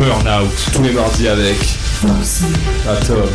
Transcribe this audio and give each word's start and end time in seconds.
Burnout, 0.00 0.50
tous 0.72 0.82
les 0.82 0.92
mardis 0.92 1.28
avec 1.28 1.58
Atom. 2.88 3.28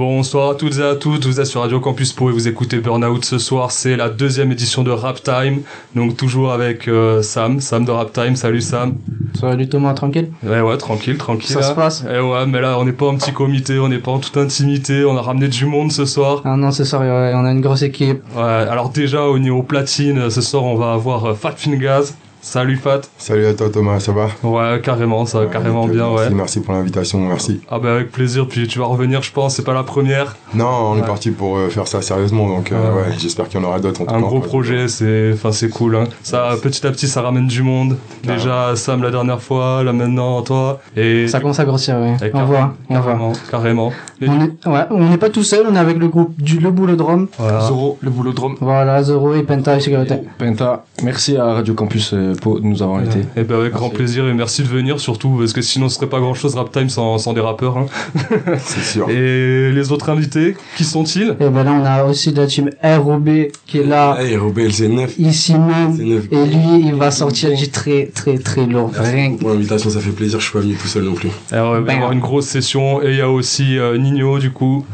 Bonsoir 0.00 0.48
à 0.48 0.54
toutes 0.54 0.78
et 0.78 0.82
à 0.82 0.94
tous, 0.94 1.20
vous 1.26 1.40
êtes 1.40 1.46
sur 1.46 1.60
Radio 1.60 1.78
Campus 1.78 2.14
Po 2.14 2.30
et 2.30 2.32
vous 2.32 2.48
écoutez 2.48 2.78
Burnout 2.78 3.22
ce 3.22 3.36
soir, 3.36 3.70
c'est 3.70 3.96
la 3.96 4.08
deuxième 4.08 4.50
édition 4.50 4.82
de 4.82 4.90
Rap 4.90 5.22
Time, 5.22 5.60
donc 5.94 6.16
toujours 6.16 6.52
avec 6.52 6.88
euh, 6.88 7.20
Sam, 7.20 7.60
Sam 7.60 7.84
de 7.84 7.90
Rap 7.90 8.10
Time, 8.10 8.34
salut 8.34 8.62
Sam. 8.62 8.94
Salut 9.38 9.68
Thomas, 9.68 9.92
tranquille? 9.92 10.30
Ouais 10.42 10.62
ouais, 10.62 10.78
tranquille, 10.78 11.18
tranquille. 11.18 11.50
Ça 11.50 11.60
se 11.60 11.74
passe? 11.74 12.02
Eh 12.10 12.18
ouais, 12.18 12.46
mais 12.46 12.62
là 12.62 12.78
on 12.78 12.86
n'est 12.86 12.94
pas 12.94 13.08
en 13.08 13.16
petit 13.16 13.34
comité, 13.34 13.78
on 13.78 13.88
n'est 13.88 13.98
pas 13.98 14.12
en 14.12 14.20
toute 14.20 14.38
intimité, 14.38 15.04
on 15.04 15.18
a 15.18 15.20
ramené 15.20 15.48
du 15.48 15.66
monde 15.66 15.92
ce 15.92 16.06
soir. 16.06 16.40
Ah 16.46 16.56
non, 16.56 16.70
ça, 16.70 16.98
ouais, 16.98 17.32
on 17.34 17.44
a 17.44 17.50
une 17.50 17.60
grosse 17.60 17.82
équipe. 17.82 18.22
Ouais, 18.34 18.42
alors 18.42 18.88
déjà 18.88 19.24
au 19.24 19.38
niveau 19.38 19.62
platine, 19.62 20.30
ce 20.30 20.40
soir 20.40 20.64
on 20.64 20.76
va 20.76 20.94
avoir 20.94 21.26
euh, 21.26 21.34
Fat 21.34 21.56
Fingaz. 21.58 22.14
Salut 22.42 22.76
Fat. 22.76 23.02
Salut 23.18 23.44
à 23.46 23.52
toi 23.54 23.68
Thomas, 23.70 24.00
ça 24.00 24.12
va? 24.12 24.28
Ouais, 24.42 24.80
carrément, 24.82 25.26
ça 25.26 25.40
va 25.40 25.46
carrément 25.46 25.86
bien, 25.86 26.08
ouais. 26.08 26.14
merci, 26.30 26.34
merci 26.34 26.60
pour 26.60 26.72
l'invitation, 26.72 27.20
merci. 27.20 27.60
Ah 27.70 27.78
bah 27.78 27.92
avec 27.96 28.10
plaisir, 28.10 28.46
puis 28.48 28.66
tu 28.66 28.78
vas 28.78 28.86
revenir 28.86 29.22
je 29.22 29.30
pense, 29.30 29.56
c'est 29.56 29.64
pas 29.64 29.74
la 29.74 29.82
première. 29.82 30.36
Non, 30.54 30.64
on 30.66 30.92
Ouais. 30.94 31.00
est 31.00 31.06
parti 31.06 31.30
pour 31.32 31.58
euh, 31.58 31.68
faire 31.68 31.86
ça 31.86 32.00
sérieusement, 32.00 32.48
donc 32.48 32.72
euh, 32.72 32.94
Ouais. 32.94 33.02
ouais, 33.10 33.14
j'espère 33.18 33.46
qu'il 33.48 33.60
y 33.60 33.62
en 33.64 33.66
aura 33.68 33.78
d'autres. 33.78 34.00
en 34.02 34.06
tout 34.06 34.14
Un 34.14 34.20
gros 34.20 34.40
projet, 34.40 34.88
c'est 34.88 35.32
enfin 35.34 35.52
c'est 35.52 35.68
cool. 35.68 35.96
Hein. 35.96 36.04
Ça, 36.22 36.48
petit 36.62 36.86
à 36.86 36.90
petit, 36.90 37.08
ça 37.08 37.20
ramène 37.20 37.46
du 37.46 37.62
monde. 37.62 37.98
Déjà 38.24 38.74
Sam 38.74 39.02
la 39.02 39.10
dernière 39.10 39.42
fois, 39.42 39.82
là 39.84 39.92
maintenant 39.92 40.40
toi. 40.40 40.80
Et 40.96 41.28
Ça 41.28 41.40
commence 41.40 41.60
à 41.60 41.66
grossir, 41.66 41.96
ouais. 41.98 42.16
et 42.26 42.30
On 42.34 42.44
voit, 42.46 42.72
on 42.88 43.00
voit. 43.00 43.32
carrément. 43.50 43.92
Et 44.22 44.28
On 44.28 44.40
est, 44.40 44.66
ouais, 44.66 44.84
on 44.90 45.08
n'est 45.10 45.18
pas 45.18 45.28
tout 45.30 45.42
seul, 45.44 45.66
on 45.70 45.74
est 45.74 45.78
avec 45.78 45.98
le 45.98 46.08
groupe 46.08 46.34
du 46.40 46.58
Le 46.58 46.70
Boulodrome. 46.70 47.28
voilà. 47.38 47.60
Zoro, 47.60 47.98
le 48.00 48.10
boulodrome. 48.10 48.56
Voilà, 48.60 49.02
Zoro 49.02 49.34
et 49.34 49.42
Penta 49.42 49.76
et 49.76 49.80
Sécurité. 49.80 50.16
Penta, 50.38 50.84
merci 51.02 51.36
à 51.36 51.44
Radio 51.54 51.74
Campus 51.74 52.12
euh, 52.14 52.29
de 52.34 52.60
nous 52.66 52.82
avoir 52.82 52.98
invités. 52.98 53.20
Et 53.36 53.42
ben 53.44 53.60
avec 53.60 53.72
grand 53.72 53.90
plaisir 53.90 54.26
et 54.28 54.34
merci 54.34 54.62
de 54.62 54.68
venir 54.68 55.00
surtout 55.00 55.36
parce 55.38 55.52
que 55.52 55.62
sinon 55.62 55.88
ce 55.88 55.96
serait 55.96 56.08
pas 56.08 56.20
grand 56.20 56.34
chose 56.34 56.54
Rap 56.54 56.70
Time 56.72 56.88
sans, 56.88 57.18
sans 57.18 57.32
des 57.32 57.40
rappeurs. 57.40 57.78
Hein. 57.78 57.86
C'est 58.58 58.80
sûr. 58.82 59.08
Et 59.10 59.70
les 59.72 59.92
autres 59.92 60.08
invités, 60.10 60.56
qui 60.76 60.84
sont-ils? 60.84 61.36
Et 61.40 61.48
ben 61.48 61.62
là, 61.64 61.72
on 61.72 61.84
a 61.84 62.04
aussi 62.04 62.32
la 62.32 62.46
team 62.46 62.70
ROB 62.82 63.28
qui 63.66 63.78
est 63.78 63.84
là, 63.86 64.16
Robert, 64.38 64.70
c'est 64.72 64.88
neuf. 64.88 65.18
ici 65.18 65.52
C'est 65.52 65.58
même. 65.58 65.96
neuf. 65.96 66.24
Et 66.30 66.44
lui, 66.46 66.86
il 66.86 66.94
va 66.94 67.10
sortir 67.10 67.54
du 67.56 67.68
très, 67.70 68.06
très, 68.14 68.38
très 68.38 68.66
lourd. 68.66 68.90
Rien 68.94 69.34
que- 69.34 69.40
Pour 69.40 69.50
l'invitation, 69.50 69.90
ça 69.90 70.00
fait 70.00 70.10
plaisir, 70.10 70.38
je 70.40 70.44
suis 70.44 70.52
pas 70.52 70.60
venu 70.60 70.74
tout 70.74 70.86
seul 70.88 71.04
non 71.04 71.14
plus. 71.14 71.30
Alors, 71.50 71.76
il 71.78 71.84
va 71.84 71.92
y 71.92 71.96
avoir 71.96 72.12
une 72.12 72.20
grosse 72.20 72.46
session 72.46 73.02
et 73.02 73.10
il 73.10 73.16
y 73.16 73.20
a 73.20 73.30
aussi 73.30 73.78
euh, 73.78 73.96
Nino 73.98 74.38
du 74.38 74.50
coup. 74.50 74.84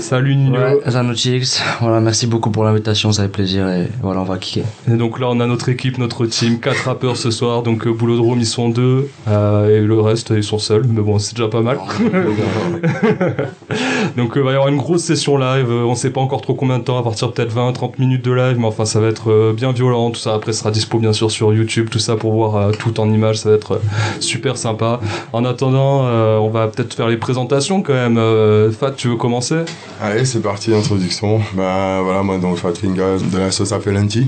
Salut 0.00 0.34
Nino. 0.34 0.58
Ouais, 0.58 0.80
Zanotix, 0.88 1.62
voilà, 1.80 2.00
merci 2.00 2.26
beaucoup 2.26 2.50
pour 2.50 2.64
l'invitation, 2.64 3.12
ça 3.12 3.24
fait 3.24 3.28
plaisir 3.28 3.68
et 3.68 3.88
voilà, 4.02 4.20
on 4.20 4.24
va 4.24 4.38
kicker. 4.38 4.64
Et 4.90 4.96
donc 4.96 5.20
là, 5.20 5.28
on 5.28 5.38
a 5.40 5.46
notre 5.46 5.68
équipe, 5.68 5.98
notre 5.98 6.26
team, 6.26 6.58
quatre 6.58 6.84
rappeurs 6.86 7.16
ce 7.16 7.30
soir. 7.30 7.62
Donc 7.62 7.86
euh, 7.86 7.92
Boulodrome, 7.92 8.40
ils 8.40 8.46
sont 8.46 8.70
deux, 8.70 9.10
euh, 9.28 9.78
et 9.78 9.80
le 9.80 10.00
reste, 10.00 10.30
ils 10.30 10.42
sont 10.42 10.58
seuls. 10.58 10.86
Mais 10.88 11.02
bon, 11.02 11.18
c'est 11.18 11.36
déjà 11.36 11.48
pas 11.48 11.60
mal. 11.60 11.78
donc 14.16 14.32
il 14.36 14.42
va 14.42 14.50
y 14.50 14.54
avoir 14.54 14.68
une 14.68 14.76
grosse 14.76 15.02
session 15.02 15.36
live. 15.36 15.70
Euh, 15.70 15.84
on 15.84 15.94
sait 15.94 16.10
pas 16.10 16.20
encore 16.20 16.40
trop 16.40 16.54
combien 16.54 16.78
de 16.78 16.84
temps, 16.84 16.98
à 16.98 17.02
partir 17.02 17.32
peut-être 17.32 17.54
20-30 17.54 17.92
minutes 17.98 18.24
de 18.24 18.32
live, 18.32 18.58
mais 18.58 18.66
enfin, 18.66 18.84
ça 18.84 19.00
va 19.00 19.08
être 19.08 19.30
euh, 19.30 19.52
bien 19.52 19.72
violent. 19.72 20.10
Tout 20.10 20.20
ça 20.20 20.34
après 20.34 20.52
sera 20.52 20.70
dispo 20.70 20.98
bien 20.98 21.12
sûr 21.12 21.30
sur 21.30 21.52
YouTube, 21.52 21.88
tout 21.90 21.98
ça 21.98 22.16
pour 22.16 22.32
voir 22.32 22.56
euh, 22.56 22.72
tout 22.72 23.00
en 23.00 23.10
images. 23.12 23.38
Ça 23.38 23.50
va 23.50 23.56
être 23.56 23.72
euh, 23.72 23.80
super 24.20 24.56
sympa. 24.56 25.00
En 25.32 25.44
attendant, 25.44 26.06
euh, 26.06 26.38
on 26.38 26.50
va 26.50 26.68
peut-être 26.68 26.94
faire 26.94 27.08
les 27.08 27.16
présentations 27.16 27.82
quand 27.82 27.94
même. 27.94 28.18
Euh, 28.18 28.70
Fat, 28.72 28.92
tu 28.92 29.08
veux 29.08 29.16
commencer? 29.16 29.60
Allez, 30.00 30.24
c'est 30.24 30.40
parti, 30.40 30.74
introduction. 30.74 31.40
Bah 31.54 32.00
voilà, 32.02 32.22
moi 32.22 32.38
donc 32.38 32.56
Fat 32.56 32.72
de 32.72 33.38
la 33.38 33.50
sauce 33.50 33.72
Affelenti. 33.72 34.26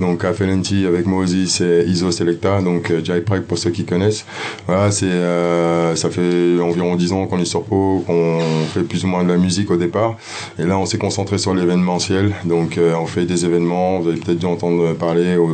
Donc 0.00 0.24
Affelenti 0.24 0.86
avec 0.86 1.06
Mozi, 1.06 1.48
c'est 1.48 1.84
Iso 1.86 2.10
Selecta, 2.10 2.62
donc 2.62 2.90
euh, 2.90 3.04
Jai 3.04 3.20
Pride 3.20 3.42
pour 3.42 3.58
ceux 3.58 3.70
qui 3.70 3.84
connaissent. 3.84 4.24
Voilà, 4.66 4.90
c'est 4.90 5.06
euh, 5.06 5.94
ça 5.94 6.10
fait 6.10 6.58
environ 6.60 6.96
10 6.96 7.12
ans 7.12 7.26
qu'on 7.26 7.38
est 7.38 7.44
sur 7.44 7.62
Pau, 7.64 8.02
qu'on 8.06 8.40
fait 8.72 8.82
plus 8.82 9.04
ou 9.04 9.08
moins 9.08 9.24
de 9.24 9.28
la 9.28 9.36
musique 9.36 9.70
au 9.70 9.76
départ. 9.76 10.16
Et 10.58 10.64
là, 10.64 10.78
on 10.78 10.86
s'est 10.86 10.98
concentré 10.98 11.38
sur 11.38 11.54
l'événementiel. 11.54 12.32
Donc 12.44 12.78
euh, 12.78 12.94
on 12.94 13.06
fait 13.06 13.26
des 13.26 13.44
événements, 13.44 14.00
vous 14.00 14.08
avez 14.08 14.18
peut-être 14.18 14.38
dû 14.38 14.46
entendre 14.46 14.94
parler, 14.94 15.36
euh, 15.36 15.46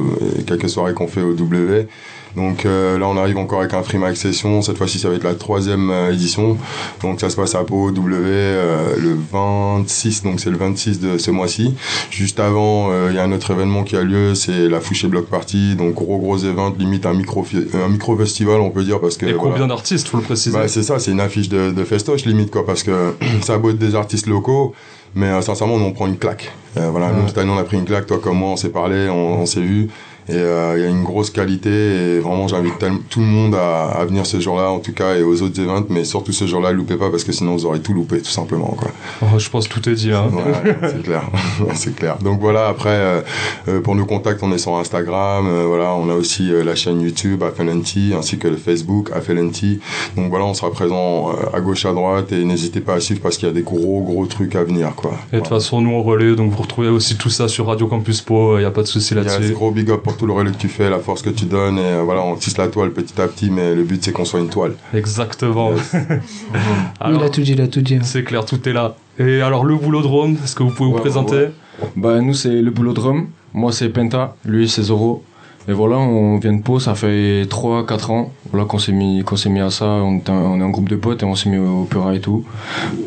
quelques 0.47 0.69
soirées 0.69 0.95
qu'on 0.95 1.09
fait 1.09 1.23
au 1.23 1.35
W. 1.35 1.89
Donc 2.37 2.67
euh, 2.67 2.99
là, 2.99 3.09
on 3.09 3.17
arrive 3.17 3.39
encore 3.39 3.61
avec 3.61 3.73
un 3.75 3.83
Freemax 3.83 4.21
Session. 4.21 4.63
Cette 4.63 4.77
fois-ci, 4.77 4.99
ça 4.99 5.09
va 5.09 5.15
être 5.15 5.25
la 5.25 5.35
troisième 5.35 5.91
euh, 5.91 6.13
édition. 6.13 6.57
Donc 7.03 7.21
ça 7.21 7.31
se 7.31 7.37
passe 7.37 7.55
à 7.55 7.65
Pau 7.65 7.91
W 7.91 8.23
euh, 8.27 8.95
le 8.99 9.17
26, 9.33 10.23
donc 10.23 10.41
c'est 10.41 10.51
le 10.51 10.57
26 10.59 11.01
de 11.01 11.19
ce 11.19 11.31
mois-ci. 11.31 11.75
Juste 12.11 12.39
avant, 12.41 12.91
euh, 12.91 13.09
il 13.11 13.17
y 13.17 13.19
a 13.19 13.25
un 13.25 13.33
autre 13.33 13.51
événement 13.51 13.85
qui 13.85 13.97
a 13.97 14.03
lieu, 14.03 14.35
c'est 14.35 14.69
la 14.69 14.81
Fouché 14.81 15.09
Block 15.09 15.27
Party. 15.27 15.75
Donc 15.77 15.95
gros 15.95 16.19
gros 16.19 16.37
événement, 16.37 16.75
limite 16.79 17.07
un 17.07 17.15
micro 17.15 17.45
un 17.75 17.89
micro 17.89 18.17
festival, 18.17 18.61
on 18.61 18.71
peut 18.71 18.85
dire 18.85 19.01
parce 19.01 19.17
que 19.17 19.27
Et 19.27 19.33
voilà. 19.33 19.53
combien 19.53 19.67
d'artistes, 19.67 20.09
faut 20.09 20.19
le 20.19 20.23
préciser 20.23 20.57
Bah, 20.57 20.69
c'est 20.69 20.83
ça, 20.83 20.99
c'est 20.99 21.13
une 21.13 21.21
affiche 21.21 21.49
de, 21.49 21.71
de 21.71 21.85
festoche 21.85 22.25
limite 22.25 22.51
quoi, 22.51 22.65
parce 22.67 22.83
que 22.83 23.15
ça 23.43 23.55
être 23.71 23.79
des 23.79 23.95
artistes 23.95 24.27
locaux, 24.27 24.75
mais 25.15 25.27
euh, 25.27 25.41
sincèrement, 25.41 25.75
on 25.75 25.93
prend 25.93 26.07
une 26.07 26.19
claque. 26.19 26.53
Euh, 26.77 26.91
voilà, 26.91 27.11
nous 27.11 27.27
cette 27.27 27.39
année 27.39 27.51
on 27.51 27.59
a 27.59 27.65
pris 27.65 27.79
une 27.79 27.85
claque, 27.85 28.07
toi 28.07 28.19
comme 28.23 28.39
moi, 28.39 28.51
on 28.51 28.57
s'est 28.57 28.69
parlé, 28.69 29.09
on, 29.09 29.41
on 29.41 29.47
s'est 29.47 29.61
vu. 29.61 29.89
Et 30.29 30.35
euh, 30.35 30.75
il 30.77 30.83
y 30.83 30.87
a 30.87 30.89
une 30.89 31.05
grosse 31.05 31.31
qualité 31.31 31.71
et 31.71 32.19
vraiment 32.19 32.49
j'invite 32.49 32.85
tout 33.11 33.21
le 33.21 33.27
monde 33.27 33.55
à, 33.55 33.85
à 33.87 34.05
venir 34.05 34.27
ce 34.27 34.41
jour-là 34.41 34.71
en 34.71 34.79
tout 34.81 34.93
cas 34.93 35.15
et 35.17 35.23
aux 35.23 35.43
autres 35.43 35.61
events 35.61 35.87
mais 35.89 36.05
surtout 36.05 36.33
ce 36.33 36.47
jour-là 36.47 36.73
loupez 36.73 36.97
pas 36.97 37.11
parce 37.11 37.25
que 37.25 37.33
sinon 37.33 37.53
vous 37.53 37.65
aurez 37.67 37.81
tout 37.81 37.93
loupé 37.93 38.21
tout 38.21 38.31
simplement 38.31 38.75
quoi. 38.77 38.91
Oh, 39.23 39.39
Je 39.39 39.49
pense 39.49 39.69
que 39.69 39.75
tout 39.75 39.89
est 39.89 39.95
dit. 39.95 40.13
Hein. 40.13 40.29
Ouais, 40.33 40.77
c'est 40.83 41.03
clair, 41.03 41.23
c'est 41.75 41.95
clair. 41.95 42.17
Donc 42.19 42.41
voilà, 42.41 42.69
après, 42.69 42.91
euh, 42.91 43.21
euh, 43.69 43.81
pour 43.81 43.95
nos 43.95 44.05
contacts, 44.05 44.43
on 44.43 44.53
est 44.53 44.59
sur 44.59 44.77
Instagram, 44.77 45.47
euh, 45.49 45.65
voilà, 45.67 45.95
on 45.95 46.09
a 46.11 46.15
aussi 46.15 46.51
la 46.65 46.75
chaîne 46.75 47.01
YouTube 47.01 47.43
Affelenti, 47.43 48.13
ainsi 48.17 48.39
que 48.39 48.49
le 48.49 48.57
Facebook 48.57 49.11
Affelenti. 49.15 49.81
Donc 50.17 50.31
voilà, 50.31 50.45
on 50.45 50.55
sera 50.55 50.71
présent 50.71 51.31
à 51.53 51.61
gauche, 51.61 51.87
à 51.87 51.93
droite, 51.93 52.33
et 52.33 52.45
n'hésitez 52.45 52.81
pas 52.81 52.95
à 52.95 53.01
suivre 53.01 53.21
parce 53.23 53.37
qu'il 53.37 53.49
y 53.49 53.51
a 53.51 53.55
des 53.55 53.63
gros, 53.63 54.03
gros 54.03 54.27
trucs 54.27 54.55
à 54.57 54.65
venir, 54.65 54.95
quoi. 54.97 55.13
Et 55.33 55.37
de 55.37 55.41
toute 55.41 55.49
façon, 55.49 55.81
nous 55.81 55.91
on 55.91 56.03
relaie, 56.03 56.35
donc 56.35 56.51
vous 56.53 56.63
retrouvez 56.63 56.89
aussi 56.89 57.17
tout 57.17 57.31
ça 57.31 57.49
sur 57.49 57.67
Radio 57.67 57.87
Campus 57.87 58.21
Po, 58.21 58.57
il 58.57 58.61
n'y 58.61 58.67
a 58.67 58.71
pas 58.71 58.83
de 58.83 58.87
souci 58.87 59.15
Voilà. 59.15 59.31
Yes, 59.31 59.39
là-dessus. 59.39 59.55
gros 59.55 59.71
big 59.71 59.91
up 59.91 60.03
pour 60.03 60.16
tout 60.17 60.27
le 60.27 60.33
relais 60.33 60.51
que 60.51 60.57
tu 60.57 60.69
fais, 60.69 60.89
la 60.91 60.99
force 60.99 61.23
que 61.23 61.31
tu 61.31 61.45
donnes, 61.45 61.79
et 61.79 61.83
euh, 61.83 62.03
voilà, 62.05 62.23
on 62.23 62.35
tisse 62.37 62.57
la 62.59 62.69
toile 62.69 62.93
petit 62.93 63.21
à 63.21 63.27
petit, 63.29 63.51
mais 63.51 63.75
le 63.75 63.85
but 63.85 64.03
c'est 64.03 64.13
qu'on 64.13 64.25
soit 64.25 64.41
une 64.41 64.49
toile. 64.49 64.75
Exactement. 64.95 65.71
Il 67.09 67.23
a 67.23 67.29
tout 67.31 67.43
dit, 67.43 67.53
il 67.53 67.61
a 67.61 67.69
tout 67.69 67.81
dit. 67.83 67.99
c'est 68.03 68.25
clair, 68.25 68.45
tout 68.45 68.69
est 68.69 68.73
là. 68.73 68.97
Et 69.19 69.41
alors, 69.41 69.65
le 69.65 69.77
boulodrome, 69.77 70.37
est-ce 70.45 70.55
que 70.55 70.63
vous 70.63 70.71
pouvez 70.71 70.91
vous 70.91 70.97
présenter 70.99 71.37
ouais. 71.37 71.53
Bah, 71.97 72.21
nous, 72.21 72.35
c'est 72.35 72.63
le 72.63 72.71
boulodrome. 72.71 73.29
Moi, 73.55 73.73
c'est 73.73 73.89
Penta. 73.89 74.37
Lui, 74.45 74.69
c'est 74.69 74.83
Zoro. 74.83 75.23
Et 75.69 75.73
voilà, 75.73 75.97
on 75.97 76.39
vient 76.39 76.53
de 76.53 76.63
Pau, 76.63 76.79
ça 76.79 76.95
fait 76.95 77.43
3-4 77.45 78.13
ans 78.13 78.31
voilà, 78.53 78.67
qu'on 78.67 78.79
s'est 78.79 78.93
mis, 78.93 79.25
qu'on 79.25 79.35
s'est 79.37 79.49
mis 79.49 79.59
à 79.61 79.71
ça. 79.71 79.87
On 79.87 80.19
est, 80.19 80.31
un, 80.31 80.35
on 80.35 80.61
est 80.61 80.63
un 80.63 80.71
groupe 80.71 80.89
de 80.89 80.95
potes 80.95 81.23
et 81.23 81.27
on 81.27 81.35
s'est 81.35 81.49
mis 81.51 81.59
au 81.59 81.85
Pura 81.85 82.15
et 82.15 82.21
tout. 82.21 82.45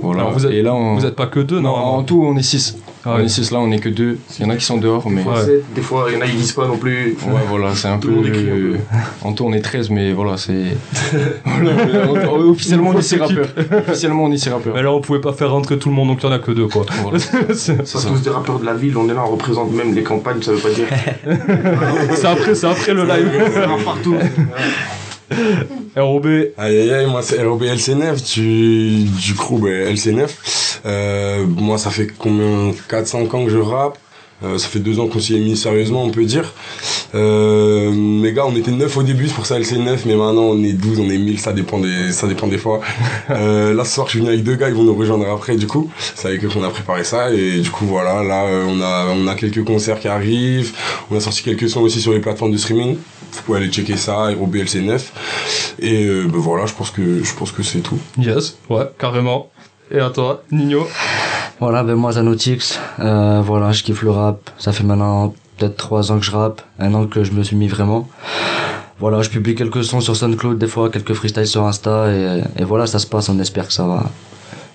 Voilà. 0.02 0.22
Alors, 0.24 0.34
vous 0.34 0.46
êtes- 0.46 0.52
et 0.52 0.62
là, 0.62 0.74
on... 0.76 0.96
Vous 0.96 1.02
n'êtes 1.06 1.16
pas 1.16 1.28
que 1.28 1.40
deux, 1.40 1.62
Non, 1.62 1.70
non 1.78 1.84
en 1.84 2.04
tout, 2.04 2.22
on 2.22 2.36
est 2.36 2.44
6. 2.44 2.78
Ah 3.06 3.12
on 3.14 3.18
ouais. 3.20 3.26
est 3.26 3.30
6 3.30 3.52
là, 3.52 3.60
on 3.60 3.72
est 3.72 3.80
que 3.80 3.88
2. 3.88 4.18
Il 4.40 4.44
y 4.44 4.46
en 4.46 4.50
a 4.50 4.58
qui 4.58 4.66
sont 4.66 4.78
dehors, 4.78 5.10
mais. 5.10 5.24
Ouais. 5.24 5.62
Des 5.74 5.82
fois, 5.82 6.08
il 6.10 6.16
y 6.16 6.18
en 6.18 6.22
a, 6.22 6.26
ils 6.26 6.36
disent 6.36 6.52
pas 6.52 6.68
non 6.68 6.78
plus. 6.78 7.16
Ouais, 7.28 7.42
voilà, 7.48 7.74
c'est 7.74 7.88
un 7.88 7.98
Tout 7.98 8.10
peu. 8.10 8.14
le 8.14 8.20
monde 8.20 8.28
écrit 8.28 8.50
un 8.52 8.56
peu. 8.56 8.78
En 9.22 9.34
tout, 9.34 9.46
on 9.46 9.54
est 9.54 9.62
13, 9.62 9.90
mais 9.90 10.12
voilà, 10.12 10.36
c'est. 10.36 10.76
Officiellement, 12.50 12.90
on 12.90 12.98
est 12.98 13.02
6 13.02 13.16
rappeurs. 13.18 13.48
Officiellement, 13.88 14.24
on 14.26 14.32
est 14.32 14.38
6 14.38 14.50
rappeurs. 14.50 14.76
Mais 14.76 14.84
là, 14.84 14.92
on 14.92 15.00
pouvait 15.00 15.22
pas 15.22 15.32
faire 15.34 15.52
rentrer 15.52 15.80
tout 15.80 15.90
le 15.90 15.96
monde, 15.96 16.10
donc 16.10 16.22
il 16.22 16.26
n'y 16.28 16.34
en 16.34 16.36
a 16.36 16.40
que 16.40 16.52
deux, 16.52 16.68
quoi. 16.68 16.86
Voilà. 17.02 17.20
c'est 17.54 17.88
Ça, 17.88 18.00
tous 18.08 18.22
des 18.22 18.30
rappeurs 18.30 18.60
de 18.60 18.66
la 18.66 18.74
ville, 18.74 18.98
on 18.98 19.08
est 19.10 19.14
là, 19.14 19.24
on 19.26 19.32
représente 19.32 19.72
même 19.72 19.96
les 19.96 20.04
campagnes, 20.04 20.42
ça 20.42 20.52
veut 20.52 20.58
pas 20.60 20.70
dire. 20.70 20.88
c'est 22.16 22.28
après, 22.28 22.54
c'est 22.56 22.68
après 22.68 22.94
le 22.94 23.06
live. 23.06 23.30
On 23.70 23.82
partout. 23.84 24.16
ROB, 25.96 26.26
Aïe 26.58 26.78
aïe 26.78 26.94
aïe, 26.94 27.06
moi 27.08 27.22
c'est 27.22 27.42
ROB 27.44 27.64
LC9 27.64 28.34
du, 28.34 29.04
du 29.04 29.34
crew 29.36 29.60
bah, 29.60 29.70
LC9. 29.70 30.28
Euh, 30.86 31.46
moi 31.46 31.78
ça 31.78 31.90
fait 31.90 32.08
combien 32.18 32.72
4-5 32.90 33.36
ans 33.36 33.46
que 33.46 33.52
je 33.52 33.58
rappe? 33.58 33.98
Euh, 34.42 34.58
ça 34.58 34.70
fait 34.70 34.80
deux 34.80 35.02
ans 35.02 35.08
qu'on 35.08 35.20
s'y 35.20 35.36
est 35.36 35.40
mis 35.40 35.58
sérieusement, 35.58 36.02
on 36.02 36.12
peut 36.12 36.24
dire. 36.24 36.54
Euh, 37.14 37.92
mes 37.92 38.32
gars, 38.32 38.46
on 38.46 38.56
était 38.56 38.72
9 38.72 38.96
au 38.96 39.04
début, 39.04 39.28
c'est 39.28 39.34
pour 39.34 39.46
ça 39.46 39.60
LC9, 39.60 40.00
mais 40.06 40.16
maintenant 40.16 40.44
on 40.44 40.64
est 40.64 40.72
12, 40.72 41.00
on 41.02 41.10
est 41.10 41.18
1000, 41.18 41.40
ça 41.40 41.52
dépend 41.52 41.80
des, 41.80 42.14
ça 42.14 42.28
dépend 42.28 42.48
des 42.48 42.58
fois. 42.58 42.82
Euh, 43.32 43.76
là 43.76 43.86
ce 43.86 43.94
soir, 43.94 44.08
je 44.08 44.12
suis 44.12 44.20
venu 44.20 44.32
avec 44.32 44.44
deux 44.44 44.56
gars, 44.56 44.70
ils 44.70 44.74
vont 44.74 44.84
nous 44.84 44.96
rejoindre 44.96 45.30
après, 45.30 45.56
du 45.56 45.68
coup. 45.68 45.90
C'est 46.16 46.28
avec 46.28 46.44
eux 46.44 46.48
qu'on 46.48 46.64
a 46.64 46.70
préparé 46.70 47.04
ça, 47.04 47.32
et 47.32 47.60
du 47.60 47.70
coup 47.70 47.86
voilà, 47.86 48.24
là 48.24 48.46
euh, 48.46 48.66
on, 48.68 48.82
a, 48.82 49.06
on 49.14 49.28
a 49.28 49.36
quelques 49.36 49.64
concerts 49.64 50.00
qui 50.00 50.08
arrivent, 50.08 50.74
on 51.12 51.16
a 51.16 51.20
sorti 51.20 51.44
quelques 51.44 51.70
sons 51.70 51.82
aussi 51.82 52.02
sur 52.02 52.12
les 52.12 52.20
plateformes 52.20 52.52
de 52.52 52.58
streaming. 52.58 52.98
Vous 53.40 53.46
pouvez 53.46 53.60
aller 53.60 53.70
checker 53.72 53.98
ça, 53.98 54.28
ROB 54.28 54.56
LC9. 54.56 55.02
Et 55.80 56.06
euh, 56.06 56.28
ben 56.28 56.38
voilà, 56.38 56.66
je 56.66 56.74
pense 56.74 56.92
que, 56.92 57.24
je 57.24 57.34
pense 57.36 57.52
que 57.52 57.64
c'est 57.64 57.80
tout. 57.80 57.98
yes, 58.18 58.58
ouais, 58.70 58.90
carrément. 59.00 59.50
Et 59.92 60.00
à 60.00 60.10
toi, 60.10 60.44
Nino? 60.52 60.88
Voilà, 61.60 61.84
ben 61.84 61.96
moi 61.96 62.12
Zanotix, 62.12 62.80
euh, 63.00 63.42
voilà, 63.44 63.72
je 63.72 63.84
kiffe 63.84 64.04
le 64.04 64.12
rap. 64.12 64.50
Ça 64.58 64.72
fait 64.72 64.84
maintenant 64.84 65.34
peut-être 65.58 65.78
trois 65.78 66.12
ans 66.12 66.20
que 66.20 66.26
je 66.26 66.32
rappe, 66.32 66.62
un 66.80 66.94
an 66.94 67.08
que 67.08 67.24
je 67.24 67.32
me 67.32 67.44
suis 67.44 67.56
mis 67.56 67.68
vraiment. 67.68 68.08
voilà, 69.00 69.22
je 69.22 69.30
publie 69.30 69.56
quelques 69.56 69.84
sons 69.84 70.00
sur 70.02 70.16
SoundCloud, 70.16 70.58
des 70.58 70.68
fois 70.68 70.90
quelques 70.90 71.14
freestyles 71.14 71.48
sur 71.48 71.66
Insta, 71.66 72.12
et, 72.12 72.42
et 72.58 72.64
voilà, 72.64 72.86
ça 72.88 73.00
se 73.00 73.08
passe. 73.08 73.30
On 73.30 73.40
espère 73.40 73.68
que 73.68 73.74
ça 73.74 73.86
va, 73.88 74.04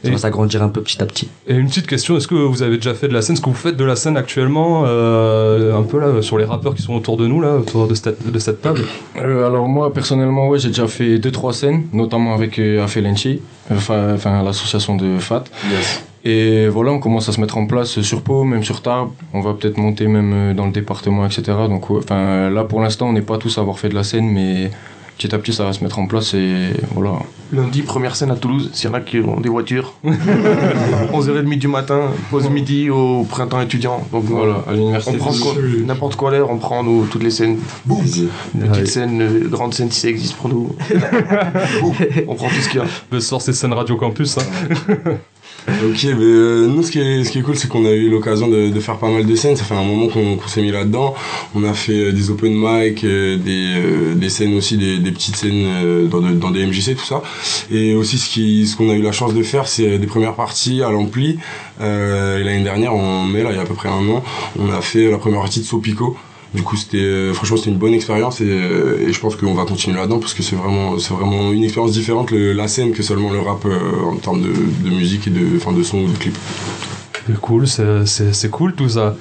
ça 0.04 0.10
va 0.10 0.18
s'agrandir 0.18 0.62
un 0.62 0.68
peu 0.68 0.82
petit 0.82 1.02
à 1.02 1.06
petit. 1.06 1.28
Et 1.46 1.54
une 1.54 1.68
petite 1.68 1.86
question, 1.86 2.16
est-ce 2.16 2.28
que 2.28 2.34
vous 2.34 2.62
avez 2.62 2.76
déjà 2.76 2.94
fait 2.94 3.08
de 3.08 3.12
la 3.12 3.22
scène? 3.22 3.34
Est-ce 3.34 3.42
que 3.42 3.50
vous 3.50 3.54
faites 3.54 3.76
de 3.76 3.84
la 3.84 3.96
scène 3.96 4.16
actuellement 4.16 4.84
euh, 4.86 5.76
Un 5.76 5.82
peu 5.82 5.98
là, 5.98 6.22
sur 6.22 6.38
les 6.38 6.44
rappeurs 6.44 6.74
qui 6.74 6.82
sont 6.82 6.94
autour 6.94 7.16
de 7.16 7.26
nous, 7.26 7.40
là, 7.40 7.56
autour 7.56 7.88
de 7.88 7.94
cette, 7.94 8.30
de 8.30 8.38
cette 8.38 8.60
table? 8.62 8.82
Euh, 9.16 9.46
alors 9.46 9.68
moi 9.68 9.92
personnellement 9.92 10.48
ouais 10.48 10.58
j'ai 10.58 10.68
déjà 10.68 10.86
fait 10.86 11.18
deux 11.18 11.30
trois 11.30 11.52
scènes 11.52 11.86
notamment 11.92 12.34
avec 12.34 12.58
euh, 12.58 12.82
Afelenchi 12.82 13.40
enfin, 13.70 14.14
enfin 14.14 14.42
l'association 14.42 14.96
de 14.96 15.18
FAT. 15.18 15.44
Et 16.24 16.68
voilà 16.68 16.92
on 16.92 16.98
commence 16.98 17.28
à 17.28 17.32
se 17.32 17.40
mettre 17.40 17.58
en 17.58 17.66
place 17.66 18.00
sur 18.00 18.22
Pau 18.22 18.44
même 18.44 18.64
sur 18.64 18.82
Tarbes. 18.82 19.10
On 19.32 19.40
va 19.40 19.54
peut-être 19.54 19.76
monter 19.76 20.06
même 20.06 20.32
euh, 20.32 20.54
dans 20.54 20.66
le 20.66 20.72
département 20.72 21.26
etc 21.26 21.42
donc 21.68 21.90
ouais, 21.90 21.98
enfin 21.98 22.50
là 22.50 22.64
pour 22.64 22.80
l'instant 22.80 23.08
on 23.08 23.12
n'est 23.12 23.22
pas 23.22 23.38
tous 23.38 23.58
à 23.58 23.60
avoir 23.60 23.78
fait 23.78 23.88
de 23.88 23.94
la 23.94 24.04
scène 24.04 24.30
mais 24.30 24.70
petit 25.16 25.34
à 25.34 25.38
petit 25.38 25.52
ça 25.52 25.64
va 25.64 25.72
se 25.72 25.82
mettre 25.84 25.98
en 25.98 26.06
place 26.06 26.34
et 26.34 26.70
voilà 26.94 27.12
Lundi, 27.52 27.82
première 27.82 28.16
scène 28.16 28.32
à 28.32 28.36
Toulouse, 28.36 28.70
s'il 28.72 28.88
y 28.88 28.92
en 28.92 28.94
a 28.96 29.00
qui 29.00 29.18
ont 29.20 29.38
des 29.40 29.48
voitures. 29.48 29.92
11h30 31.12 31.58
du 31.58 31.68
matin, 31.68 32.08
pause 32.30 32.48
midi 32.50 32.90
au 32.90 33.22
printemps 33.24 33.60
étudiant. 33.60 34.02
Donc 34.10 34.24
voilà 34.24 34.54
à 34.66 34.70
On 34.70 34.72
l'université 34.72 35.18
prend 35.18 35.32
de- 35.32 35.38
quoi- 35.38 35.54
n'importe 35.86 36.16
quoi 36.16 36.30
l'heure, 36.32 36.50
on 36.50 36.56
prend 36.58 36.82
nous, 36.82 37.06
toutes 37.06 37.22
les 37.22 37.30
scènes. 37.30 37.58
Easy. 38.02 38.28
Petites 38.58 38.72
Ouais. 38.74 38.86
scènes, 38.86 39.22
euh, 39.22 39.48
grandes 39.48 39.72
scènes 39.74 39.90
si 39.92 40.00
ça 40.00 40.08
existe 40.08 40.34
pour 40.34 40.48
nous. 40.48 40.74
on 42.26 42.34
prend 42.34 42.48
tout 42.48 42.54
ce 42.60 42.68
qu'il 42.68 42.80
y 42.80 42.82
a. 42.82 42.86
Le 43.12 43.20
soir, 43.20 43.40
c'est 43.40 43.52
scène 43.52 43.72
Radio 43.72 43.96
Campus. 43.96 44.36
Hein. 44.38 44.42
Ok, 45.66 46.04
mais 46.04 46.16
euh, 46.20 46.66
nous, 46.66 46.82
ce 46.82 46.90
qui 46.90 46.98
est, 46.98 47.24
ce 47.24 47.30
qui 47.30 47.38
est 47.38 47.42
cool, 47.42 47.56
c'est 47.56 47.68
qu'on 47.68 47.86
a 47.86 47.90
eu 47.90 48.10
l'occasion 48.10 48.48
de, 48.48 48.68
de 48.68 48.80
faire 48.80 48.98
pas 48.98 49.08
mal 49.08 49.24
de 49.24 49.34
scènes. 49.34 49.56
Ça 49.56 49.64
fait 49.64 49.74
un 49.74 49.82
moment 49.82 50.08
qu'on 50.08 50.36
qu'on 50.36 50.48
s'est 50.48 50.60
mis 50.60 50.70
là-dedans. 50.70 51.14
On 51.54 51.64
a 51.64 51.72
fait 51.72 52.08
euh, 52.08 52.12
des 52.12 52.30
open 52.30 52.52
mic, 52.54 53.02
euh, 53.04 53.38
des, 53.38 53.72
euh, 53.76 54.14
des 54.14 54.28
scènes 54.28 54.54
aussi, 54.54 54.76
des, 54.76 54.98
des 54.98 55.10
petites 55.10 55.36
scènes 55.36 56.08
dans, 56.08 56.20
dans 56.20 56.50
des 56.50 56.66
MJC, 56.66 56.96
tout 56.96 57.04
ça. 57.04 57.22
Et 57.70 57.94
aussi, 57.94 58.18
ce 58.18 58.76
qu'on 58.76 58.90
a 58.90 58.94
eu 58.94 59.02
la 59.02 59.12
chance 59.12 59.32
de 59.32 59.42
faire, 59.42 59.66
c'est 59.66 59.98
des 59.98 60.06
premières 60.06 60.34
parties 60.34 60.82
à 60.82 60.90
l'ampli. 60.90 61.38
L'année 61.80 62.62
dernière, 62.62 62.94
en 62.94 63.24
mai, 63.24 63.42
là, 63.42 63.50
il 63.50 63.56
y 63.56 63.58
a 63.58 63.62
à 63.62 63.66
peu 63.66 63.74
près 63.74 63.88
un 63.88 64.06
an, 64.08 64.22
on 64.58 64.70
a 64.70 64.80
fait 64.82 65.10
la 65.10 65.18
première 65.18 65.40
partie 65.40 65.60
de 65.60 65.64
Sopico. 65.64 66.16
Du 66.54 66.62
coup, 66.62 66.76
c'était 66.76 66.98
euh, 66.98 67.34
franchement 67.34 67.56
c'était 67.56 67.70
une 67.70 67.78
bonne 67.78 67.94
expérience 67.94 68.40
et, 68.40 68.44
euh, 68.48 69.08
et 69.08 69.12
je 69.12 69.18
pense 69.18 69.34
qu'on 69.34 69.54
va 69.54 69.64
continuer 69.64 69.96
là-dedans 69.96 70.20
parce 70.20 70.34
que 70.34 70.44
c'est 70.44 70.54
vraiment 70.54 71.52
une 71.52 71.64
expérience 71.64 71.90
différente 71.90 72.30
la 72.30 72.68
scène 72.68 72.92
que 72.92 73.02
seulement 73.02 73.32
le 73.32 73.40
rap 73.40 73.64
euh, 73.66 74.02
en 74.04 74.16
termes 74.16 74.40
de, 74.40 74.52
de 74.52 74.90
musique 74.90 75.26
et 75.26 75.30
de 75.30 75.56
enfin 75.56 75.72
de 75.72 75.82
son 75.82 75.98
ou 75.98 76.08
de 76.08 76.16
clip. 76.16 76.36
C'est 77.26 77.40
cool, 77.40 77.66
c'est- 77.66 78.50
cool 78.50 78.74
tout 78.74 78.88
ça. 78.90 79.14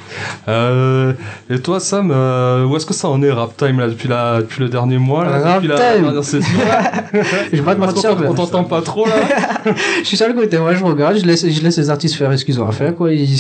Euh, 0.50 1.14
et 1.50 1.60
toi, 1.60 1.80
Sam, 1.80 2.12
euh, 2.14 2.66
où 2.66 2.76
est-ce 2.76 2.86
que 2.86 2.94
ça 2.94 3.08
en 3.08 3.22
est 3.24 3.32
Rap 3.32 3.56
Time 3.56 3.80
là, 3.80 3.88
depuis, 3.88 4.10
la, 4.10 4.42
depuis 4.42 4.62
le 4.62 4.68
dernier 4.70 4.98
mois 4.98 5.24
là, 5.24 5.40
Rap 5.40 5.64
la 5.64 5.76
Time. 5.76 6.04
dernière 6.04 6.24
session 6.24 6.58
là 6.60 6.92
Je 7.52 7.58
vais 7.58 7.62
pas 7.64 7.76
te 7.76 7.80
mentir, 7.80 8.16
on 8.28 8.34
t'entend 8.34 8.64
pas 8.66 8.82
trop 8.82 9.06
là 9.06 9.14
je 10.02 10.04
suis 10.08 10.18
sur 10.18 10.28
le 10.28 10.34
côté, 10.34 10.58
moi 10.58 10.74
je 10.74 10.84
regarde, 10.84 11.16
je 11.18 11.26
laisse, 11.26 11.48
je 11.50 11.62
laisse 11.62 11.78
les 11.78 11.90
artistes 11.90 12.16
faire 12.16 12.38
ce 12.38 12.44
qu'ils 12.44 12.60
ont 12.62 12.68
à 12.68 12.72
faire, 12.74 12.94
quoi. 12.96 13.12
Ils- 13.14 13.38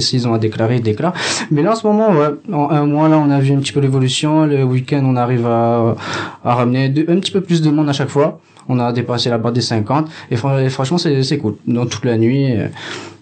S'ils 0.00 0.28
ont 0.28 0.34
à 0.34 0.38
déclarer, 0.38 0.76
ils 0.76 0.82
déclarent. 0.82 1.14
Mais 1.50 1.62
là 1.62 1.72
en 1.72 1.74
ce 1.76 1.86
moment, 1.86 2.10
ouais, 2.12 2.28
en 2.52 2.70
un 2.70 2.86
mois 2.86 3.08
là, 3.08 3.18
on 3.18 3.30
a 3.30 3.40
vu 3.40 3.52
un 3.52 3.58
petit 3.58 3.72
peu 3.72 3.80
l'évolution. 3.80 4.46
Le 4.46 4.62
week-end, 4.64 5.02
on 5.04 5.16
arrive 5.16 5.46
à, 5.46 5.96
à 6.44 6.54
ramener 6.54 6.86
un 7.08 7.16
petit 7.18 7.32
peu 7.32 7.40
plus 7.40 7.62
de 7.62 7.70
monde 7.70 7.88
à 7.88 7.92
chaque 7.92 8.08
fois. 8.10 8.38
On 8.68 8.78
a 8.78 8.92
dépassé 8.92 9.28
la 9.28 9.38
barre 9.38 9.52
des 9.52 9.60
50 9.60 10.06
et, 10.30 10.36
fran- 10.36 10.58
et 10.58 10.70
franchement 10.70 10.98
c'est 10.98 11.22
c'est 11.22 11.38
cool. 11.38 11.56
Donc 11.66 11.90
toute 11.90 12.04
la 12.04 12.16
nuit, 12.16 12.52
euh, 12.52 12.68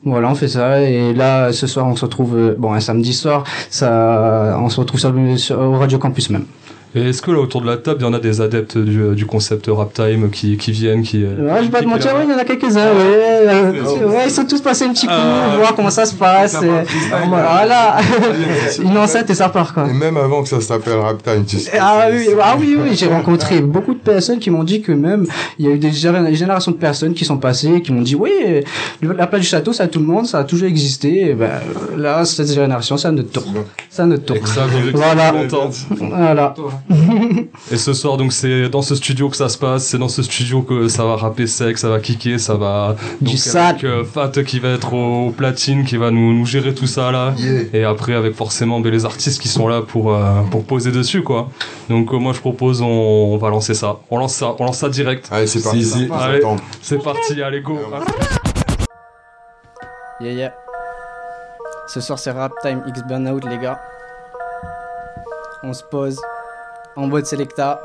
voilà, 0.05 0.29
on 0.31 0.35
fait 0.35 0.49
ça 0.49 0.81
et 0.83 1.13
là 1.15 1.53
ce 1.53 1.67
soir 1.67 1.87
on 1.87 1.95
se 1.97 2.05
retrouve, 2.05 2.37
euh, 2.37 2.55
bon 2.59 2.73
un 2.73 2.81
samedi 2.81 3.13
soir, 3.13 3.45
ça, 3.71 4.59
on 4.61 4.69
se 4.69 4.81
retrouve 4.81 4.99
sur, 5.01 5.13
sur- 5.39 5.59
au 5.61 5.79
Radio 5.79 5.99
Campus 5.99 6.31
même. 6.31 6.47
Et 6.95 7.09
est-ce 7.09 7.23
que 7.23 7.31
là 7.31 7.39
autour 7.41 7.63
de 7.63 7.67
la 7.67 7.79
table, 7.79 7.99
il 8.01 8.05
y 8.05 8.07
en 8.07 8.13
a 8.13 8.19
des 8.19 8.41
adeptes 8.43 8.77
du, 8.77 9.15
du 9.15 9.25
concept 9.25 9.67
Rap 9.69 9.95
Time 9.95 10.29
qui, 10.31 10.59
qui 10.59 10.73
viennent 10.73 11.03
qui, 11.03 11.25
euh, 11.25 11.37
Ouais, 11.39 11.61
je 11.61 11.65
vais 11.65 11.71
pas 11.71 11.81
te 11.81 11.87
mentir, 11.87 12.11
il 12.23 12.31
y 12.31 12.35
en 12.35 12.39
a 12.39 12.45
quelques-uns, 12.45 12.85
ouais, 12.93 13.49
euh, 13.49 13.73
ouais, 14.09 14.25
ils 14.27 14.31
sont 14.31 14.45
tous 14.45 14.61
passés 14.61 14.85
un 14.85 14.93
petit 14.93 15.07
coup, 15.07 15.13
Ah. 15.17 15.57
voir 15.57 15.75
comment 15.75 15.89
ça 15.91 16.05
se 16.05 16.15
passe. 16.15 16.55
Et- 16.55 16.57
freestyle, 16.85 17.29
voilà, 17.29 17.97
euh, 17.99 18.83
une 18.83 18.99
enceinte 18.99 19.31
et 19.31 19.35
ça 19.35 19.49
part 19.49 19.73
quoi. 19.73 19.87
Et 19.89 19.93
même 19.95 20.17
avant 20.19 20.43
que 20.43 20.49
ça 20.51 20.61
s'appelle 20.61 20.99
Rap 20.99 21.23
Time, 21.23 21.45
tu 21.47 21.59
sais. 21.59 21.73
Ah 21.81 22.09
oui, 22.13 22.25
c'est- 22.27 22.37
ah 22.43 22.57
oui, 22.61 22.77
oui, 22.79 22.91
j'ai 22.95 23.07
rencontré 23.09 23.61
beaucoup 23.63 23.95
de 23.95 23.99
personnes 24.01 24.39
qui 24.39 24.51
m'ont 24.51 24.65
dit 24.65 24.83
que 24.83 24.93
même 24.93 25.25
il 25.59 25.67
y 25.67 25.69
a 25.71 25.73
eu 25.73 25.79
des 25.79 25.91
géné- 25.93 26.25
des 26.29 26.35
générations 26.35 26.73
de 26.73 26.77
personnes 26.77 27.15
qui 27.15 27.25
sont 27.25 27.39
passées, 27.39 27.81
qui 27.81 27.93
m'ont 27.93 28.03
dit 28.03 28.15
oui, 28.17 28.31
euh, 28.47 28.61
la 29.17 29.27
place 29.27 29.41
du 29.41 29.47
château, 29.47 29.73
ça 29.73 29.85
a 29.85 29.87
tout 29.87 29.99
le 30.01 30.05
monde, 30.07 30.27
ça 30.27 30.41
a 30.41 30.45
toujours 30.45 30.69
existé. 30.69 31.31
Et 31.31 31.35
ben 31.35 31.47
euh, 31.47 31.97
là, 31.97 32.25
cette 32.27 32.53
génération, 32.53 32.99
ça 32.99 33.11
ne 33.13 33.23
tourne, 33.23 33.65
ça 33.89 34.05
ne 34.05 34.17
tourne. 34.19 34.39
Et 34.39 34.43
que 34.43 34.49
ça 34.51 34.65
a 34.65 34.69
duré 34.69 34.91
Voilà. 34.93 35.33
Voilà. 35.99 36.55
Et 37.71 37.77
ce 37.77 37.93
soir, 37.93 38.17
donc, 38.17 38.33
c'est 38.33 38.69
dans 38.69 38.83
ce 38.83 38.95
studio 38.95 39.29
que 39.29 39.37
ça 39.37 39.49
se 39.49 39.59
passe, 39.59 39.85
c'est 39.85 39.99
dans 39.99 40.09
ce 40.09 40.23
studio 40.23 40.63
que 40.63 40.89
ça 40.89 41.05
va 41.05 41.17
rapper 41.17 41.47
sec, 41.47 41.79
ça 41.79 41.89
va 41.89 42.01
kicker, 42.01 42.39
ça 42.39 42.55
va. 42.55 42.97
Donc, 43.21 43.35
avec, 43.55 43.85
euh, 43.85 44.05
Fat 44.05 44.31
qui 44.47 44.59
va 44.59 44.71
être 44.71 44.93
au, 44.93 45.29
au 45.29 45.31
platine, 45.31 45.85
qui 45.85 45.97
va 45.97 46.11
nous, 46.11 46.33
nous 46.33 46.47
gérer 46.47 46.75
tout 46.75 46.87
ça 46.87 47.11
là. 47.13 47.35
Yeah. 47.39 47.63
Et 47.73 47.85
après, 47.85 48.15
avec 48.15 48.35
forcément 48.35 48.81
ben, 48.81 48.91
les 48.91 49.05
artistes 49.05 49.41
qui 49.41 49.49
sont 49.49 49.69
là 49.69 49.83
pour, 49.83 50.15
euh, 50.15 50.43
pour 50.51 50.65
poser 50.65 50.91
dessus, 50.93 51.23
quoi. 51.23 51.49
Donc, 51.89 52.13
euh, 52.13 52.19
moi, 52.19 52.33
je 52.33 52.41
propose, 52.41 52.83
on, 52.83 52.87
on 52.87 53.37
va 53.37 53.49
lancer 53.51 53.75
ça. 53.75 53.99
On 54.11 54.19
lance 54.19 54.35
ça, 54.35 54.55
on 54.59 54.65
lance 54.65 54.79
ça 54.79 54.89
direct. 54.89 55.29
Allez, 55.31 55.47
c'est 55.47 55.63
parti. 55.63 55.85
Si, 55.85 55.91
si. 55.91 56.09
on 56.11 56.15
Allez. 56.15 56.41
s'attend. 56.41 56.57
C'est 56.81 57.03
parti, 57.03 57.43
allez, 57.43 57.61
go. 57.61 57.79
Yeah, 60.21 60.33
yeah. 60.33 60.55
Ce 61.89 62.01
soir, 62.01 62.19
c'est 62.19 62.31
Rap 62.31 62.53
Time 62.63 62.83
X 62.87 63.03
Burnout, 63.09 63.45
les 63.49 63.59
gars. 63.59 63.81
On 65.65 65.73
se 65.73 65.83
pose 65.85 66.19
en 66.97 67.07
mode 67.07 67.27
Selecta. 67.27 67.81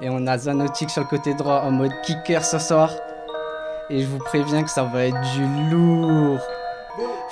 Et 0.00 0.08
on 0.08 0.26
a 0.26 0.38
Zanotic 0.38 0.88
sur 0.90 1.02
le 1.02 1.08
côté 1.08 1.34
droit 1.34 1.62
en 1.64 1.70
mode 1.70 1.92
kicker 2.02 2.44
ce 2.44 2.58
soir. 2.58 2.90
Et 3.90 4.02
je 4.02 4.06
vous 4.06 4.18
préviens 4.18 4.62
que 4.62 4.70
ça 4.70 4.84
va 4.84 5.06
être 5.06 5.20
du 5.32 5.70
lourd. 5.70 6.38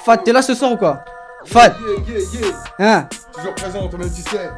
Fat, 0.05 0.19
t'es 0.19 0.33
là 0.33 0.43
ce 0.43 0.55
soir 0.55 0.73
ou 0.73 0.77
quoi 0.77 1.05
Fat 1.45 1.73
Hein 2.79 3.09
Toujours 3.33 3.55
présent, 3.55 3.89
toi-même 3.89 4.13
tu 4.13 4.23
sais. 4.23 4.51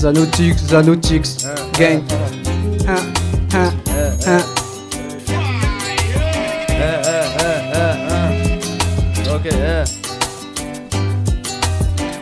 Zanotix, 0.00 0.56
Zanotix, 0.66 1.44
gang. 1.78 2.00
Hein, 2.00 2.02
hein, 2.10 2.16
hein. 2.16 2.29
Eh. 2.29 2.29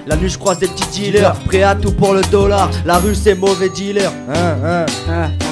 La 0.07 0.17
nuit 0.17 0.31
je 0.31 0.39
croise 0.39 0.59
des 0.59 0.69
petits 0.69 0.89
dealers, 0.89 1.35
prêts 1.47 1.63
à 1.63 1.75
tout 1.75 1.93
pour 1.93 2.15
le 2.15 2.23
dollar. 2.23 2.71
La 2.85 2.99
rue 2.99 3.15
c'est 3.15 3.35
mauvais 3.35 3.69
dealer. 3.69 4.11
Hein, 4.29 4.57
hein. 4.65 4.87
hein. 5.09 5.48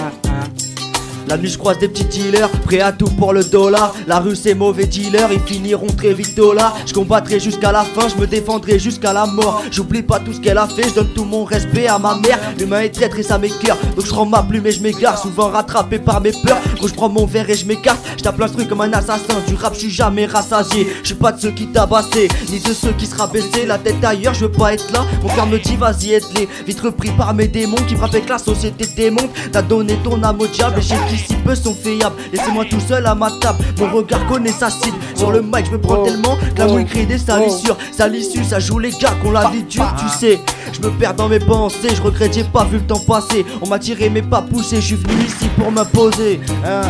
La 1.29 1.37
nuit 1.37 1.49
je 1.49 1.59
croise 1.59 1.79
des 1.79 1.89
petits 1.89 2.05
dealers, 2.05 2.49
prêts 2.65 2.81
à 2.81 2.93
tout 2.93 3.09
pour 3.09 3.33
le 3.33 3.43
dollar. 3.43 3.93
La 4.07 4.21
rue 4.21 4.37
c'est 4.37 4.55
mauvais 4.55 4.87
dealers, 4.87 5.33
ils 5.33 5.41
finiront 5.41 5.89
très 5.89 6.15
vite 6.15 6.39
au 6.39 6.53
là. 6.53 6.73
Je 6.87 6.93
combattrai 6.93 7.41
jusqu'à 7.41 7.73
la 7.73 7.83
fin, 7.83 8.07
je 8.09 8.15
me 8.21 8.29
défendrai 8.29 8.79
jusqu'à 8.79 9.13
la 9.13 9.27
mort. 9.27 9.63
J'oublie 9.73 10.03
pas 10.03 10.21
tout 10.21 10.33
ce 10.33 10.41
qu'elle 10.41 10.59
a 10.59 10.69
fait, 10.69 10.89
je 10.89 10.95
donne 10.95 11.09
tout 11.15 11.25
mon 11.25 11.45
respect 11.45 11.89
à 11.89 11.99
ma 11.99 12.15
mère. 12.15 12.39
L'humain 12.59 12.81
est 12.81 12.91
traître 12.91 13.19
et 13.19 13.25
ça 13.25 13.39
m'écœure, 13.39 13.77
donc 13.97 14.07
je 14.07 14.15
rends 14.15 14.27
ma 14.27 14.43
plume 14.45 14.67
et 14.67 14.71
je 14.71 14.81
m'égare. 14.81 15.19
Souvent 15.19 15.49
rattrapé 15.49 15.99
par 15.99 16.21
mes 16.21 16.31
peurs, 16.31 16.59
quand 16.81 16.87
je 16.87 16.95
prends 16.95 17.09
mon 17.09 17.27
verre 17.27 17.51
et 17.51 17.57
je 17.57 17.67
m'écarte. 17.67 17.99
Je 18.17 18.23
tape 18.23 18.39
l'instru 18.39 18.67
comme 18.67 18.83
un 18.83 18.93
assassin, 18.93 19.35
du 19.49 19.55
rap 19.57 19.75
je 19.75 19.81
suis 19.81 19.91
jamais 19.91 20.27
rassasié. 20.27 20.87
Je 21.03 21.07
suis 21.07 21.15
pas 21.17 21.33
de 21.33 21.41
ceux 21.41 21.51
qui 21.51 21.67
tabassent, 21.67 22.07
ni 22.51 22.61
de 22.61 22.73
ceux 22.73 22.93
qui 22.93 23.07
se 23.07 23.17
rabaissaient. 23.17 23.67
La 23.67 23.79
tête 23.79 24.03
ailleurs, 24.05 24.35
je 24.35 24.45
veux 24.45 24.53
pas 24.53 24.75
être 24.75 24.93
là. 24.93 25.05
Mon 25.23 25.29
cœur 25.29 25.47
me 25.47 25.59
dit 25.59 25.75
vas-y 25.75 26.13
aide-les. 26.13 26.49
Vite 26.67 26.81
repris 26.81 27.11
par 27.11 27.35
mes 27.35 27.49
démons 27.49 27.83
qui 27.89 27.97
frappent 27.97 28.15
avec 28.15 28.29
la 28.29 28.39
société 28.39 28.87
démonte. 28.97 29.31
T'as 29.51 29.63
donné 29.63 29.99
ton 30.05 30.23
âme 30.23 30.41
au 30.41 30.47
diable 30.47 30.79
et 30.79 30.83
j'ai 30.83 31.16
si 31.19 31.35
peu 31.35 31.55
sont 31.55 31.75
fiables. 31.75 32.17
Laissez-moi 32.33 32.65
tout 32.69 32.81
seul 32.81 33.07
à 33.07 33.15
ma 33.15 33.31
table, 33.41 33.59
mon 33.79 33.89
regard 33.91 34.27
connaît 34.27 34.51
sa 34.51 34.71
cible. 34.71 34.97
Sur 35.15 35.31
le 35.31 35.43
mic, 35.43 35.67
je 35.67 35.73
me 35.73 35.81
prends 35.81 36.03
tellement 36.03 36.37
que 36.37 36.59
la 36.59 36.67
mouille 36.67 36.85
crée 36.85 37.07
des 37.07 37.19
salissures. 37.19 37.77
Salissures, 37.93 38.45
ça 38.45 38.59
joue 38.59 38.79
les 38.79 38.91
gars 38.91 39.15
qu'on 39.23 39.31
la 39.31 39.49
vie 39.51 39.63
dure, 39.63 39.93
tu 39.99 40.09
sais. 40.09 40.41
Je 40.73 40.81
me 40.81 40.91
perds 40.91 41.15
dans 41.15 41.29
mes 41.29 41.39
pensées, 41.39 41.95
je 41.95 42.03
regrette, 42.03 42.35
j'ai 42.35 42.45
pas 42.45 42.65
vu 42.65 42.79
le 42.79 42.85
temps 42.85 42.99
passer. 42.99 43.45
On 43.63 43.69
m'a 43.69 43.79
tiré 43.79 44.11
mais 44.11 44.23
pas 44.23 44.43
poussé, 44.43 44.77
je 44.77 44.87
suis 44.87 44.97
venu 44.97 45.25
ici 45.25 45.49
pour 45.57 45.71
m'imposer. 45.71 46.41
Hein, 46.65 46.83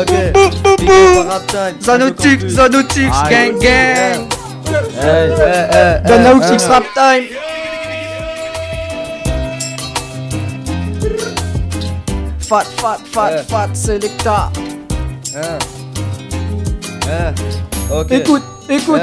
ok. 0.00 0.12
Zanotic, 1.80 2.48
Zanotic, 2.48 3.10
gang, 3.28 3.58
gang. 3.60 4.26
Hey, 5.00 5.30
hey, 5.30 6.00
hey, 6.04 6.68
Rap 6.68 6.84
Time. 6.94 7.59
Fat, 12.50 12.66
fat, 12.66 12.98
fat, 13.12 13.32
Eh. 13.32 13.42
fat, 13.44 13.76
Selecta. 13.76 14.50
Hein. 15.36 15.58
Hein. 17.06 17.32
Ok. 17.92 18.10
Écoute, 18.10 18.42
écoute. 18.68 19.00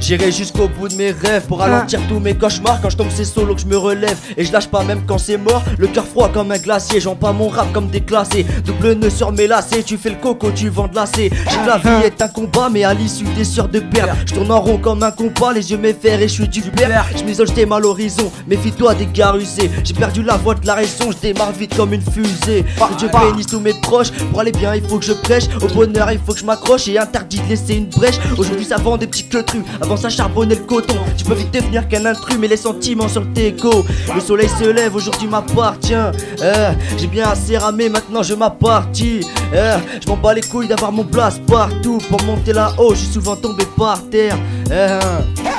J'irai 0.00 0.32
jusqu'au 0.32 0.66
bout 0.66 0.88
de 0.88 0.94
mes 0.94 1.10
rêves 1.10 1.46
pour 1.46 1.58
ralentir 1.58 2.00
tous 2.08 2.18
mes 2.18 2.34
cauchemars. 2.34 2.80
Quand 2.80 2.90
je 2.90 2.96
tombe, 2.96 3.10
c'est 3.14 3.24
solo 3.24 3.54
que 3.54 3.60
je 3.60 3.66
me 3.66 3.76
relève. 3.76 4.16
Et 4.36 4.44
je 4.44 4.52
lâche 4.52 4.66
pas 4.66 4.82
même 4.82 5.02
quand 5.06 5.18
c'est 5.18 5.36
mort. 5.36 5.62
Le 5.78 5.86
cœur 5.88 6.06
froid 6.06 6.30
comme 6.30 6.50
un 6.50 6.58
glacier. 6.58 7.00
J'en 7.00 7.14
pas 7.14 7.32
mon 7.32 7.48
rap 7.48 7.70
comme 7.72 7.88
déclassé. 7.88 8.46
Double 8.64 8.94
nœud 8.94 9.10
sur 9.10 9.30
mes 9.30 9.46
lacets. 9.46 9.82
Tu 9.82 9.98
fais 9.98 10.10
le 10.10 10.16
coco, 10.16 10.50
tu 10.52 10.68
vends 10.70 10.88
de 10.88 10.94
lacets. 10.94 11.30
La 11.66 11.76
vie 11.76 12.06
est 12.06 12.20
un 12.22 12.28
combat, 12.28 12.68
mais 12.70 12.82
à 12.82 12.94
l'issue 12.94 13.24
t'es 13.36 13.44
sûr 13.44 13.68
de 13.68 13.80
perdre. 13.80 14.14
Je 14.26 14.34
tourne 14.34 14.50
en 14.50 14.60
rond 14.60 14.78
comme 14.78 15.02
un 15.02 15.10
compas. 15.10 15.52
Les 15.52 15.70
yeux 15.70 15.78
m'effairent 15.78 16.20
et 16.20 16.28
je 16.28 16.34
suis 16.34 16.48
du 16.48 16.62
père. 16.62 17.06
Je 17.16 17.22
m'isole, 17.22 17.48
j'étais 17.48 17.66
mal 17.66 17.82
l'horizon. 17.82 18.32
Méfie-toi 18.48 18.94
des 18.94 19.06
gars 19.06 19.32
rusés. 19.32 19.70
J'ai 19.84 19.94
perdu 19.94 20.22
la 20.22 20.36
voix 20.36 20.54
de 20.54 20.66
la 20.66 20.74
raison. 20.74 21.12
Je 21.12 21.18
démarre 21.18 21.52
vite 21.52 21.76
comme 21.76 21.92
une 21.92 22.02
fusée. 22.02 22.64
Que 22.64 22.98
Dieu 22.98 23.08
bénisse 23.08 23.48
tous 23.48 23.60
mes 23.60 23.74
proches. 23.74 24.10
Pour 24.30 24.40
aller 24.40 24.52
bien, 24.52 24.74
il 24.74 24.82
faut 24.82 24.98
que 24.98 25.04
je 25.04 25.12
prêche. 25.12 25.44
Au 25.62 25.66
bonheur, 25.68 26.10
il 26.10 26.18
faut 26.18 26.32
que 26.32 26.40
je 26.40 26.46
m'accroche. 26.46 26.88
Et 26.88 26.98
interdit 26.98 27.38
de 27.40 27.48
laisser 27.50 27.74
une 27.74 27.86
brèche. 27.86 28.18
Aujourd'hui, 28.38 28.64
ça 28.64 28.76
vend 28.76 28.96
des 28.96 29.06
petits 29.06 29.28
queutrus. 29.28 29.62
Avant 29.90 30.00
ça, 30.00 30.08
charbonner 30.08 30.54
le 30.54 30.60
coton. 30.62 30.94
Tu 31.18 31.24
peux 31.24 31.34
vite 31.34 31.52
devenir 31.52 31.88
qu'un 31.88 32.06
intrus, 32.06 32.36
mais 32.38 32.46
les 32.46 32.56
sentiments 32.56 33.08
sur 33.08 33.22
le 33.22 33.32
teco. 33.32 33.84
Le 34.14 34.20
soleil 34.20 34.48
se 34.48 34.62
lève, 34.62 34.94
aujourd'hui 34.94 35.26
m'appartient. 35.26 35.94
Euh, 35.94 36.70
J'ai 36.96 37.08
bien 37.08 37.26
assez 37.28 37.58
ramé, 37.58 37.88
maintenant 37.88 38.22
je 38.22 38.34
m'appartis. 38.34 39.26
Euh, 39.52 39.78
je 40.00 40.08
m'en 40.08 40.16
bats 40.16 40.32
les 40.32 40.42
couilles 40.42 40.68
d'avoir 40.68 40.92
mon 40.92 41.02
place 41.02 41.40
partout. 41.40 41.98
Pour 42.08 42.22
monter 42.22 42.52
là-haut, 42.52 42.90
je 42.94 43.00
suis 43.00 43.14
souvent 43.14 43.34
tombé 43.34 43.64
par 43.76 44.00
terre. 44.08 44.38
Euh, 44.70 45.00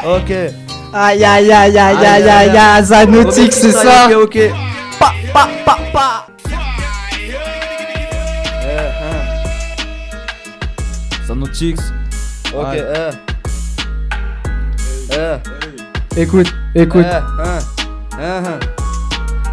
ok. 0.06 0.32
Aïe 0.94 1.26
aïe 1.26 1.52
aïe 1.52 1.78
aïe 1.78 1.78
aïe 1.78 2.30
aïe 2.30 2.58
aïe, 2.58 2.86
Zanotique, 2.86 3.52
c'est 3.52 3.74
ça 3.74 4.08
Ok, 4.08 4.14
ok. 4.24 4.40
Pa, 4.98 5.12
pa, 5.34 5.50
pa, 5.66 5.78
pa. 5.92 6.28
Euh, 8.64 8.90
hein. 9.04 9.42
Sanotix. 11.28 11.76
Ok, 12.54 12.64
Ouais. 12.64 12.78
euh 12.80 13.12
euh. 15.14 15.38
Écoute, 16.18 16.54
écoute. 16.76 17.06
Euh, 17.06 17.20
hein, 17.40 17.60
hein, 18.20 18.44
hein. 18.46 18.60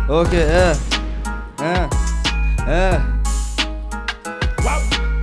ok, 0.09 0.35
euh, 0.35 0.75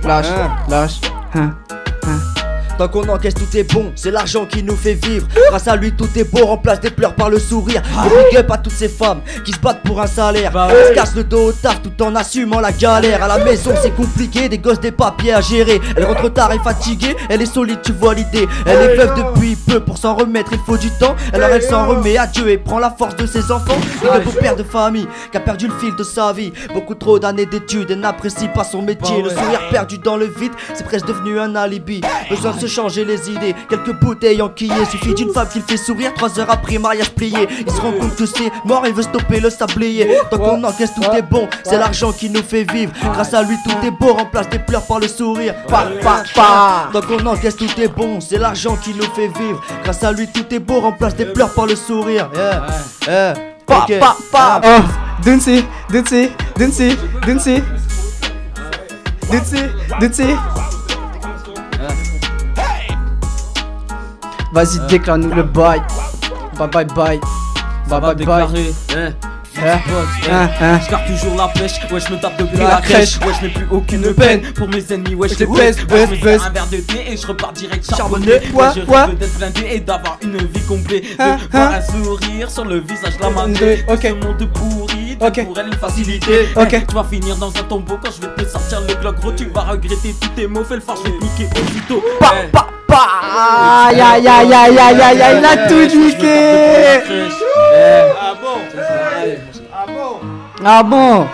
Lâche, 0.04 0.26
lâche. 0.68 1.00
Tant 2.78 2.88
qu'on 2.88 3.08
encaisse 3.08 3.34
tout 3.34 3.56
est 3.56 3.72
bon, 3.72 3.90
c'est 3.94 4.10
l'argent 4.10 4.44
qui 4.44 4.62
nous 4.62 4.76
fait 4.76 4.94
vivre. 4.94 5.26
Grâce 5.48 5.66
à 5.66 5.76
lui 5.76 5.92
tout 5.92 6.08
est 6.14 6.24
beau, 6.24 6.44
remplace 6.44 6.80
des 6.80 6.90
pleurs 6.90 7.14
par 7.14 7.30
le 7.30 7.38
sourire. 7.38 7.82
Et 8.04 8.30
big 8.30 8.38
up 8.38 8.50
à 8.50 8.58
toutes 8.58 8.74
ces 8.74 8.88
femmes 8.88 9.20
qui 9.44 9.52
se 9.52 9.58
battent 9.58 9.82
pour 9.82 10.00
un 10.00 10.06
salaire. 10.06 10.52
Elles 10.70 10.88
se 10.88 10.92
cassent 10.92 11.14
le 11.14 11.24
dos 11.24 11.48
au 11.48 11.52
taf 11.52 11.80
tout 11.82 12.02
en 12.02 12.14
assumant 12.14 12.60
la 12.60 12.72
galère. 12.72 13.22
À 13.22 13.28
la 13.28 13.38
maison 13.38 13.72
c'est 13.82 13.94
compliqué, 13.94 14.50
des 14.50 14.58
gosses 14.58 14.80
des 14.80 14.92
papiers 14.92 15.32
à 15.32 15.40
gérer. 15.40 15.80
Elle 15.96 16.04
rentre 16.04 16.28
tard 16.28 16.52
et 16.52 16.58
fatiguée, 16.58 17.16
elle 17.30 17.40
est 17.40 17.46
solide 17.46 17.80
tu 17.82 17.92
vois 17.92 18.14
l'idée. 18.14 18.46
Elle 18.66 18.90
est 18.90 18.96
veuve 18.96 19.14
depuis 19.16 19.56
peu, 19.56 19.80
pour 19.80 19.96
s'en 19.96 20.14
remettre 20.14 20.52
il 20.52 20.60
faut 20.66 20.76
du 20.76 20.90
temps. 20.90 21.16
Alors 21.32 21.48
elle 21.48 21.62
s'en 21.62 21.86
remet 21.86 22.18
à 22.18 22.26
Dieu 22.26 22.50
et 22.50 22.58
prend 22.58 22.78
la 22.78 22.90
force 22.90 23.16
de 23.16 23.26
ses 23.26 23.50
enfants. 23.50 23.78
Big 24.02 24.10
up 24.10 24.26
au 24.26 24.32
père 24.32 24.56
de 24.56 24.62
famille 24.62 25.08
qui 25.30 25.36
a 25.38 25.40
perdu 25.40 25.68
le 25.68 25.74
fil 25.78 25.96
de 25.96 26.04
sa 26.04 26.34
vie. 26.34 26.52
Beaucoup 26.74 26.94
trop 26.94 27.18
d'années 27.18 27.46
d'études 27.46 27.90
et 27.90 27.96
n'apprécie 27.96 28.48
pas 28.48 28.64
son 28.64 28.82
métier. 28.82 29.22
Le 29.22 29.30
sourire 29.30 29.60
perdu 29.70 29.96
dans 29.96 30.18
le 30.18 30.26
vide, 30.26 30.52
c'est 30.74 30.84
presque 30.84 31.06
devenu 31.06 31.40
un 31.40 31.54
alibi. 31.56 32.02
Besoin 32.28 32.52
de 32.52 32.65
se 32.66 32.72
changer 32.74 33.04
les 33.04 33.30
idées, 33.30 33.54
quelques 33.68 33.92
bouteilles 34.00 34.42
enquillées 34.42 34.84
Suffit 34.90 35.14
d'une 35.14 35.32
femme 35.32 35.48
qui 35.48 35.58
le 35.58 35.64
fait 35.66 35.76
sourire, 35.76 36.12
trois 36.14 36.38
heures 36.38 36.50
après 36.50 36.78
mariage 36.78 37.10
plié 37.10 37.48
Il 37.66 37.70
se 37.70 37.80
rend 37.80 37.92
compte 37.92 38.14
que 38.16 38.26
c'est 38.26 38.50
mort, 38.64 38.82
il 38.86 38.92
veut 38.94 39.02
stopper 39.02 39.40
le 39.40 39.50
sablier 39.50 40.18
Tant 40.30 40.38
qu'on 40.38 40.62
encaisse 40.64 40.92
tout 40.94 41.02
est 41.14 41.22
bon, 41.22 41.48
c'est 41.64 41.78
l'argent 41.78 42.12
qui 42.12 42.30
nous 42.30 42.42
fait 42.42 42.70
vivre 42.70 42.92
Grâce 43.12 43.34
à 43.34 43.42
lui 43.42 43.56
tout 43.64 43.86
est 43.86 43.90
beau, 43.90 44.12
remplace 44.14 44.48
des 44.48 44.58
pleurs 44.58 44.82
par 44.86 44.98
le 45.00 45.08
sourire 45.08 45.54
Pa, 45.68 45.86
pa, 46.02 46.22
pa. 46.34 46.88
Tant 46.92 47.00
qu'on 47.06 47.24
encaisse 47.26 47.56
tout 47.56 47.68
est 47.80 47.88
bon, 47.88 48.20
c'est 48.20 48.38
l'argent 48.38 48.76
qui 48.76 48.92
nous 48.94 49.04
fait 49.14 49.28
vivre 49.28 49.62
Grâce 49.84 50.02
à 50.04 50.12
lui 50.12 50.26
tout 50.28 50.44
est 50.54 50.58
beau, 50.58 50.80
remplace 50.80 51.14
des 51.16 51.26
pleurs 51.26 51.52
par 51.54 51.66
le 51.66 51.76
sourire 51.76 52.30
Yeah, 52.34 52.66
yeah. 53.06 53.34
Pa, 53.66 53.78
Ok. 53.82 53.98
pa, 53.98 54.16
pa. 54.30 54.60
Oh, 54.64 54.82
Dunsi, 55.24 55.64
Dunsi, 55.90 56.30
Dunsi, 56.56 56.96
Dunsi. 57.26 57.62
Dunsi, 59.30 59.62
Dunsi. 60.00 60.22
Vas-y, 64.56 64.78
déclare-nous 64.88 65.34
le 65.34 65.42
bail. 65.42 65.82
Bye 66.58 66.68
bye 66.70 66.84
bye. 66.86 67.20
Bye 67.90 68.00
bye 68.00 68.00
bye. 68.00 68.14
déclaré, 68.14 68.72
hein? 68.96 69.12
Hein, 69.58 69.78
hein, 70.30 70.48
hein? 70.60 70.80
Je 70.84 70.90
garde 70.90 71.06
toujours 71.06 71.34
la 71.36 71.48
pêche, 71.48 71.78
ouais 71.90 72.00
je 72.00 72.12
me 72.12 72.18
tape 72.20 72.38
depuis 72.38 72.56
La 72.58 72.68
la 72.68 72.80
crèche, 72.80 73.18
ouais 73.20 73.32
je 73.40 73.46
n'ai 73.46 73.52
plus 73.52 73.66
aucune 73.70 74.12
peine 74.14 74.40
pour 74.54 74.68
mes 74.68 74.82
ennemis, 74.92 75.14
ouais 75.14 75.28
je 75.28 75.34
les 75.34 75.46
les 75.46 75.52
pèse, 75.52 75.76
pèse, 75.86 76.08
je 76.10 76.46
un 76.46 76.50
verre 76.50 76.66
de 76.70 76.76
thé 76.78 77.12
et 77.12 77.16
je 77.16 77.26
repars 77.26 77.52
direct 77.52 77.86
Charbonné, 77.96 78.26
ouais, 78.26 78.40
ouais 78.52 78.66
je 78.76 78.80
ouais. 78.82 79.00
rêve 79.04 79.16
d'être 79.18 79.38
blindé 79.38 79.66
et 79.72 79.80
d'avoir 79.80 80.18
une 80.22 80.36
vie 80.36 80.60
complète, 80.68 81.04
de 81.18 81.50
voir 81.50 81.72
un 81.72 81.80
sourire 81.80 82.50
sur 82.50 82.64
le 82.66 82.80
visage 82.80 83.16
de 83.16 83.22
la 83.22 83.28
De- 83.30 83.34
malgré, 83.34 83.84
ok. 83.88 84.00
ce 84.02 84.26
monde 84.26 84.48
pourri, 84.52 84.95
Ok. 85.20 85.44
pour 85.46 85.58
elle 85.58 85.66
une 85.68 85.74
facilité. 85.74 86.48
Eh, 86.56 86.66
tu 86.86 86.94
vas 86.94 87.04
finir 87.04 87.36
dans 87.36 87.48
un 87.48 87.62
tombeau 87.68 87.98
quand 88.02 88.10
je 88.10 88.20
vais 88.26 88.34
te 88.44 88.48
sortir 88.48 88.80
le 88.86 88.94
glock 88.94 89.16
gros, 89.20 89.32
tu 89.32 89.46
vas 89.46 89.62
regretter 89.62 90.14
tous 90.20 90.28
tes 90.30 90.46
mots, 90.46 90.64
fais 90.64 90.74
le 90.76 90.80
fort, 90.80 90.96
je 91.04 91.10
vais 91.10 91.18
te 91.18 91.24
niquer 91.24 91.48
aussitôt, 91.60 92.02
Pa, 92.20 92.32
Eh. 92.44 92.48
pa, 92.48 92.66
pa. 92.86 93.00
Aïe 93.88 94.00
aïe 94.00 94.26
aïe 94.28 94.52
aïe 94.52 94.78
aïe 94.78 95.00
aïe 95.00 95.22
aïe, 95.22 95.38
il 95.38 95.44
a 95.44 95.68
tout 95.68 95.96
niqué. 95.96 97.00
Ah 99.72 99.86
bon 99.86 100.20
Ah 100.64 100.82
bon 100.82 101.26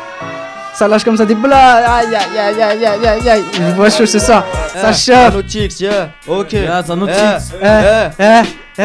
Ça 0.74 0.88
lâche 0.88 1.04
comme 1.04 1.16
ça 1.16 1.24
des 1.26 1.34
blagues. 1.34 1.84
Aïe 1.86 2.14
aïe 2.14 2.38
aïe 2.38 2.62
aïe 2.62 2.86
aïe 2.86 3.06
aïe 3.06 3.28
aïe. 3.30 3.44
Je 3.52 3.62
vois 3.74 3.90
chaud, 3.90 4.06
c'est 4.06 4.18
ça. 4.18 4.44
Ça 4.74 4.88
Eh, 4.90 4.94
chauffe. 4.94 5.32
Zanotix, 5.32 5.80
yeah, 5.80 6.08
ok 6.26 6.52
Yeah, 6.52 6.82
Zanotix. 6.82 7.52
Eh, 7.62 7.66
Eh, 7.66 8.08
eh, 8.18 8.18
eh, 8.18 8.42
eh. 8.78 8.82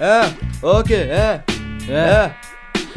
Eh, 0.00 0.04
eh, 0.04 0.26
ok, 0.62 0.90
eh, 0.90 1.40
eh. 1.90 2.28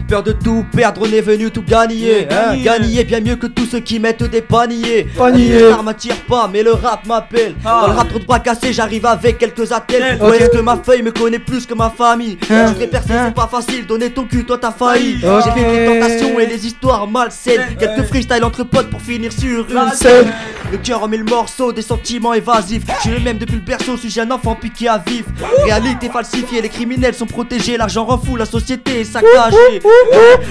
Peur 0.07 0.23
de 0.23 0.31
tout 0.31 0.65
perdre, 0.73 1.01
on 1.03 1.11
est 1.11 1.19
venu 1.21 1.51
tout 1.51 1.61
gagner. 1.63 2.27
Hein. 2.31 2.55
gagner. 2.55 2.63
Gagner 2.63 3.03
bien 3.03 3.19
mieux 3.19 3.35
que 3.35 3.47
tous 3.47 3.65
ceux 3.65 3.79
qui 3.81 3.99
mettent 3.99 4.23
des 4.23 4.41
paniers. 4.41 5.07
Paniers. 5.17 5.59
Le 5.59 5.83
m'attire 5.83 6.15
pas, 6.27 6.49
mais 6.51 6.63
le 6.63 6.71
rap 6.71 7.05
m'appelle. 7.05 7.55
Ah. 7.65 7.79
Dans 7.81 7.87
le 7.91 7.97
rap 7.97 8.07
trop 8.09 8.19
de 8.19 8.23
bras 8.25 8.39
cassés, 8.39 8.71
j'arrive 8.71 9.05
avec 9.05 9.37
quelques 9.37 9.69
attelles. 9.71 10.17
Ok. 10.21 10.29
Ou 10.29 10.33
est-ce 10.33 10.49
que 10.49 10.59
ma 10.59 10.77
feuille 10.77 11.01
me 11.01 11.11
connaît 11.11 11.39
plus 11.39 11.65
que 11.65 11.73
ma 11.73 11.89
famille? 11.89 12.37
Hein. 12.49 12.73
Je 12.79 12.85
percer, 12.85 13.11
Hein. 13.13 13.25
c'est 13.27 13.35
pas 13.35 13.47
facile. 13.47 13.85
Donner 13.85 14.09
ton 14.09 14.23
cul, 14.23 14.45
toi 14.45 14.57
t'as 14.57 14.71
failli. 14.71 15.17
J'ai 15.19 15.51
fait 15.51 15.71
des 15.71 15.85
tentations 15.99 16.39
et 16.39 16.45
les 16.45 16.65
histoires 16.65 17.05
malsaines. 17.07 17.75
Quelques 17.77 18.03
freestyles 18.07 18.43
entre 18.43 18.63
potes 18.63 18.89
pour 18.89 19.01
finir 19.01 19.31
sur 19.33 19.65
une 19.69 19.91
scène. 19.91 20.31
Le 20.71 20.77
cœur 20.77 21.01
remet 21.01 21.17
le 21.17 21.23
morceau, 21.23 21.71
des 21.71 21.81
sentiments 21.81 22.33
évasifs. 22.33 22.83
Je 22.97 23.01
suis 23.01 23.09
le 23.11 23.19
même 23.21 23.37
depuis 23.37 23.55
le 23.55 23.61
berceau, 23.61 23.95
suis-je 23.95 24.19
un 24.21 24.31
enfant 24.31 24.53
piqué 24.55 24.89
à 24.89 24.97
vif. 25.05 25.23
Réalité 25.63 26.09
falsifiée, 26.09 26.61
les 26.61 26.67
criminels 26.69 27.13
sont 27.13 27.25
protégés. 27.25 27.77
L'argent 27.77 28.03
rend 28.03 28.17
fou, 28.17 28.35
la 28.35 28.45
société 28.45 28.99
est 29.01 29.03
saccagée. 29.05 29.81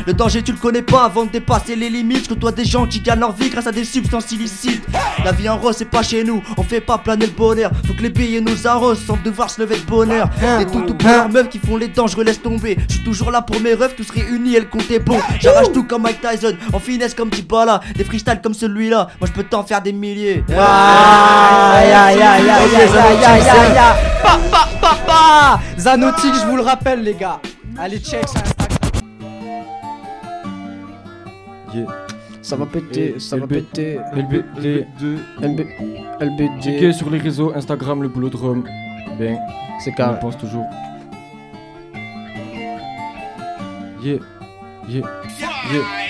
Le 0.06 0.12
danger, 0.12 0.42
tu 0.42 0.52
le 0.52 0.58
connais 0.58 0.82
pas 0.82 1.04
avant 1.04 1.24
de 1.24 1.30
dépasser 1.30 1.76
les 1.76 1.90
limites. 1.90 2.24
Je 2.24 2.28
côtoie 2.30 2.52
des 2.52 2.64
gens 2.64 2.86
qui 2.86 3.00
gagnent 3.00 3.20
leur 3.20 3.32
vie 3.32 3.50
grâce 3.50 3.66
à 3.66 3.72
des 3.72 3.84
substances 3.84 4.30
illicites. 4.32 4.86
La 5.24 5.32
vie 5.32 5.48
en 5.48 5.56
rose, 5.58 5.76
c'est 5.78 5.90
pas 5.90 6.02
chez 6.02 6.24
nous, 6.24 6.42
on 6.56 6.62
fait 6.62 6.80
pas 6.80 6.98
planer 6.98 7.26
le 7.26 7.32
bonheur. 7.32 7.70
Faut 7.86 7.94
que 7.94 8.02
les 8.02 8.10
billets 8.10 8.40
nous 8.40 8.66
arrosent 8.66 9.04
sans 9.04 9.18
devoir 9.24 9.50
se 9.50 9.60
lever 9.60 9.76
de 9.76 9.84
bonheur. 9.84 10.28
Les 10.40 10.46
hein. 10.46 10.64
tout 10.64 10.82
tout 10.82 10.94
bonheur 10.94 11.28
meufs 11.28 11.48
qui 11.48 11.58
font 11.58 11.76
les 11.76 11.88
dents, 11.88 12.06
je 12.06 12.20
laisse 12.20 12.40
tomber. 12.40 12.76
Je 12.88 12.94
suis 12.94 13.04
toujours 13.04 13.30
là 13.30 13.42
pour 13.42 13.60
mes 13.60 13.74
rêves, 13.74 13.94
tous 13.96 14.10
réunis, 14.10 14.54
elles 14.54 14.68
comptaient 14.68 14.98
bon. 14.98 15.18
J'arrache 15.40 15.72
tout 15.72 15.84
comme 15.84 16.02
Mike 16.02 16.20
Tyson, 16.20 16.56
en 16.72 16.78
finesse 16.78 17.14
comme 17.14 17.30
Tibala. 17.30 17.80
Des 17.96 18.04
freestyles 18.04 18.40
comme 18.42 18.54
celui-là, 18.54 19.08
moi 19.20 19.28
je 19.28 19.32
peux 19.32 19.44
t'en 19.44 19.64
faire 19.64 19.82
des 19.82 19.92
milliers. 19.92 20.44
Papa, 24.22 24.68
papa, 24.80 25.60
je 25.76 26.46
vous 26.46 26.56
le 26.56 26.62
rappelle, 26.62 27.02
les 27.02 27.14
gars. 27.14 27.40
Allez, 27.78 27.98
check. 27.98 28.24
Ça 32.42 32.54
va 32.56 32.66
péter, 32.66 33.18
ça 33.18 33.36
va 33.36 33.46
péter. 33.46 33.98
LBD, 34.14 34.86
LB, 35.42 35.60
LBD. 36.20 36.62
checker 36.62 36.92
sur 36.92 37.10
les 37.10 37.18
réseaux 37.18 37.52
Instagram 37.54 38.02
le 38.02 38.08
boulot 38.08 38.28
drum. 38.30 38.64
Ben, 39.18 39.36
C'est 39.80 39.90
on 39.92 39.94
carré. 39.94 40.20
pense 40.20 40.38
toujours. 40.38 40.64
Yeah, 44.02 44.18
yeah, 44.88 45.02
yeah. 45.72 46.05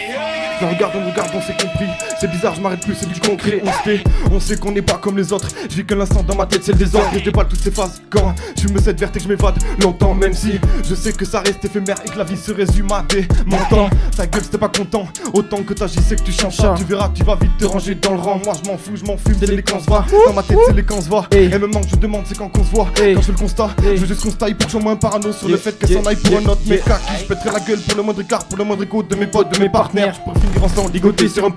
Je 0.58 0.64
regarde, 0.64 0.92
on 0.96 1.10
regarde, 1.10 1.30
on 1.34 1.40
s'est 1.40 1.52
compris. 1.52 1.86
C'est 2.18 2.30
bizarre, 2.30 2.54
je 2.54 2.60
m'arrête 2.62 2.80
plus, 2.80 2.94
c'est 2.94 3.12
du 3.12 3.20
concret. 3.20 3.62
On 3.62 3.84
sait, 3.84 4.04
on 4.32 4.40
sait 4.40 4.56
qu'on 4.56 4.72
n'est 4.72 4.82
pas 4.82 4.94
comme 4.94 5.18
les 5.18 5.32
autres. 5.32 5.48
Je 5.68 5.76
vis 5.76 5.84
qu'un 5.84 6.00
instant 6.00 6.22
dans 6.22 6.34
ma 6.34 6.46
tête, 6.46 6.64
c'est 6.64 6.72
le 6.72 6.78
désordre. 6.78 7.10
Et 7.14 7.18
je 7.18 7.24
déballe 7.24 7.46
toutes 7.46 7.60
ces 7.60 7.70
phases. 7.70 8.00
Quand 8.08 8.34
tu 8.56 8.68
me 8.68 8.80
cette 8.80 8.98
verte 8.98 9.14
et 9.16 9.18
que 9.18 9.24
je 9.24 9.28
m'évade 9.28 9.56
longtemps, 9.82 10.14
même 10.14 10.32
si 10.32 10.58
je 10.88 10.94
sais 10.94 11.12
que 11.12 11.26
ça 11.26 11.40
reste 11.40 11.62
éphémère 11.64 11.96
et 12.06 12.08
que 12.08 12.16
la 12.16 12.24
vie 12.24 12.38
se 12.38 12.52
résume 12.52 12.90
à 12.92 13.02
des 13.02 13.28
montants. 13.44 13.90
Ta 14.16 14.26
gueule, 14.26 14.42
c'était 14.42 14.56
pas 14.56 14.68
content. 14.68 15.06
Autant 15.34 15.62
que 15.62 15.74
t'agissais 15.74 16.16
que 16.16 16.22
tu 16.22 16.32
changes. 16.32 16.56
Tu 16.56 16.84
verras, 16.84 17.10
tu 17.14 17.22
vas 17.22 17.36
vite 17.36 17.58
te 17.58 17.66
ranger 17.66 17.94
dans 17.94 18.12
le 18.12 18.20
rang. 18.20 18.40
Moi, 18.42 18.54
je 18.62 18.70
m'en 18.70 18.78
fous, 18.78 18.96
je 18.96 19.04
m'en 19.04 19.18
fume. 19.18 19.36
C'est 19.38 19.46
les 19.46 19.62
quand 19.62 19.80
se 19.80 19.90
va. 19.90 20.06
Dans 20.26 20.32
ma 20.32 20.42
tête, 20.42 20.58
c'est 20.66 20.74
les 20.74 20.84
quand 20.84 21.02
se 21.02 21.10
va. 21.10 21.26
Hey. 21.32 21.50
Elle 21.52 21.60
me 21.60 21.66
manque, 21.66 21.86
je 21.88 21.96
demande, 21.96 22.22
c'est 22.24 22.38
quand 22.38 22.48
qu'on 22.48 22.64
se 22.64 22.70
voit. 22.70 22.88
Quand 22.96 23.02
je 23.04 23.20
fais 23.20 23.32
le 23.32 23.38
constat, 23.38 23.70
je 23.82 24.00
veux 24.00 24.06
juste 24.06 24.22
qu'on 24.22 24.30
se 24.30 24.36
taille 24.36 24.54
pour 24.54 24.66
que 24.66 24.72
je 24.72 24.76
sois 24.78 24.82
moins 24.82 24.96
parano 24.96 25.32
sur 25.32 25.48
le 25.48 25.58
fait 25.58 25.78
qu'elle 25.78 25.92
s'en 25.92 26.06
aille 26.06 26.16
pour 26.16 26.38
un 26.38 26.46
autre. 26.46 26.62
Mais 26.66 26.80
je 27.20 27.24
pèterai 27.26 27.50
la 27.52 27.60
gueule 27.60 27.80
pour 27.80 27.96
le 27.96 28.02
moindre 28.02 28.22
écart, 28.22 28.44
pour 28.44 28.56
le 28.56 28.64
moindre 28.64 28.82
écho 28.82 29.02
de 29.02 29.16
mes 29.16 29.26
potes, 29.26 29.52
de 29.52 29.58
mes 29.60 29.68
partenaires. 29.68 30.18
Je 30.46 30.52
pourrais 30.52 30.52
finir 30.52 30.64
ensemble, 30.64 30.92
ligoté 30.92 31.28
sur 31.28 31.44
un. 31.44 31.50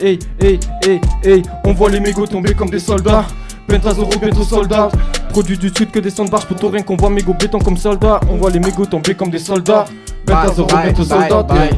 Hey, 0.00 0.18
hey, 0.40 0.60
hey, 0.84 1.00
hey, 1.24 1.42
on 1.64 1.72
voit 1.72 1.90
les 1.90 2.00
mégots 2.00 2.26
tomber 2.26 2.54
comme 2.54 2.70
des 2.70 2.78
soldats. 2.78 3.24
Pentazoro 3.66 4.10
bientôt 4.20 4.44
soldat. 4.44 4.90
Produit 5.30 5.58
du 5.58 5.68
sud 5.68 5.90
que 5.90 5.98
des 5.98 6.10
sondes 6.10 6.30
barges, 6.30 6.46
poteau 6.46 6.68
rien 6.68 6.82
qu'on 6.82 6.96
voit 6.96 7.10
mégots 7.10 7.34
béton 7.34 7.58
comme 7.58 7.76
soldats. 7.76 8.20
On 8.30 8.36
voit 8.36 8.50
les 8.50 8.60
mégots 8.60 8.86
tomber 8.86 9.14
comme 9.14 9.30
des 9.30 9.38
soldats. 9.38 9.86
Pentazoro 10.24 10.68
Bye, 10.68 10.84
bientôt 10.84 11.04
bye, 11.04 11.28
soldat. 11.28 11.42
bye. 11.42 11.70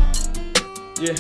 Yeah. 1.00 1.14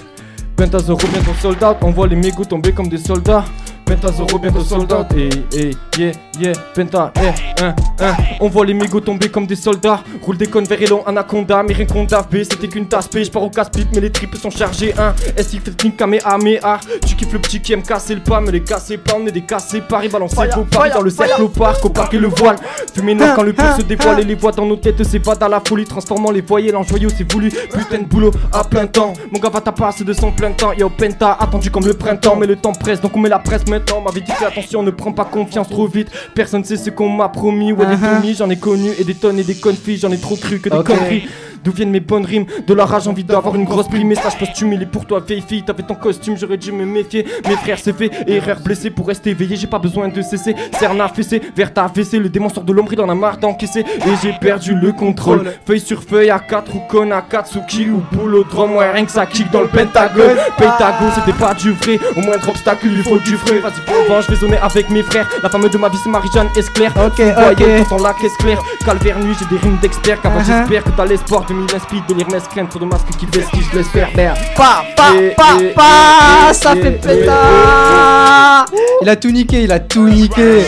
Pentazoro 0.56 1.06
bientôt 1.12 1.34
soldat, 1.40 1.76
on 1.82 1.90
voit 1.90 2.06
les 2.06 2.16
mégots 2.16 2.44
tomber 2.44 2.72
comme 2.72 2.88
des 2.88 2.98
soldats. 2.98 3.44
Pentazoro 3.88 4.38
bientôt 4.38 4.60
soldat, 4.60 5.08
et 5.16 5.28
et 5.56 5.70
yeah 5.98 6.12
yeah 6.38 6.52
Penta, 6.74 7.10
eh, 7.16 7.62
hein, 7.62 7.74
hein. 8.00 8.14
On 8.40 8.48
voit 8.48 8.66
les 8.66 8.74
mégots 8.74 9.00
tomber 9.00 9.30
comme 9.30 9.46
des 9.46 9.56
soldats. 9.56 10.00
Roule 10.22 10.36
des 10.36 10.46
convers 10.46 10.80
et 10.80 10.86
long 10.86 11.02
anaconda, 11.06 11.62
mais 11.62 11.72
rien 11.72 11.86
qu'on 11.86 12.06
c'était 12.06 12.68
qu'une 12.68 12.86
tasse 12.86 13.08
P. 13.08 13.24
J'pars 13.24 13.42
au 13.42 13.50
casse-pipe, 13.50 13.88
mais 13.94 14.00
les 14.00 14.10
tripes 14.10 14.36
sont 14.36 14.50
chargées. 14.50 14.94
Hein. 14.98 15.14
SI 15.36 15.58
technique 15.58 15.96
Kamehameha. 15.96 16.80
Tu 17.06 17.16
kiffes 17.16 17.32
le 17.32 17.38
petit 17.38 17.60
qui 17.60 17.72
aime 17.72 17.82
casser 17.82 18.14
le 18.14 18.20
pas, 18.20 18.40
mais 18.40 18.52
les 18.52 18.62
casser 18.62 18.98
pas, 18.98 19.16
on 19.18 19.26
est 19.26 19.32
des 19.32 19.40
cassés 19.40 19.80
Paris, 19.80 20.08
balancer 20.08 20.48
vos 20.54 20.64
paris 20.64 20.90
dans 20.92 21.00
le 21.00 21.10
cercle 21.10 21.42
au 21.42 21.48
parc, 21.48 21.84
au 21.84 21.88
parc 21.88 22.12
et 22.14 22.18
le 22.18 22.28
voile. 22.28 22.56
Fumer 22.94 23.14
noir 23.14 23.34
quand 23.34 23.42
le 23.42 23.52
pire 23.52 23.74
se 23.76 23.82
dévoile 23.82 24.20
et 24.20 24.24
les 24.24 24.34
voix 24.34 24.52
dans 24.52 24.66
nos 24.66 24.76
têtes, 24.76 25.02
c'est 25.02 25.18
pas 25.18 25.34
dans 25.34 25.48
la 25.48 25.60
folie, 25.66 25.84
transformant 25.84 26.30
les 26.30 26.42
voyelles 26.42 26.76
en 26.76 26.82
joyaux, 26.82 27.10
c'est 27.16 27.30
voulu. 27.32 27.48
Putain 27.48 27.98
de 27.98 28.04
boulot 28.04 28.30
à 28.52 28.64
plein 28.64 28.86
temps. 28.86 29.14
Mon 29.32 29.38
gars 29.38 29.50
va 29.50 29.60
ta 29.60 29.72
passe 29.72 30.02
de 30.02 30.12
son 30.12 30.30
plein 30.30 30.52
temps. 30.52 30.72
Yo, 30.72 30.90
Penta, 30.90 31.36
attendu 31.40 31.70
comme 31.70 31.86
le 31.86 31.94
printemps, 31.94 32.36
mais 32.36 32.46
le 32.46 32.56
temps 32.56 32.72
presse, 32.72 33.00
donc 33.00 33.16
on 33.16 33.20
met 33.20 33.28
la 33.28 33.38
presse 33.38 33.66
maintenant. 33.78 34.00
M'avait 34.00 34.20
dit 34.20 34.32
fais 34.32 34.46
attention, 34.46 34.82
ne 34.82 34.90
prends 34.90 35.12
pas 35.12 35.24
confiance 35.24 35.68
trop 35.68 35.86
vite. 35.86 36.08
Personne 36.34 36.64
sait 36.64 36.76
ce 36.76 36.90
qu'on 36.90 37.08
m'a 37.08 37.28
promis. 37.28 37.72
Ouais, 37.72 37.86
des 37.86 37.96
Tony, 37.96 38.34
j'en 38.34 38.50
ai 38.50 38.56
connu, 38.56 38.90
et 38.98 39.04
des 39.04 39.14
tonnes 39.14 39.38
et 39.38 39.44
des 39.44 39.54
confis, 39.54 39.96
j'en 39.98 40.10
ai 40.12 40.18
trop 40.18 40.36
cru 40.36 40.60
que 40.60 40.68
des 40.68 40.76
Ok. 40.76 40.86
conneries. 40.86 41.28
D'où 41.64 41.72
viennent 41.72 41.90
mes 41.90 42.00
bonnes 42.00 42.24
rimes 42.24 42.46
De 42.66 42.74
la 42.74 42.84
rage, 42.84 43.08
envie 43.08 43.24
d'avoir 43.24 43.54
une 43.54 43.64
grosse 43.64 43.88
prime. 43.88 44.08
Message 44.08 44.38
posthume, 44.38 44.72
il 44.72 44.82
est 44.82 44.86
pour 44.86 45.06
toi, 45.06 45.20
vieille 45.26 45.42
fille. 45.46 45.62
T'avais 45.64 45.82
ton 45.82 45.94
costume, 45.94 46.36
j'aurais 46.36 46.56
dû 46.56 46.72
me 46.72 46.84
méfier. 46.84 47.26
Mes 47.48 47.56
frères, 47.56 47.78
c'est 47.82 47.96
fait. 47.96 48.10
Erreur 48.26 48.60
blessée 48.60 48.90
pour 48.90 49.06
rester 49.08 49.30
éveillé. 49.30 49.56
J'ai 49.56 49.66
pas 49.66 49.78
besoin 49.78 50.08
de 50.08 50.22
cesser. 50.22 50.54
Cerna 50.78 51.08
fessé, 51.08 51.40
vers 51.56 51.72
ta 51.72 51.88
fessée. 51.88 52.18
Le 52.18 52.28
démon 52.28 52.48
sort 52.48 52.64
de 52.64 52.72
l'ombre, 52.72 52.92
il 52.92 53.00
en 53.00 53.08
a 53.08 53.14
marre 53.14 53.38
d'encaisser. 53.38 53.80
Et 53.80 54.10
j'ai 54.22 54.32
perdu 54.40 54.74
le 54.74 54.92
contrôle. 54.92 55.52
Feuille 55.66 55.80
sur 55.80 56.02
feuille 56.02 56.30
à 56.30 56.38
4 56.38 56.74
ou 56.74 56.80
con 56.88 57.10
à 57.10 57.22
Katsuki 57.22 57.88
ou 57.90 58.02
boulodrome. 58.12 58.76
Ouais, 58.76 58.90
rien 58.90 59.04
que 59.04 59.10
ça 59.12 59.26
kick 59.26 59.50
dans 59.50 59.60
le 59.62 59.68
pentagone. 59.68 60.36
Pentago, 60.56 61.04
c'était 61.14 61.36
pas 61.38 61.54
du 61.54 61.72
vrai. 61.72 61.98
Au 62.16 62.20
moindre 62.20 62.48
obstacle, 62.48 62.86
il 62.86 63.02
faut 63.02 63.18
du 63.18 63.36
frais. 63.36 63.58
Vas-y, 63.58 63.80
pour 63.84 63.94
le 64.02 64.08
vent, 64.08 64.20
je 64.20 64.28
vais 64.32 64.36
zoner 64.36 64.58
avec 64.58 64.88
mes 64.90 65.02
frères. 65.02 65.28
La 65.42 65.48
femme 65.48 65.68
de 65.68 65.78
ma 65.78 65.88
vie, 65.88 65.98
c'est 66.02 66.10
Marie-Jeanne 66.10 66.48
Esclair. 66.56 66.92
Ok, 66.96 67.20
ok. 67.20 67.88
dans 67.90 68.02
la 68.02 68.12
caisse 68.14 68.36
claire. 68.38 68.62
Calvaire 68.84 69.18
nuit, 69.18 69.34
j'ai 69.38 69.46
des 69.54 69.60
rimes 69.60 69.76
d'expert. 69.82 70.20
Car 70.22 70.28
Uh-huh. 70.38 70.44
j'espère 70.46 70.84
que 70.84 70.90
t'as 70.90 71.04
l'espoir 71.04 71.44
de 71.48 71.54
m'y 71.54 71.68
speed, 71.68 72.06
de 72.08 72.14
lire 72.14 72.28
mesclène, 72.30 72.68
trop 72.68 72.78
de 72.78 72.84
masques 72.84 73.08
qui 73.18 73.26
vestige, 73.26 73.64
je 73.72 73.78
laisse 73.78 73.88
faire. 73.88 74.08
Merde. 74.14 74.38
Pa, 74.56 74.84
pa, 74.96 75.12
pa, 75.36 75.56
pa, 75.74 76.52
ça 76.52 76.74
fait 76.74 76.92
pétard. 76.92 78.66
Il 79.02 79.08
a 79.08 79.16
tout 79.16 79.30
niqué, 79.30 79.62
il 79.64 79.72
a 79.72 79.80
tout 79.80 80.08
niqué. 80.08 80.64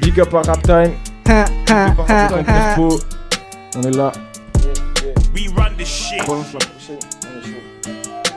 Big 0.00 0.20
up 0.20 0.34
à 0.34 0.42
Rap 0.42 0.62
Time. 0.62 0.92
Time 1.24 1.94
ha. 2.08 2.28
Crespo. 2.44 3.00
On 3.76 3.82
est 3.82 3.96
là. 3.96 4.12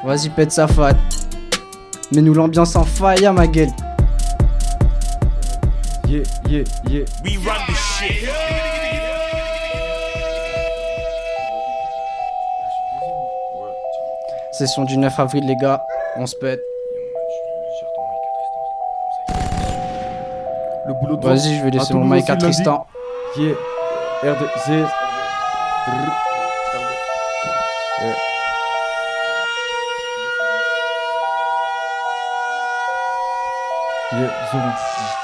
Vas-y, 0.06 0.30
pète 0.30 0.52
sa 0.52 0.68
fat. 0.68 0.96
Mets-nous 2.12 2.34
l'ambiance 2.34 2.76
en 2.76 2.84
fire, 2.84 3.34
ma 3.34 3.48
gueule. 3.48 3.70
Yeah, 6.08 6.24
yeah, 6.50 6.64
yeah. 6.90 7.06
Session 14.60 14.84
du 14.84 14.98
9 14.98 15.18
avril, 15.18 15.48
les 15.48 15.56
gars. 15.56 15.82
On 16.18 16.26
se 16.26 16.36
pète. 16.36 16.60
Le 20.86 20.94
boulot 21.00 21.16
de 21.16 21.26
Vas-y, 21.26 21.56
je 21.56 21.64
vais 21.64 21.72
laisser 21.72 21.94
mon 21.94 22.04
mic 22.04 22.30
à. 22.30 22.36
Tristan. 22.36 22.86
Yeah. 23.38 23.56
R2Z. 24.22 24.86
Yeah, 34.12 35.19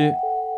Yeah. 0.00 0.12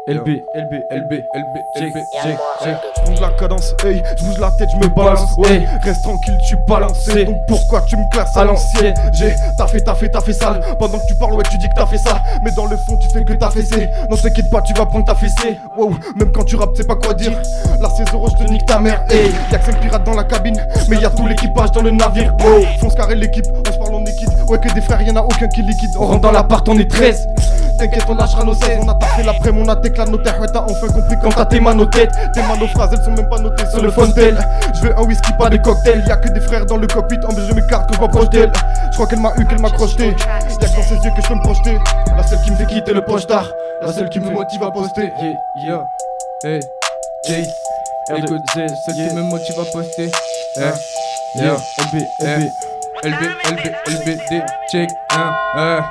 LB, 0.09 0.43
LB, 0.57 0.73
LB, 0.91 1.13
LB, 1.13 1.13
LB, 1.13 1.97
check, 2.23 2.37
check. 2.65 2.77
Je 2.97 3.03
bouge 3.09 3.21
la 3.21 3.31
cadence, 3.31 3.73
hey, 3.85 4.03
je 4.17 4.25
bouge 4.25 4.39
la 4.39 4.51
tête, 4.51 4.69
je 4.73 4.77
me 4.77 4.93
balance, 4.93 5.37
ouais. 5.39 5.49
Hey. 5.49 5.69
Reste 5.85 6.03
tranquille, 6.03 6.37
tu 6.49 6.57
balancé. 6.67 7.25
Donc 7.25 7.37
pourquoi 7.47 7.83
tu 7.83 7.97
me 7.97 8.03
classes 8.11 8.37
à 8.37 8.45
l'ancienne? 8.45 8.95
J'ai 9.13 9.33
t'as 9.57 9.69
fait, 9.69 9.81
t'as 9.81 9.95
fait, 9.95 10.09
t'as 10.09 10.21
fait 10.21 10.33
sale. 10.33 10.61
Pendant 10.79 10.99
que 10.99 11.07
tu 11.07 11.15
parles, 11.15 11.35
ouais, 11.35 11.45
tu 11.49 11.57
dis 11.59 11.69
que 11.69 11.75
t'as 11.77 11.87
fait 11.87 11.99
ça. 11.99 12.21
Mais 12.43 12.51
dans 12.51 12.67
le 12.67 12.77
fond, 12.79 12.97
tu 12.97 13.09
fais 13.11 13.23
que 13.25 13.33
t'as 13.33 13.51
fessé. 13.51 13.89
Non, 14.11 14.17
t'inquiète 14.17 14.51
pas, 14.51 14.61
tu 14.63 14.75
vas 14.75 14.87
prendre 14.87 15.05
ta 15.05 15.15
fessée. 15.15 15.57
Wow, 15.77 15.95
même 16.17 16.33
quand 16.33 16.45
tu 16.45 16.57
rappes, 16.57 16.73
c'est 16.77 16.87
pas 16.87 16.97
quoi 16.97 17.15
dire. 17.15 17.41
La 17.81 17.89
saison 17.91 18.27
je 18.27 18.45
te 18.45 18.51
nique 18.51 18.67
ta 18.67 18.81
mère. 18.81 19.05
Hey, 19.09 19.31
y'a 19.53 19.59
que 19.59 19.67
5 19.67 19.81
pirates 19.81 20.05
dans 20.05 20.15
la 20.15 20.25
cabine, 20.25 20.61
mais 20.89 20.97
y'a 20.97 21.11
tout 21.11 21.29
l'équipage 21.29 21.71
dans 21.71 21.83
le 21.83 21.93
navire. 21.93 22.35
Wow, 22.41 22.65
fonce 22.81 22.97
carré 22.97 23.15
l'équipe, 23.15 23.47
on 23.47 23.73
se 23.73 23.79
parle 23.79 23.95
en 23.95 24.05
équipe. 24.05 24.31
Ouais, 24.49 24.59
que 24.59 24.75
des 24.75 24.81
frères, 24.81 25.01
y'en 25.03 25.15
a 25.15 25.23
aucun 25.23 25.47
qui 25.47 25.63
liquide. 25.63 25.91
On 25.97 26.07
rentre 26.07 26.23
dans 26.23 26.33
l'appart, 26.33 26.69
on 26.69 26.77
est 26.77 26.91
13. 26.91 27.29
T'inquiète, 27.79 28.05
on 28.09 28.15
lâchera 28.15 28.45
nos 28.45 28.55
16. 28.55 28.81
On 28.83 28.89
a 28.89 28.95
taffé 29.13 29.27
l'après, 29.27 29.51
on 29.51 29.69
a 29.69 29.77
déclaré 29.77 30.11
nos 30.11 30.19
terres. 30.19 30.41
Ouais, 30.41 30.47
t'as 30.53 30.63
enfin 30.63 30.87
compris 30.89 31.17
quand 31.21 31.31
t'as 31.31 31.45
tes 31.45 31.61
mains 31.61 31.75
nos 31.75 31.87
têtes. 31.87 32.11
Tes 32.35 32.43
mains 32.43 32.57
nos 32.59 32.67
phrases, 32.69 32.91
elles 32.93 33.05
sont 33.05 33.13
même 33.13 33.29
pas 33.29 33.39
notées 33.39 33.67
sur 33.71 33.83
le 33.83 33.91
fontel. 33.91 34.39
Je 34.75 34.81
veux 34.81 34.99
un 34.99 35.03
whisky, 35.03 35.33
pas 35.39 35.49
de 35.49 35.57
cocktail. 35.59 36.03
Y'a 36.07 36.17
que 36.17 36.29
des 36.29 36.41
frères 36.41 36.67
dans 36.67 36.77
le 36.77 36.87
cockpit. 36.87 37.19
En 37.25 37.35
plus, 37.35 37.47
je 37.47 37.55
m'écarte 37.55 37.89
quand 37.89 37.95
je 37.97 38.01
m'approche 38.01 38.31
d'elle. 38.31 38.53
Je 38.91 38.95
crois 38.95 39.07
qu'elle 39.07 39.21
m'a 39.21 39.33
eu, 39.39 39.47
qu'elle 39.47 39.61
m'a 39.61 39.71
crocheté. 39.71 40.07
Y'a 40.07 40.69
que 40.69 40.77
dans 40.77 40.83
ses 40.83 40.95
yeux 40.95 41.11
que 41.17 41.23
je 41.23 41.29
peux 41.29 41.35
me 41.35 41.43
projeter. 41.43 41.79
La 42.17 42.23
seule 42.23 42.41
qui 42.41 42.51
me 42.51 42.57
fait 42.57 42.67
quitter 42.67 42.93
le 42.93 43.03
poche 43.03 43.27
tard. 43.27 43.47
La 43.81 43.93
seule 43.93 44.09
qui 44.09 44.21
me 44.21 44.31
motive 44.31 44.63
à 44.63 44.71
poster. 44.71 45.13
Yeah, 45.21 45.35
yeah. 45.67 45.85
Hey, 46.45 46.61
Jay. 47.27 47.47
Écoute, 48.17 48.43
R2Z, 48.55 48.69
celle 48.85 48.97
yeah. 48.97 49.09
qui 49.09 49.15
me 49.15 49.23
motive 49.23 49.61
à 49.61 49.65
poster. 49.73 50.11
Hein? 50.59 50.73
Yeah, 51.37 51.57
LB, 51.79 52.03
LB. 52.21 52.51
LB, 53.05 53.15
LB, 53.51 53.75
LBD, 53.89 54.45
check, 54.71 54.89
hein, 55.11 55.83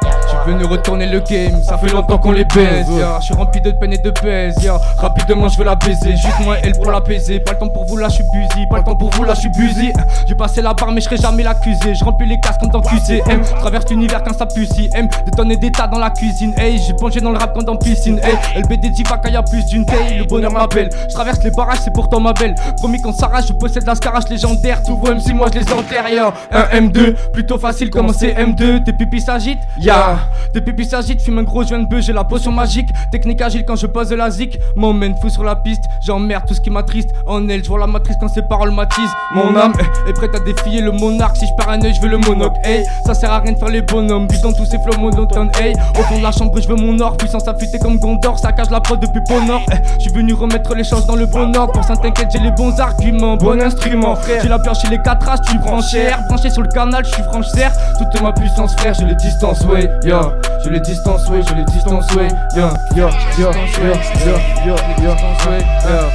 venu 0.46 0.66
retourner 0.66 1.06
le 1.06 1.20
game, 1.20 1.62
ça 1.64 1.78
fait 1.78 1.92
longtemps 1.92 2.18
qu'on 2.18 2.32
les 2.32 2.46
baise, 2.46 2.88
yeah. 2.90 3.18
Je 3.20 3.26
suis 3.26 3.34
rempli 3.34 3.62
de 3.62 3.72
peine 3.72 3.94
et 3.94 3.98
de 3.98 4.10
pèse, 4.10 4.56
yeah. 4.64 4.80
Rapidement 4.98 5.50
je 5.50 5.58
veux 5.58 5.66
la 5.66 5.76
baiser, 5.76 6.12
juste 6.12 6.40
moi 6.44 6.58
elle 6.64 6.74
pour 6.74 6.92
l'apaiser. 6.92 7.40
Pas 7.40 7.54
le 7.54 7.60
temps 7.60 7.70
pour 7.70 7.86
vous 7.86 7.98
là, 7.98 8.10
je 8.10 8.16
suis 8.16 8.24
busy, 8.34 8.68
pas 8.68 8.78
le 8.80 8.84
temps 8.84 8.96
pour 8.96 9.10
vous 9.12 9.24
là, 9.24 9.34
je 9.34 9.42
suis 9.42 9.50
busy. 9.50 9.94
J'ai 10.28 10.36
passé 10.36 10.62
la 10.62 10.74
barre 10.74 10.92
mais 10.92 11.02
je 11.02 11.06
serai 11.06 11.18
jamais 11.18 11.44
l'accusé. 11.44 11.96
Je 11.96 12.04
remplis 12.04 12.28
les 12.28 12.40
casques 12.40 12.60
comme 12.60 12.70
dans 12.70 12.82
QCM. 12.82 13.42
Traverse 13.60 13.90
l'univers 13.90 14.24
quand 14.24 14.34
ça 14.34 14.46
pue 14.46 14.66
si 14.66 14.90
M. 14.94 15.08
Des 15.26 15.32
tonnes 15.32 15.50
des 15.56 15.72
tas 15.72 15.88
dans 15.88 16.00
la 16.00 16.10
cuisine, 16.10 16.54
hey. 16.58 16.80
J'ai 16.80 16.94
plongé 16.94 17.20
dans 17.20 17.32
le 17.32 17.38
rap 17.38 17.54
comme 17.54 17.64
dans 17.64 17.76
piscine, 17.76 18.20
hey. 18.24 18.62
LBD 18.62 18.90
dit 18.90 19.04
va 19.04 19.18
quand 19.18 19.30
y 19.30 19.36
a 19.36 19.44
plus 19.44 19.66
d'une 19.66 19.86
taille, 19.86 20.18
le 20.20 20.26
bonheur 20.26 20.52
m'appelle. 20.52 20.90
Je 21.10 21.14
traverse 21.14 21.44
les 21.44 21.52
barrages, 21.52 21.80
c'est 21.84 21.94
pourtant 21.94 22.20
ma 22.20 22.34
belle. 22.34 22.56
Promis 22.78 23.02
qu'on 23.02 23.14
s'arrache, 23.14 23.48
je 23.48 23.54
possède 23.54 23.86
la 23.86 23.96
scarache 23.96 24.30
légendaire. 24.30 24.82
Tout 24.84 24.98
vos 24.98 25.14
MC, 25.14 25.34
moi 25.34 25.48
je 25.54 25.60
les 25.60 25.74
enterre, 25.74 26.10
yeah. 26.10 26.34
Un 26.52 26.82
M2, 26.82 27.16
plutôt 27.34 27.58
facile 27.58 27.90
comme 27.90 28.08
un 28.08 28.14
CM2. 28.14 28.84
Tes 28.84 28.94
pupilles 28.94 29.22
s'agitent, 29.22 29.62
ya. 29.78 30.18
Tes 30.54 30.62
pupilles 30.62 30.86
s'agitent, 30.86 31.22
fume 31.22 31.40
un 31.40 31.44
gros 31.44 31.64
joint 31.64 31.80
de 31.80 31.88
bœuf, 31.88 32.02
j'ai 32.02 32.14
la 32.14 32.24
potion 32.24 32.52
magique. 32.52 32.90
Technique 33.12 33.42
agile 33.42 33.66
quand 33.66 33.76
je 33.76 33.88
pose 33.88 34.10
de 34.10 34.16
la 34.16 34.30
zik. 34.30 34.58
M'emmène 34.76 35.16
fou 35.22 35.30
sur 35.30 35.44
la 35.44 35.56
piste, 35.56 35.84
j'emmerde 36.06 36.46
tout 36.48 36.54
ce 36.54 36.62
qui 36.62 36.70
m'attriste. 36.70 37.10
En 37.26 37.48
elle, 37.50 37.64
je 37.64 37.70
vois 37.70 37.80
la 37.80 37.88
matrice 37.88 38.18
quand 38.20 38.28
ses 38.28 38.42
paroles 38.44 38.72
m'attisent. 38.72 39.10
Mon 39.36 39.56
âme 39.56 39.74
est 40.08 40.14
prête 40.14 40.36
à 40.36 40.40
défier 40.40 40.82
le 40.82 40.92
monarque. 40.92 41.38
Si 41.38 41.46
je 41.48 41.52
perds 41.58 41.70
un 41.70 41.82
œil, 41.82 41.94
je 41.94 42.02
veux 42.02 42.10
le 42.10 42.18
monocle, 42.18 42.60
hey. 42.64 42.84
Ça 43.06 43.14
sert 43.14 43.32
à 43.32 43.40
rien 43.40 43.54
de 43.54 43.58
faire 43.58 43.70
les 43.70 43.82
bonhommes, 43.82 44.28
vite 44.30 44.42
dans 44.42 44.54
tous 44.54 44.66
ces 44.66 44.78
flots 44.80 45.00
monotones, 45.00 45.52
hey. 45.60 45.74
Au 45.98 46.04
fond 46.04 46.18
de 46.18 46.24
la 46.24 46.32
chambre, 46.32 46.60
je 46.62 46.68
veux 46.68 46.76
mon 46.76 47.00
or, 47.00 47.18
puissance 47.18 47.48
affûtée 47.48 47.80
comme 47.80 47.98
Gondor. 47.98 48.40
Ça 48.40 48.52
cache 48.52 48.70
la 48.70 48.80
prod 48.82 49.00
depuis 49.00 49.22
Pôle 49.28 49.46
Nord. 49.46 49.62
eh. 49.72 49.76
Je 49.96 50.02
suis 50.02 50.12
venu 50.12 50.34
remettre 50.34 50.74
les 50.76 50.84
choses 50.84 51.06
dans 51.06 51.16
le 51.16 51.26
bon 51.26 51.56
ordre. 51.56 51.74
Pour 51.74 51.84
ça, 51.84 51.96
t'inquiète, 51.96 52.30
j'ai 52.32 52.40
les 52.40 52.52
bons 52.52 52.80
arguments, 52.80 53.38
bon 53.38 53.62
instrument, 53.62 54.16
frère. 54.16 54.42
J'ai 54.42 54.50
la 54.50 54.60
pioche 54.60 54.78
les 54.90 55.02
quatre 55.02 55.30
as, 55.30 55.40
tu 55.40 55.58
prends 55.60 55.82
cher. 55.82 56.20
Branché 56.28 56.50
sur 56.50 56.62
le 56.62 56.70
canal, 56.70 57.06
je 57.06 57.12
suis 57.14 57.24
franche 57.24 57.48
serre. 57.48 57.72
Toute 57.98 58.22
ma 58.22 58.32
puissance, 58.34 58.74
frère, 58.76 58.94
je 58.94 59.06
les 59.06 59.16
distance, 59.16 59.62
ouais, 59.66 59.90
yeah. 60.22 60.60
Je 60.64 60.70
les 60.70 60.80
distance, 60.80 61.28
ouais, 61.30 61.42
je 61.48 61.56
les 61.56 61.66
distance, 61.66 62.06
ouais, 62.16 62.28
yeah, 62.56 62.74
yeah, 62.96 63.10
yeah, 63.38 63.52
yeah, 63.52 63.94
yeah, 64.26 64.38
yeah, 64.66 64.76
yeah, 65.02 65.58
yeah. 65.86 66.10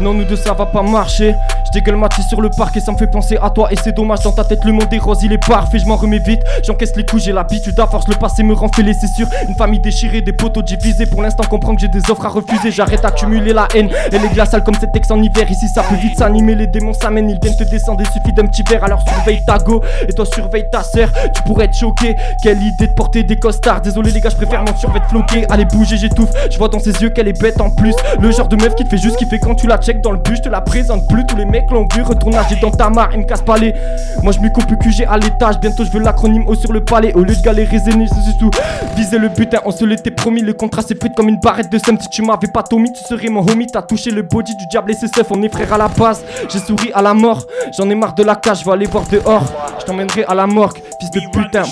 Non, 0.00 0.14
nous 0.14 0.24
deux 0.24 0.36
ça 0.36 0.54
va 0.54 0.66
pas 0.66 0.82
marcher. 0.82 1.34
Je 1.72 1.78
dégueule 1.78 1.96
ma 1.96 2.10
tisse 2.10 2.28
sur 2.28 2.42
le 2.42 2.50
parc 2.50 2.76
et 2.76 2.80
ça 2.80 2.92
me 2.92 2.98
fait 2.98 3.06
penser 3.06 3.38
à 3.40 3.48
toi. 3.48 3.72
Et 3.72 3.76
c'est 3.76 3.92
dommage, 3.92 4.20
dans 4.20 4.32
ta 4.32 4.44
tête, 4.44 4.62
le 4.66 4.72
monde 4.72 4.92
est 4.92 4.98
rose, 4.98 5.22
il 5.22 5.32
est 5.32 5.38
parfait. 5.38 5.78
Je 5.78 5.86
m'en 5.86 5.96
remets 5.96 6.18
vite, 6.18 6.42
j'encaisse 6.62 6.94
les 6.96 7.06
coups, 7.06 7.22
j'ai 7.22 7.32
l'habitude. 7.32 7.80
À 7.80 7.86
force, 7.86 8.06
le 8.08 8.14
passé 8.14 8.42
me 8.42 8.52
rend 8.52 8.68
fêlé, 8.68 8.92
c'est 8.92 9.06
sûr. 9.06 9.26
Une 9.48 9.54
famille 9.54 9.80
déchirée, 9.80 10.20
des 10.20 10.34
poteaux 10.34 10.60
divisés. 10.60 11.06
Pour 11.06 11.22
l'instant, 11.22 11.44
comprends 11.48 11.74
que 11.74 11.80
j'ai 11.80 11.88
des 11.88 12.10
offres 12.10 12.26
à 12.26 12.28
refuser. 12.28 12.70
J'arrête 12.70 13.00
d'accumuler 13.00 13.54
la 13.54 13.68
haine. 13.74 13.88
Elle 14.12 14.22
est 14.22 14.34
glaciale 14.34 14.64
comme 14.64 14.74
cette 14.74 14.94
ex 14.94 15.10
en 15.10 15.22
hiver. 15.22 15.50
Ici, 15.50 15.66
ça 15.66 15.82
peut 15.82 15.94
vite 15.94 16.18
s'animer. 16.18 16.54
Les 16.54 16.66
démons 16.66 16.92
s'amènent, 16.92 17.30
ils 17.30 17.38
viennent 17.40 17.56
te 17.56 17.64
descendre. 17.64 18.02
Il 18.02 18.06
suffit 18.08 18.34
d'un 18.34 18.44
petit 18.44 18.64
verre, 18.68 18.84
alors 18.84 19.00
surveille 19.08 19.42
ta 19.46 19.56
go. 19.56 19.82
Et 20.06 20.12
toi, 20.12 20.26
surveille 20.26 20.68
ta 20.70 20.82
sœur. 20.82 21.08
Tu 21.34 21.42
pourrais 21.44 21.64
être 21.64 21.74
choqué. 21.74 22.16
Quelle 22.42 22.62
idée 22.62 22.88
de 22.88 22.92
porter 22.92 23.22
des 23.22 23.36
costards. 23.36 23.80
Désolé, 23.80 24.10
les 24.10 24.20
gars, 24.20 24.28
je 24.28 24.36
préfère 24.36 24.60
mon 24.62 24.76
survêt 24.76 25.00
floqué. 25.08 25.46
Allez, 25.48 25.64
bouger, 25.64 25.96
j'étouffe. 25.96 26.32
Je 26.50 26.58
vois 26.58 26.68
dans 26.68 26.80
ses 26.80 26.92
yeux 27.00 27.08
qu'elle 27.08 27.28
est 27.28 27.40
bête 27.40 27.62
en 27.62 27.70
plus. 27.70 27.94
Le 28.20 28.30
genre 28.30 28.48
de 28.48 28.56
meuf 28.56 28.74
qui 28.74 28.84
te 28.84 28.90
fait 28.90 28.98
juste 28.98 29.16
kiffer 29.16 29.38
quand 29.38 29.54
tu 29.54 29.66
la 29.66 29.78
check 29.78 30.02
dans 30.02 30.12
le 30.12 30.18
but. 30.18 30.36
Je 30.36 30.42
te 30.42 30.48
la 30.50 30.60
présente 30.60 31.08
plus, 31.08 31.24
tous 31.24 31.36
les 31.36 31.46
mecs 31.46 31.61
mec, 31.70 31.94
vue, 31.94 32.02
retourne 32.02 32.32
nager 32.32 32.56
dans 32.60 32.70
ta 32.70 32.90
mare, 32.90 33.10
il 33.12 33.20
me 33.20 33.24
casse 33.24 33.42
pas 33.42 33.56
les. 33.56 33.74
Moi 34.22 34.32
je 34.32 34.40
me 34.40 34.48
coupe 34.48 34.70
le 34.70 34.76
QG 34.76 35.06
à 35.08 35.16
l'étage, 35.16 35.58
bientôt 35.58 35.84
je 35.84 35.90
veux 35.90 36.00
l'acronyme 36.00 36.46
haut 36.46 36.54
sur 36.54 36.72
le 36.72 36.84
palais. 36.84 37.12
Au 37.14 37.20
lieu 37.20 37.34
de 37.34 37.42
galérer, 37.42 37.78
zénith, 37.78 38.10
c'est 38.24 38.38
tout. 38.38 38.50
Viser 38.96 39.18
le 39.18 39.28
butin, 39.28 39.58
on 39.64 39.70
se 39.70 39.84
l'était 39.84 40.10
promis, 40.10 40.42
le 40.42 40.52
contrat 40.52 40.82
s'est 40.82 40.94
frites 40.94 41.14
comme 41.14 41.28
une 41.28 41.40
barrette 41.40 41.70
de 41.70 41.78
somme. 41.78 41.98
Si 42.00 42.08
tu 42.08 42.22
m'avais 42.22 42.48
pas 42.48 42.62
Tommy, 42.62 42.92
tu 42.92 43.02
serais 43.04 43.28
mon 43.28 43.40
homie. 43.40 43.66
T'as 43.66 43.82
touché 43.82 44.10
le 44.10 44.22
body 44.22 44.56
du 44.56 44.66
diable 44.66 44.90
et 44.90 44.94
c'est 44.94 45.14
seuf, 45.14 45.26
on 45.30 45.42
est 45.42 45.48
frères 45.48 45.72
à 45.72 45.78
la 45.78 45.88
base. 45.88 46.22
J'ai 46.48 46.58
souri 46.58 46.90
à 46.94 47.02
la 47.02 47.14
mort, 47.14 47.46
j'en 47.76 47.88
ai 47.90 47.94
marre 47.94 48.14
de 48.14 48.22
la 48.22 48.36
cage, 48.36 48.60
je 48.60 48.64
vais 48.64 48.72
aller 48.72 48.86
voir 48.86 49.04
dehors. 49.10 49.44
Je 49.80 49.84
t'emmènerai 49.84 50.24
à 50.24 50.34
la 50.34 50.46
morgue, 50.46 50.78
fils 51.00 51.10
de 51.10 51.20
putain. 51.32 51.62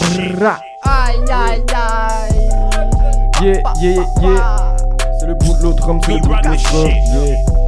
Aïe 0.82 1.14
aïe 1.30 1.62
aïe. 1.74 2.50
Yeah, 3.42 3.62
yeah, 3.80 4.04
yeah. 4.22 4.76
C'est 5.18 5.26
le 5.26 5.34
boulot 5.34 5.72
drum, 5.72 6.00
c'est 6.04 6.12
le 6.12 6.20
boulot 6.20 6.36
drum. 6.42 6.56
Yeah. 6.86 7.59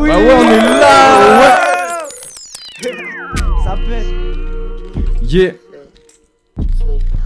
Oui 0.00 0.08
Bah 0.08 0.16
ouais, 0.18 0.34
on 0.34 0.50
est 0.50 0.80
là. 0.80 1.60
Ça 3.64 3.76
pète 3.88 4.06
Yeah. 5.22 5.52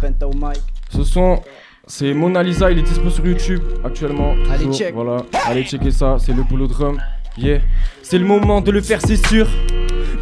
Penta 0.00 0.26
mic. 0.34 0.60
Ce 0.90 1.02
son, 1.04 1.42
c'est 1.86 2.12
Mona 2.12 2.42
Lisa, 2.42 2.70
il 2.70 2.78
est 2.78 2.82
dispo 2.82 3.08
sur 3.08 3.24
YouTube 3.26 3.62
actuellement. 3.84 4.34
Allez, 4.50 4.64
toujours. 4.64 4.74
check. 4.78 4.94
Voilà, 4.94 5.22
allez 5.46 5.64
checker 5.64 5.90
ça, 5.90 6.16
c'est 6.18 6.32
le 6.34 6.42
boulot 6.42 6.66
drum. 6.66 7.00
Yeah. 7.38 7.60
C'est 8.02 8.18
le 8.18 8.26
moment 8.26 8.60
de 8.60 8.70
le 8.70 8.80
faire, 8.82 9.00
c'est 9.00 9.16
sûr. 9.26 9.48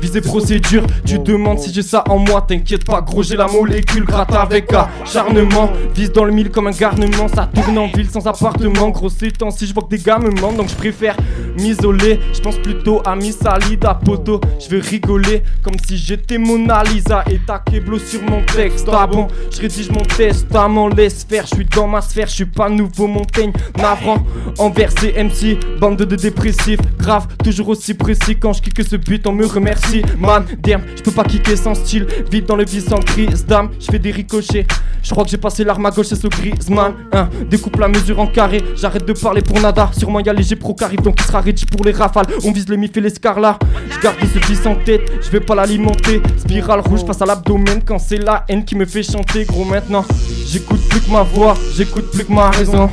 Visée 0.03 0.21
procédure, 0.21 0.85
tu 1.07 1.21
demandes 1.21 1.61
si 1.61 1.73
j'ai 1.73 1.83
ça 1.83 2.03
en 2.09 2.19
moi, 2.19 2.45
t'inquiète 2.47 2.85
pas 2.85 3.01
gros 3.03 3.23
j'ai 3.23 3.37
la 3.37 3.47
molécule, 3.47 4.05
gratte 4.05 4.35
avec 4.35 4.73
acharnement. 4.73 5.71
Vise 5.95 6.11
dans 6.11 6.25
le 6.25 6.33
mille 6.33 6.51
comme 6.51 6.67
un 6.67 6.73
garnement, 6.73 7.29
ça 7.29 7.49
tourne 7.55 7.79
en 7.79 7.87
ville 7.87 8.11
sans 8.11 8.27
appartement. 8.27 8.89
Gros 8.89 9.09
ces 9.09 9.31
temps 9.31 9.53
si 9.53 9.65
je 9.65 9.73
vois 9.73 9.85
que 9.85 9.91
des 9.91 10.03
gars 10.03 10.19
me 10.19 10.31
mentent 10.41 10.57
donc 10.57 10.71
je 10.71 10.75
préfère 10.75 11.17
m'isoler. 11.57 12.19
Je 12.35 12.41
pense 12.41 12.57
plutôt 12.57 13.01
à 13.05 13.15
Miss 13.15 13.39
Alida 13.47 13.95
Poto, 13.95 14.41
je 14.59 14.69
vais 14.71 14.81
rigoler 14.81 15.45
comme 15.63 15.77
si 15.87 15.97
j'étais 15.97 16.37
Mona 16.37 16.83
Lisa. 16.83 17.23
Et 17.31 17.39
ta 17.39 17.61
keblo 17.61 18.01
sur 18.01 18.23
mon 18.25 18.43
texte, 18.43 18.89
ah 18.93 19.07
bon? 19.07 19.29
Je 19.53 19.61
rédige 19.61 19.91
mon 19.91 20.03
testament, 20.03 20.89
laisse 20.89 21.25
faire, 21.29 21.47
je 21.47 21.55
suis 21.55 21.65
dans 21.67 21.87
ma 21.87 22.01
sphère, 22.01 22.27
je 22.27 22.35
suis 22.35 22.45
pas 22.45 22.69
nouveau 22.69 23.07
Montaigne 23.07 23.53
Navrant 23.79 24.19
envers 24.59 24.91
MC, 25.01 25.59
bande 25.79 25.99
de 25.99 26.17
dépressifs 26.17 26.81
Grave, 26.99 27.29
toujours 27.45 27.69
aussi 27.69 27.95
précis. 27.95 28.37
Quand 28.37 28.53
je 28.53 28.63
kick 28.63 28.83
ce 28.83 28.97
but 28.97 29.25
on 29.29 29.33
me 29.33 29.47
remercie 29.47 29.92
Man, 30.19 30.45
damn, 30.59 30.83
je 30.97 31.03
peux 31.03 31.11
pas 31.11 31.25
kicker 31.25 31.57
sans 31.57 31.75
style. 31.75 32.07
Vite 32.31 32.47
dans 32.47 32.57
le 32.57 32.65
vice 32.65 32.87
sans 32.87 33.01
crise, 33.01 33.45
dame, 33.45 33.71
je 33.79 33.87
fais 33.87 33.99
des 33.99 34.11
ricochets. 34.11 34.67
Je 35.03 35.11
crois 35.11 35.25
que 35.25 35.31
j'ai 35.31 35.37
passé 35.37 35.65
l'arme 35.65 35.85
à 35.85 35.91
gauche 35.91 36.07
c'est 36.07 36.17
ce 36.17 36.29
Griezmann 36.29 36.95
hein, 37.13 37.29
Découpe 37.51 37.77
la 37.77 37.89
mesure 37.89 38.21
en 38.21 38.29
carré, 38.29 38.63
j'arrête 38.77 39.05
de 39.05 39.13
parler 39.13 39.43
pour 39.43 39.61
nada. 39.61 39.91
Sûrement 39.99 40.21
y'a 40.21 40.33
les 40.33 40.57
pro 40.57 40.75
qui 40.75 40.97
donc 40.97 41.17
il 41.19 41.27
sera 41.27 41.41
ready 41.41 41.67
pour 41.67 41.85
les 41.85 41.93
rafales. 41.93 42.27
On 42.45 42.53
vise 42.53 42.69
les 42.69 42.77
mif 42.77 42.97
et 42.97 43.01
les 43.01 43.11
scarlats 43.11 43.59
Je 43.91 44.01
garde 44.01 44.17
ce 44.21 44.39
vice 44.47 44.65
en 44.65 44.77
tête, 44.77 45.11
je 45.21 45.31
vais 45.31 45.41
pas 45.41 45.55
l'alimenter. 45.55 46.23
Spirale 46.39 46.81
rouge 46.81 47.05
face 47.05 47.21
à 47.21 47.27
l'abdomen 47.27 47.83
quand 47.85 47.99
c'est 47.99 48.19
la 48.19 48.45
haine 48.49 48.65
qui 48.65 48.77
me 48.77 48.85
fait 48.85 49.03
chanter 49.03 49.45
Gros 49.45 49.65
maintenant, 49.65 50.05
j'écoute 50.47 50.81
plus 50.89 51.01
que 51.01 51.11
ma 51.11 51.23
voix, 51.23 51.55
j'écoute 51.77 52.11
plus 52.13 52.25
que 52.25 52.33
ma 52.33 52.51
raison. 52.51 52.89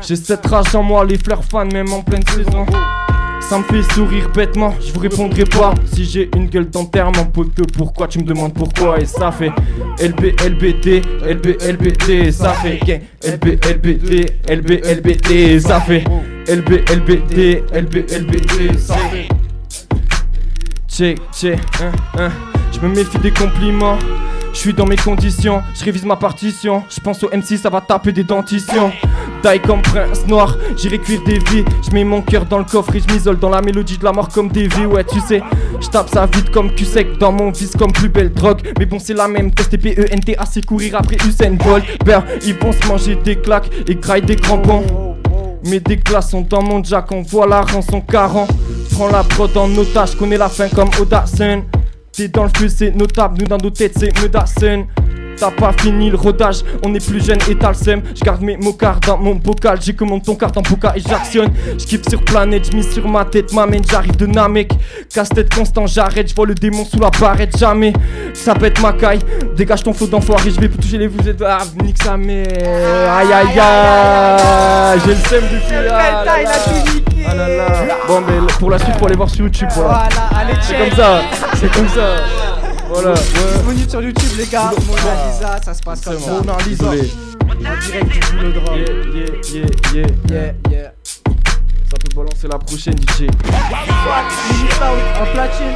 J'ai 0.00 0.16
cette 0.16 0.46
rage 0.46 0.74
en 0.74 0.82
moi, 0.82 1.04
les 1.04 1.18
fleurs 1.18 1.44
fans 1.44 1.66
même 1.66 1.92
en 1.92 2.02
pleine 2.02 2.26
saison. 2.26 2.66
Ça 3.48 3.58
me 3.58 3.64
fait 3.64 3.82
sourire 3.92 4.30
bêtement, 4.34 4.74
je 4.80 4.92
vous 4.92 5.00
répondrai 5.00 5.44
pas. 5.44 5.74
Si 5.92 6.04
j'ai 6.06 6.30
une 6.34 6.46
gueule 6.48 6.70
d'enterrement 6.70 7.26
poteau 7.26 7.64
Pourquoi 7.76 8.08
tu 8.08 8.18
me 8.18 8.24
demandes 8.24 8.54
pourquoi? 8.54 8.98
Et 8.98 9.04
ça 9.04 9.30
fait 9.30 9.52
LB 10.00 10.40
LBT 10.40 11.02
LB 11.22 11.60
LBT 11.60 12.30
Ça 12.32 12.54
fait 12.54 12.80
LB 13.22 13.44
LBT 13.62 14.32
LB 14.48 14.70
LBT 14.84 15.60
Ça 15.60 15.80
fait 15.80 16.04
LB 16.48 16.88
LBT 16.88 17.62
LB 17.74 17.94
LBT 18.10 18.78
Ça 18.78 18.96
fait 18.96 19.28
Check 20.88 21.18
check 21.34 21.58
hein, 21.82 21.92
hein. 22.18 22.30
Je 22.72 22.80
me 22.80 22.94
méfie 22.94 23.18
des 23.18 23.30
compliments 23.32 23.98
je 24.52 24.58
suis 24.58 24.74
dans 24.74 24.86
mes 24.86 24.96
conditions, 24.96 25.62
je 25.74 25.84
révise 25.84 26.04
ma 26.04 26.16
partition. 26.16 26.82
Je 26.88 27.00
pense 27.00 27.22
au 27.24 27.28
MC, 27.28 27.56
ça 27.56 27.70
va 27.70 27.80
taper 27.80 28.12
des 28.12 28.24
dentitions. 28.24 28.92
Taille 29.42 29.60
comme 29.60 29.82
prince 29.82 30.26
noir, 30.26 30.56
j'irai 30.76 30.98
cuire 30.98 31.22
des 31.24 31.38
vies. 31.38 31.64
Je 31.84 31.90
mets 31.92 32.04
mon 32.04 32.22
cœur 32.22 32.44
dans 32.44 32.58
le 32.58 32.64
coffre 32.64 32.94
et 32.94 33.00
je 33.00 33.12
m'isole 33.12 33.38
dans 33.38 33.48
la 33.48 33.60
mélodie 33.60 33.98
de 33.98 34.04
la 34.04 34.12
mort 34.12 34.28
comme 34.28 34.48
des 34.48 34.68
vies. 34.68 34.86
Ouais, 34.86 35.04
tu 35.04 35.20
sais, 35.20 35.42
je 35.80 35.88
tape 35.88 36.08
ça 36.08 36.26
vite 36.26 36.50
comme 36.50 36.74
cul 36.74 36.84
sec 36.84 37.18
dans 37.18 37.32
mon 37.32 37.50
vice 37.50 37.72
comme 37.76 37.92
plus 37.92 38.08
belle 38.08 38.32
drogue. 38.32 38.60
Mais 38.78 38.86
bon, 38.86 38.98
c'est 38.98 39.14
la 39.14 39.26
même 39.26 39.50
test 39.52 39.76
P-E-N-T, 39.76 40.36
assez 40.38 40.60
courir 40.60 40.96
après 40.96 41.16
Usain 41.26 41.52
Bolt. 41.52 41.84
Ben, 42.04 42.22
ils 42.44 42.54
vont 42.54 42.72
se 42.72 42.86
manger 42.86 43.16
des 43.16 43.36
claques 43.36 43.70
et 43.88 43.94
grailler 43.96 44.26
des 44.26 44.36
crampons. 44.36 44.84
Mais 45.64 45.80
des 45.80 45.96
glaçons 45.96 46.46
dans 46.48 46.62
mon 46.62 46.82
jack, 46.82 47.10
on 47.12 47.22
voit 47.22 47.46
la 47.46 47.62
rançon 47.62 48.00
40. 48.00 48.50
Prends 48.92 49.08
la 49.08 49.22
prod 49.22 49.56
en 49.56 49.74
otage, 49.76 50.14
connais 50.16 50.36
la 50.36 50.48
fin 50.48 50.68
comme 50.68 50.90
Odasen. 51.00 51.62
T'es 52.12 52.28
dans 52.28 52.44
le 52.44 52.50
feu, 52.54 52.68
c'est 52.68 52.90
notable, 52.90 53.38
nous 53.40 53.46
dans 53.46 53.56
nos 53.56 53.70
têtes, 53.70 53.94
c'est 53.98 54.12
Medasen. 54.20 54.86
T'as 55.36 55.50
pas 55.50 55.72
fini 55.72 56.10
le 56.10 56.16
rodage, 56.16 56.62
on 56.84 56.94
est 56.94 57.04
plus 57.04 57.24
jeune 57.24 57.38
et 57.48 57.56
t'as 57.56 57.68
le 57.68 57.74
seum. 57.74 58.02
J'garde 58.14 58.42
mes 58.42 58.56
mocards 58.56 59.00
dans 59.00 59.18
mon 59.18 59.34
bocal, 59.34 59.78
j'ai 59.80 59.94
commande 59.94 60.22
ton 60.22 60.34
carte 60.34 60.56
en 60.56 60.62
poka 60.62 60.92
et 60.96 61.00
j'actionne. 61.00 61.50
J'kiffe 61.78 62.08
sur 62.08 62.22
planète, 62.24 62.70
j'mise 62.70 62.92
sur 62.92 63.08
ma 63.08 63.24
tête, 63.24 63.52
m'amène, 63.52 63.82
j'arrive 63.90 64.16
de 64.16 64.26
Namek. 64.26 64.72
Casse-tête 65.12 65.52
constant, 65.52 65.86
j'arrête, 65.86 66.28
j'vois 66.28 66.46
le 66.46 66.54
démon 66.54 66.84
sous 66.84 66.98
la 66.98 67.10
barrette, 67.10 67.56
jamais. 67.58 67.92
Ça 68.34 68.54
pète 68.54 68.80
ma 68.80 68.92
caille, 68.92 69.20
dégage 69.56 69.82
ton 69.82 69.92
faux 69.92 70.06
d'enfoiré, 70.06 70.50
j'vais 70.50 70.68
plus 70.68 70.78
toucher 70.78 70.98
les 70.98 71.08
vous 71.08 71.28
êtes. 71.28 71.42
Ah, 71.42 71.58
nique 71.82 72.02
sa 72.02 72.16
mère. 72.16 72.46
Aïe 73.12 73.32
aïe 73.32 73.58
aïe, 73.58 75.00
j'ai 75.04 75.10
le 75.10 75.16
seum 75.16 75.44
depuis 75.52 75.88
là. 75.88 76.24
Penta, 76.24 76.40
il 76.40 76.46
a 76.46 76.50
tout 76.50 76.94
niqué. 76.94 77.26
Ah 77.28 77.34
là 77.34 77.48
là. 77.48 77.66
Bon, 78.06 78.20
mais 78.20 78.34
pour 78.58 78.70
la 78.70 78.78
suite, 78.78 78.96
faut 78.98 79.06
aller 79.06 79.16
voir 79.16 79.28
sur 79.30 79.44
YouTube. 79.44 79.68
Voilà. 79.74 80.08
Voilà, 80.10 80.28
allez 80.36 80.58
C'est 80.60 80.78
comme 80.78 80.96
ça, 80.96 81.20
c'est 81.54 81.72
comme 81.72 81.88
ça. 81.88 82.51
Voilà, 82.92 83.12
ouais. 83.12 83.16
Disponible 83.54 83.90
sur 83.90 84.02
YouTube, 84.02 84.30
les 84.36 84.46
gars. 84.46 84.70
Mona 84.86 85.26
Lisa, 85.26 85.60
ça 85.64 85.72
se 85.72 85.82
passe 85.82 86.02
comme 86.02 86.18
ça. 86.18 86.30
Mona 86.30 86.58
Lisa. 86.66 86.84
En 86.84 86.90
direct 86.90 88.10
du 88.38 88.52
drop. 88.52 88.76
Yeah, 88.76 88.84
yeah, 89.14 89.26
yeah, 89.54 89.66
yeah. 89.94 90.06
Yeah, 90.28 90.52
yeah. 90.70 90.92
Ça 91.90 91.96
peut 91.98 92.14
balancer 92.14 92.48
la 92.48 92.58
prochaine 92.58 92.98
DJ. 92.98 93.28
En 95.20 95.26
platine. 95.32 95.74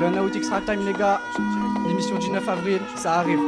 Burnout 0.00 0.34
Extra 0.34 0.60
Time, 0.62 0.84
les 0.84 0.92
gars. 0.94 1.20
L'émission 1.86 2.18
du 2.18 2.28
9 2.30 2.48
avril, 2.48 2.80
ça 2.96 3.20
arrive. 3.20 3.38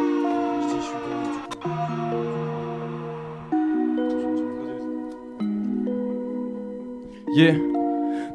Yeah. 7.35 7.78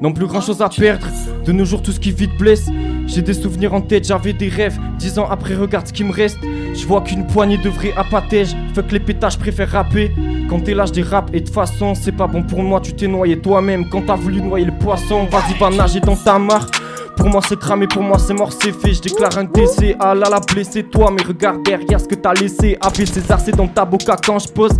Non 0.03 0.11
plus 0.11 0.27
grand 0.27 0.41
chose 0.41 0.61
à 0.61 0.67
perdre. 0.67 1.07
De 1.45 1.53
nos 1.53 1.63
jours, 1.63 1.81
tout 1.81 1.93
ce 1.93 1.99
qui 2.01 2.11
vite 2.11 2.37
blesse. 2.37 2.67
J'ai 3.07 3.21
des 3.21 3.33
souvenirs 3.33 3.73
en 3.73 3.79
tête, 3.79 4.05
j'avais 4.05 4.33
des 4.33 4.49
rêves. 4.49 4.77
Dix 4.99 5.17
ans 5.17 5.27
après, 5.31 5.55
regarde 5.55 5.87
ce 5.87 5.93
qui 5.93 6.03
me 6.03 6.11
reste. 6.11 6.39
Je 6.73 6.85
vois 6.85 6.99
qu'une 6.99 7.25
poignée 7.25 7.57
de 7.57 7.69
vrais 7.69 7.93
appâtèges. 7.95 8.53
Fuck 8.75 8.91
les 8.91 8.99
pétages, 8.99 9.39
préfère 9.39 9.69
rapper. 9.69 10.11
Quand 10.49 10.59
t'es 10.59 10.73
l'âge 10.73 10.91
des 10.91 11.03
rap 11.03 11.29
et 11.33 11.39
de 11.39 11.49
façon, 11.49 11.95
c'est 11.95 12.11
pas 12.11 12.27
bon 12.27 12.43
pour 12.43 12.61
moi. 12.63 12.81
Tu 12.81 12.91
t'es 12.91 13.07
noyé 13.07 13.39
toi-même 13.39 13.87
quand 13.89 14.01
t'as 14.01 14.17
voulu 14.17 14.41
noyer 14.41 14.65
le 14.65 14.77
poisson. 14.77 15.25
Vas-y, 15.31 15.57
va 15.57 15.69
nager 15.69 16.01
dans 16.01 16.17
ta 16.17 16.37
mare. 16.37 16.67
Pour 17.15 17.29
moi 17.29 17.41
c'est 17.47 17.57
cramé, 17.57 17.87
pour 17.87 18.01
moi 18.01 18.17
c'est 18.19 18.33
mort, 18.33 18.51
c'est 18.51 18.73
fait. 18.73 18.93
Je 18.93 19.01
déclare 19.01 19.37
un 19.37 19.45
décès. 19.45 19.95
Ah 19.99 20.13
là 20.13 20.29
là, 20.29 20.41
blessé 20.51 20.83
toi, 20.83 21.11
mais 21.15 21.23
regarde 21.23 21.63
derrière 21.63 22.01
ce 22.01 22.07
que 22.07 22.15
t'as 22.15 22.33
laissé. 22.33 22.77
AP 22.81 23.05
César, 23.05 23.39
c'est 23.39 23.55
dans 23.55 23.67
ta 23.67 23.85
boca 23.85 24.17
quand 24.25 24.39
je 24.39 24.49
pose. 24.49 24.73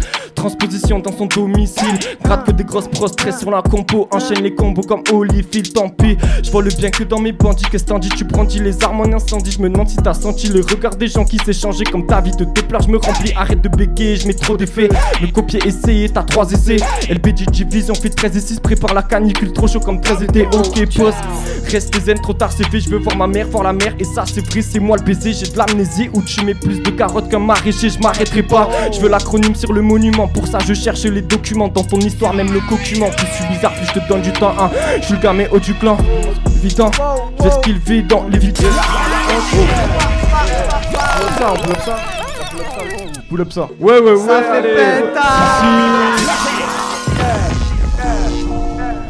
Transposition 0.43 0.99
dans 0.99 1.15
son 1.17 1.27
domicile. 1.27 1.97
Gratte 2.21 2.47
que 2.47 2.51
des 2.51 2.65
grosses 2.65 2.89
prostrées 2.89 3.31
sur 3.31 3.49
la 3.49 3.61
compo. 3.61 4.09
Enchaîne 4.11 4.43
les 4.43 4.53
combos 4.53 4.81
comme 4.81 5.01
Holyfield, 5.09 5.71
tant 5.71 5.87
pis. 5.87 6.17
Je 6.43 6.51
vois 6.51 6.61
le 6.61 6.69
bien 6.69 6.89
que 6.89 7.05
dans 7.05 7.19
mes 7.19 7.31
bandits. 7.31 7.63
Qu'est-ce 7.71 7.85
t'en 7.85 7.97
dis? 7.97 8.09
Tu 8.09 8.25
brandis 8.25 8.59
les 8.59 8.83
armes 8.83 8.99
en 8.99 9.05
incendie. 9.05 9.51
Je 9.51 9.61
me 9.61 9.69
demande 9.69 9.87
si 9.87 9.95
t'as 9.95 10.13
senti 10.13 10.49
le 10.49 10.59
regard 10.59 10.97
des 10.97 11.07
gens 11.07 11.23
qui 11.23 11.37
s'est 11.37 11.53
changé. 11.53 11.85
Comme 11.85 12.05
ta 12.05 12.19
vie 12.19 12.31
te 12.31 12.43
déplaire, 12.43 12.81
je 12.81 12.89
me 12.89 12.97
remplis. 12.97 13.31
Arrête 13.37 13.61
de 13.61 13.69
bégayer, 13.69 14.17
je 14.17 14.27
mets 14.27 14.33
trop 14.33 14.57
d'effets. 14.57 14.89
Le 15.21 15.27
copier, 15.27 15.61
essayer, 15.65 16.09
t'as 16.09 16.23
trois 16.23 16.51
essais. 16.51 16.75
LBG 17.09 17.63
Vision 17.71 17.95
fait 17.95 18.09
13 18.09 18.35
et 18.35 18.41
6. 18.41 18.59
Prépare 18.59 18.93
la 18.93 19.03
canicule, 19.03 19.53
trop 19.53 19.69
chaud 19.69 19.79
comme 19.79 20.01
13 20.01 20.23
été. 20.23 20.45
Ok, 20.47 20.93
pause. 20.93 21.13
Reste 21.71 21.97
zen, 22.01 22.19
trop 22.19 22.33
tard 22.33 22.51
c'est 22.51 22.67
fait. 22.67 22.81
Je 22.81 22.89
veux 22.89 22.99
voir 22.99 23.15
ma 23.15 23.27
mère, 23.27 23.47
voir 23.47 23.63
la 23.63 23.71
mer. 23.71 23.95
Et 23.97 24.03
ça, 24.03 24.25
c'est 24.25 24.45
vrai, 24.45 24.61
c'est 24.61 24.81
moi 24.81 24.97
le 24.97 25.03
baiser. 25.03 25.31
J'ai 25.31 25.49
de 25.49 25.57
l'amnésie 25.57 26.09
où 26.13 26.21
tu 26.21 26.43
mets 26.43 26.53
plus 26.53 26.81
de 26.81 26.89
carottes 26.89 27.29
qu'un 27.29 27.39
maraîcher. 27.39 27.89
Je 27.89 27.99
m'arrêterai 27.99 28.43
pas. 28.43 28.67
Je 28.91 28.99
veux 28.99 29.07
l'acronyme 29.07 29.55
sur 29.55 29.71
le 29.71 29.81
monument. 29.81 30.29
Pour 30.33 30.47
ça, 30.47 30.57
je 30.65 30.73
cherche 30.73 31.03
les 31.03 31.21
documents. 31.21 31.67
Dans 31.67 31.83
ton 31.83 31.99
histoire, 31.99 32.33
même 32.33 32.51
le 32.51 32.59
document. 32.69 33.09
Plus 33.09 33.27
je 33.27 33.33
suis 33.33 33.45
bizarre, 33.53 33.73
plus 33.73 33.85
je 33.87 33.93
te 33.99 34.07
donne 34.07 34.21
du 34.21 34.31
temps. 34.31 34.53
Hein. 34.59 34.69
Je 34.99 35.05
suis 35.05 35.13
le 35.15 35.19
gars, 35.19 35.33
mais 35.33 35.47
haut 35.49 35.59
du 35.59 35.73
clan. 35.75 35.97
Évident, 36.63 36.91
je 37.37 37.43
fais 37.43 37.51
ce 37.51 37.59
qu'il 37.59 37.77
vit 37.79 38.03
dans 38.03 38.25
les 38.29 38.39
vitesses. 38.39 38.65
ça, 41.37 41.51
on 41.51 41.55
pull 41.55 41.71
up 41.71 41.77
ça. 41.85 41.97
Pull 43.29 43.41
up 43.41 43.51
ça. 43.51 43.67
Ouais, 43.79 43.99
ouais, 43.99 44.11
ouais. 44.11 44.27
Ça 44.27 44.41
fait 44.43 44.61
pétard. 44.61 45.61
Si. 45.61 45.65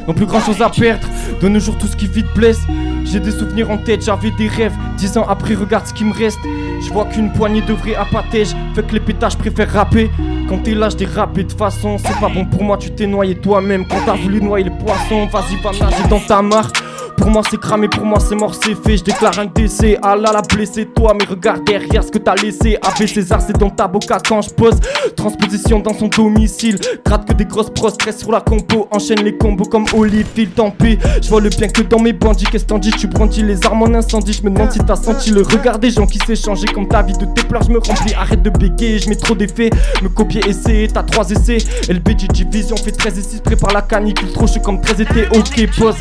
n'ont 0.08 0.14
plus 0.14 0.26
grand 0.26 0.42
chose 0.42 0.62
à 0.62 0.70
perdre. 0.70 1.08
De 1.42 1.48
nos 1.48 1.60
jours, 1.60 1.78
tout 1.78 1.88
ce 1.88 1.96
qui 1.96 2.08
vite 2.08 2.28
blesse. 2.36 2.60
J'ai 3.06 3.20
des 3.20 3.32
souvenirs 3.32 3.70
en 3.70 3.78
tête, 3.78 4.04
j'avais 4.04 4.32
des 4.32 4.48
rêves. 4.48 4.74
Dix 4.98 5.18
ans 5.18 5.26
après, 5.28 5.56
regarde 5.56 5.88
ce 5.88 5.94
qui 5.94 6.06
me 6.06 6.14
reste. 6.14 6.40
Je 6.82 6.92
vois 6.92 7.06
qu'une 7.06 7.32
poignée 7.32 7.62
de 7.62 7.74
vrais 7.74 7.96
appâtèges. 7.96 8.56
Fait 8.76 8.86
que 8.86 8.94
les 8.94 9.00
pétages 9.00 9.38
préfèrent 9.38 9.72
rapper. 9.72 10.10
Quand 10.50 10.60
t'es 10.60 10.74
là, 10.74 10.90
je 10.90 11.06
rapper 11.06 11.44
de 11.44 11.52
façon. 11.52 11.98
C'est 11.98 12.20
pas 12.20 12.30
bon 12.30 12.46
pour 12.46 12.64
moi, 12.64 12.78
tu 12.78 12.92
t'es 12.92 13.08
noyé 13.08 13.36
toi-même. 13.36 13.86
Quand 13.88 14.00
t'as 14.06 14.16
voulu 14.16 14.42
noyer 14.42 14.66
le 14.66 14.72
poisson, 14.72 15.28
vas-y, 15.28 15.56
va 15.62 15.72
nager 15.72 16.08
dans 16.10 16.20
ta 16.20 16.42
mare. 16.42 16.72
Pour 17.18 17.30
moi 17.30 17.42
c'est 17.50 17.60
cramé, 17.60 17.88
pour 17.88 18.06
moi 18.06 18.20
c'est 18.20 18.36
mort, 18.36 18.54
c'est 18.54 18.76
fait. 18.76 18.98
Je 18.98 19.04
déclare 19.04 19.38
un 19.40 19.46
décès. 19.46 19.98
Ah 20.02 20.16
là 20.16 20.32
la 20.34 20.42
blessé 20.42 20.86
toi, 20.86 21.16
mais 21.18 21.26
regarde 21.26 21.64
derrière 21.66 22.04
ce 22.04 22.12
que 22.12 22.18
t'as 22.18 22.36
laissé. 22.36 22.78
AB 22.82 23.08
César, 23.08 23.42
c'est 23.42 23.58
dans 23.58 23.70
ta 23.70 23.88
boca 23.88 24.18
quand 24.28 24.42
je 24.42 24.50
pose. 24.50 24.76
Transposition 25.16 25.80
dans 25.80 25.94
son 25.94 26.08
domicile. 26.08 26.78
Gratte 27.06 27.28
que 27.28 27.34
des 27.34 27.46
grosses 27.46 27.70
pros, 27.70 27.90
stress 27.90 28.20
sur 28.20 28.32
la 28.32 28.42
compo. 28.42 28.88
Enchaîne 28.92 29.24
les 29.24 29.38
combos 29.38 29.66
comme 29.66 29.86
Holyfield, 29.94 30.56
tant 30.56 30.72
pis. 30.72 30.98
Je 31.22 31.30
vois 31.30 31.42
le 31.42 31.50
bien 31.50 31.68
que 31.68 31.82
dans 31.82 32.00
mes 32.00 32.14
bandits. 32.14 32.46
Qu'est-ce 32.46 32.66
t'en 32.66 32.80
dis? 32.80 32.92
Tu 32.92 33.08
brandis 33.08 33.44
les 33.44 33.66
armes 33.66 33.84
en 33.84 33.94
incendie. 33.94 34.34
Je 34.34 34.44
me 34.44 34.50
demande 34.50 34.72
si 34.72 34.80
t'as 34.80 34.96
senti 34.96 35.32
le 35.32 35.42
regard 35.42 35.80
des 35.80 35.92
gens 35.92 36.06
qui 36.06 36.20
changé. 36.36 36.66
Comme 36.68 36.88
ta 36.88 37.02
vie 37.02 37.14
de 37.14 37.26
tes 37.26 37.44
pleurs, 37.44 37.64
je 37.64 37.72
me 37.72 37.80
remplis. 37.80 38.14
Arrête 38.14 38.42
de 38.42 38.50
bégayer, 38.50 39.00
je 39.00 39.10
mets 39.10 39.16
trop 39.16 39.36
d'effets. 39.36 39.70
Me 40.02 40.10
copier, 40.10 40.42
essayer, 40.48 40.88
t'as 40.88 41.04
3 41.04 41.30
essais. 41.32 41.58
LBG 41.90 42.28
Division 42.28 42.76
fait 42.78 42.92
13 42.92 43.20
et 43.20 43.22
6. 43.22 43.42
Prépare 43.42 43.74
la 43.74 43.82
canicule, 43.82 44.32
trop 44.32 44.48
chaud 44.48 44.60
comme 44.62 44.82
13 44.82 45.02
été. 45.02 45.28
Ok, 45.32 45.70
pause. 45.78 45.96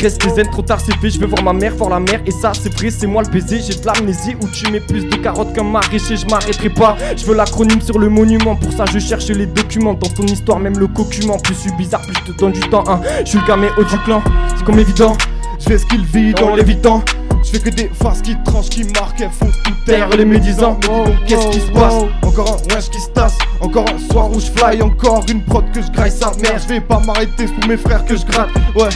Reste 0.00 0.24
ailes 0.38 0.49
trop 0.50 0.62
tard, 0.62 0.78
c'est 0.80 0.94
fait. 0.96 1.10
Je 1.10 1.20
vais 1.20 1.26
voir 1.26 1.42
ma 1.42 1.52
mère, 1.52 1.74
voir 1.76 1.90
la 1.90 2.00
mer. 2.00 2.20
Et 2.26 2.30
ça, 2.30 2.52
c'est 2.60 2.72
vrai, 2.74 2.90
c'est 2.90 3.06
moi 3.06 3.22
le 3.22 3.28
baiser. 3.28 3.60
J'ai 3.60 3.74
de 3.74 3.86
l'amnésie 3.86 4.36
où 4.42 4.48
tu 4.48 4.70
mets 4.70 4.80
plus 4.80 5.04
de 5.04 5.16
carottes 5.16 5.52
qu'un 5.54 5.64
maraîcher. 5.64 6.16
Je 6.16 6.26
m'arrêterai 6.26 6.70
pas. 6.70 6.96
Je 7.16 7.24
veux 7.26 7.34
l'acronyme 7.34 7.80
sur 7.80 7.98
le 7.98 8.08
monument. 8.08 8.56
Pour 8.56 8.72
ça, 8.72 8.84
je 8.92 8.98
cherche 8.98 9.28
les 9.28 9.46
documents. 9.46 9.94
Dans 9.94 10.08
ton 10.08 10.24
histoire, 10.24 10.58
même 10.58 10.78
le 10.78 10.86
cocument. 10.86 11.38
Plus 11.38 11.54
je 11.54 11.60
suis 11.60 11.72
bizarre, 11.72 12.02
plus 12.02 12.14
je 12.26 12.32
te 12.32 12.38
donne 12.38 12.52
du 12.52 12.60
temps. 12.60 12.84
Hein. 12.86 13.00
Je 13.24 13.30
suis 13.30 13.38
le 13.38 13.46
gaméo 13.46 13.70
du 13.76 13.98
clan, 14.04 14.22
c'est 14.56 14.64
comme 14.64 14.78
évident. 14.78 15.16
Je 15.58 15.64
fais 15.64 15.78
ce 15.78 15.86
qu'il 15.86 16.04
vit 16.04 16.32
dans 16.32 16.54
l'évitant. 16.54 17.02
Je 17.42 17.50
fais 17.50 17.58
que 17.58 17.70
des 17.70 17.88
faces 17.88 18.20
qui 18.20 18.36
tranchent, 18.44 18.68
qui 18.68 18.84
marquent, 18.84 19.20
elles 19.22 19.30
font 19.30 19.50
tout 19.64 19.72
taire 19.86 20.10
les 20.10 20.26
médisants. 20.26 20.78
Donc, 20.82 21.08
qu'est-ce 21.26 21.48
qui 21.48 21.60
se 21.60 21.70
passe? 21.72 21.94
Encore 22.22 22.52
un 22.52 22.74
wesh 22.74 22.90
qui 22.90 23.00
se 23.00 23.08
tasse, 23.08 23.38
encore 23.60 23.86
un 23.88 24.12
soir 24.12 24.30
où 24.30 24.38
je 24.38 24.46
fly, 24.46 24.82
encore 24.82 25.24
une 25.28 25.42
prod 25.42 25.64
que 25.72 25.80
je 25.80 25.90
graille 25.90 26.10
sa 26.10 26.32
mère. 26.42 26.58
Je 26.62 26.68
vais 26.68 26.80
pas 26.80 27.00
m'arrêter, 27.00 27.46
pour 27.46 27.66
mes 27.66 27.78
frères 27.78 28.04
que 28.04 28.14
je 28.16 28.26
gratte. 28.26 28.50
Ouais, 28.76 28.90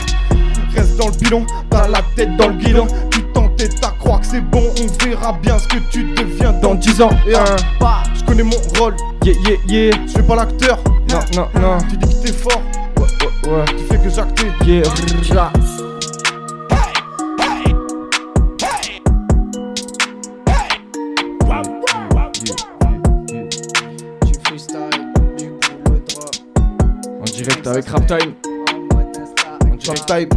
reste 0.79 0.97
dans 0.97 1.07
le 1.07 1.13
pilon, 1.13 1.45
t'as 1.69 1.87
la 1.87 2.01
tête 2.15 2.35
dans 2.37 2.47
le 2.47 2.53
guidon. 2.55 2.87
Tu 3.11 3.21
t'entêtes 3.33 3.83
à 3.83 3.89
croire 3.99 4.19
que 4.19 4.25
c'est 4.27 4.41
bon, 4.41 4.63
on 4.81 5.05
verra 5.05 5.33
bien 5.33 5.57
ce 5.57 5.67
que 5.67 5.77
tu 5.91 6.03
deviens 6.13 6.53
dans 6.53 6.75
10 6.75 7.01
ans. 7.01 7.09
Et 7.27 7.35
un, 7.35 7.45
je 8.17 8.23
connais 8.25 8.43
mon 8.43 8.57
rôle, 8.79 8.95
Yeah, 9.23 9.33
yeah, 9.47 9.57
yeah. 9.67 9.91
je 10.05 10.11
fais 10.11 10.23
pas 10.23 10.35
l'acteur. 10.35 10.77
Non, 11.09 11.19
non, 11.35 11.47
non. 11.59 11.77
Tu 11.89 11.97
dis 11.97 12.15
que 12.21 12.27
t'es 12.27 12.33
fort, 12.33 12.61
Ouais, 12.97 13.03
ouais, 13.47 13.51
ouais. 13.57 13.65
tu 13.77 13.83
fais 13.85 13.97
que 13.97 14.09
j'acte. 14.09 14.45
Yeah, 14.65 14.83
direct 27.33 27.67
avec 27.67 27.85
Raptime. 27.87 28.33
Direct. 29.85 30.07
Type. 30.07 30.33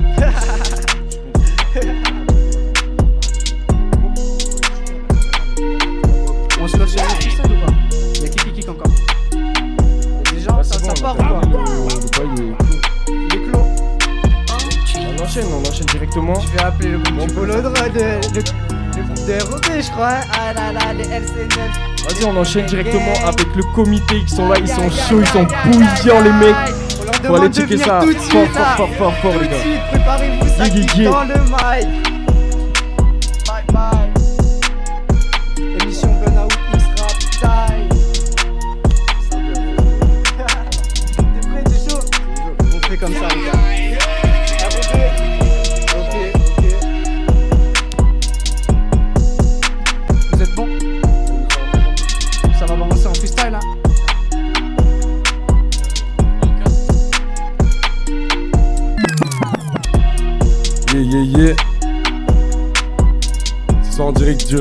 On 6.60 6.68
se 6.68 6.76
lance 6.76 6.90
sur 6.90 7.00
freestyle 7.00 7.46
ou 7.46 7.64
pas 7.64 7.72
Y'a 8.20 8.28
qui 8.28 8.38
qui 8.38 8.52
kick 8.52 8.68
encore 8.68 8.92
Y'a 9.32 10.32
des 10.32 10.40
gens, 10.40 10.62
ça, 10.62 10.78
part 11.00 11.16
on 11.18 11.22
ou 11.22 11.50
pas. 12.10 12.22
Il 13.08 13.24
est 13.24 13.42
clos. 13.50 13.64
On 14.98 15.22
enchaîne, 15.22 15.46
on 15.50 15.66
enchaîne 15.66 15.86
directement. 15.86 16.34
Je 16.40 16.48
vais 16.48 16.62
appeler 16.62 16.90
le 16.90 16.98
groupe 16.98 17.28
du 17.28 17.34
Bolodra 17.34 17.88
de, 17.88 18.00
le, 18.34 18.42
groupe 19.02 19.66
des 19.66 19.82
je 19.82 19.90
crois. 19.92 20.20
Ah 20.38 20.52
là 20.52 20.72
là, 20.72 20.92
les 20.92 21.04
LC9. 21.04 21.56
Vas-y, 22.04 22.24
on 22.26 22.36
enchaîne 22.36 22.66
directement 22.66 23.14
avec 23.26 23.46
le 23.56 23.62
comité. 23.74 24.16
Ils 24.16 24.28
sont 24.28 24.46
là, 24.46 24.56
ils 24.60 24.68
sont 24.68 24.90
chauds, 24.90 25.20
ils 25.20 25.26
sont 25.28 25.46
bouillants, 25.64 26.20
les 26.20 26.32
mecs. 26.32 26.54
Faut 27.18 27.32
demande 27.34 27.40
aller 27.40 27.48
de 27.48 27.54
checker 27.54 27.74
venir 27.74 27.86
ça. 27.86 28.00
tout 28.02 28.12
de 28.12 28.18
Fort, 28.18 28.24
suite, 28.42 28.54
fort, 28.76 28.88
fort, 28.96 29.12
fort, 29.14 29.32
Tout 29.32 29.38
les 29.40 29.46
de 29.46 29.52
gars. 29.52 29.60
suite, 29.60 29.80
préparez-vous, 29.90 30.48
ça 30.48 30.64
Yeah, 30.66 30.74
yeah, 30.74 30.86
kick 30.86 30.96
yeah. 30.96 31.10
dans 31.10 31.24
le 31.24 31.34
mic. 31.34 32.17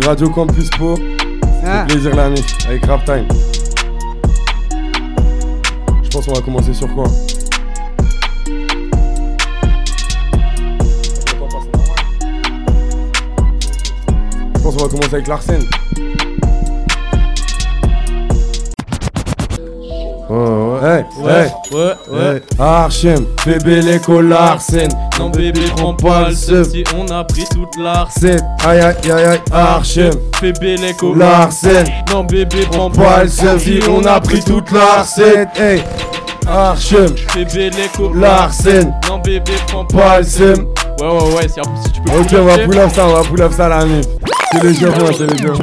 Radio 0.08 0.30
Campus 0.30 0.70
Po. 0.78 0.96
Ah. 1.66 1.84
Plaisir 1.86 2.16
l'ami, 2.16 2.42
avec 2.66 2.86
Rap 2.86 3.04
Time. 3.04 3.28
Je 6.02 6.10
pense 6.10 6.26
qu'on 6.26 6.34
va 6.34 6.42
commencer 6.42 6.74
sur 6.74 6.88
quoi? 6.96 7.04
Je 14.56 14.62
pense 14.62 14.76
qu'on 14.78 14.84
va 14.84 14.90
commencer 14.90 15.14
avec 15.14 15.28
Larsen. 15.28 15.60
Archem, 22.88 23.26
bébé 23.46 23.82
l'écho 23.82 24.22
Larsen. 24.22 24.88
Non 25.20 25.30
bébé 25.30 25.60
prends 25.76 25.94
pas 25.94 26.30
le 26.30 26.36
seum 26.36 26.64
si 26.64 26.86
on 26.96 27.06
a 27.10 27.26
pris 27.26 27.44
toute 27.52 27.76
l'arsen 27.78 28.40
aïe 28.66 28.80
aïe 28.80 29.12
aïe 29.12 29.26
aïe, 29.26 29.40
Archem, 29.52 30.14
Bébé 30.42 30.78
l'écho 30.78 31.14
Larsen. 31.14 31.86
Non 32.10 32.24
bébé 32.24 32.66
prends 32.72 32.90
Pas 32.90 33.24
le 33.24 33.30
seum 33.30 33.60
si 33.60 33.82
on 33.90 34.06
a 34.06 34.22
pris 34.22 34.40
toute 34.40 34.72
Larsen. 34.72 35.50
Hey, 35.58 35.84
Archem, 36.48 37.08
Bébé 37.36 37.72
l'écho 37.72 38.14
Larsen. 38.14 38.94
Non 39.10 39.18
bébé 39.18 39.52
prends 39.68 39.84
Pas 39.84 40.20
le 40.20 40.24
seum. 40.24 40.68
Ouais 41.02 41.08
ouais 41.08 41.36
ouais 41.36 41.48
si, 41.50 41.60
si 41.84 41.92
tu 41.92 42.02
peux 42.04 42.18
Ok, 42.18 42.28
on 42.40 42.46
va 42.46 42.58
pull 42.58 42.78
up 42.80 42.92
ça, 42.96 43.06
on 43.06 43.14
va 43.16 43.22
pull 43.24 43.42
up 43.42 43.52
ça 43.52 43.68
la 43.68 43.84
mif. 43.84 44.06
C'est 44.54 44.64
le 44.64 44.72
jeu, 44.72 44.88
moi, 44.88 45.10
c'est 45.12 45.28
le 45.30 45.36
jeu. 45.36 45.54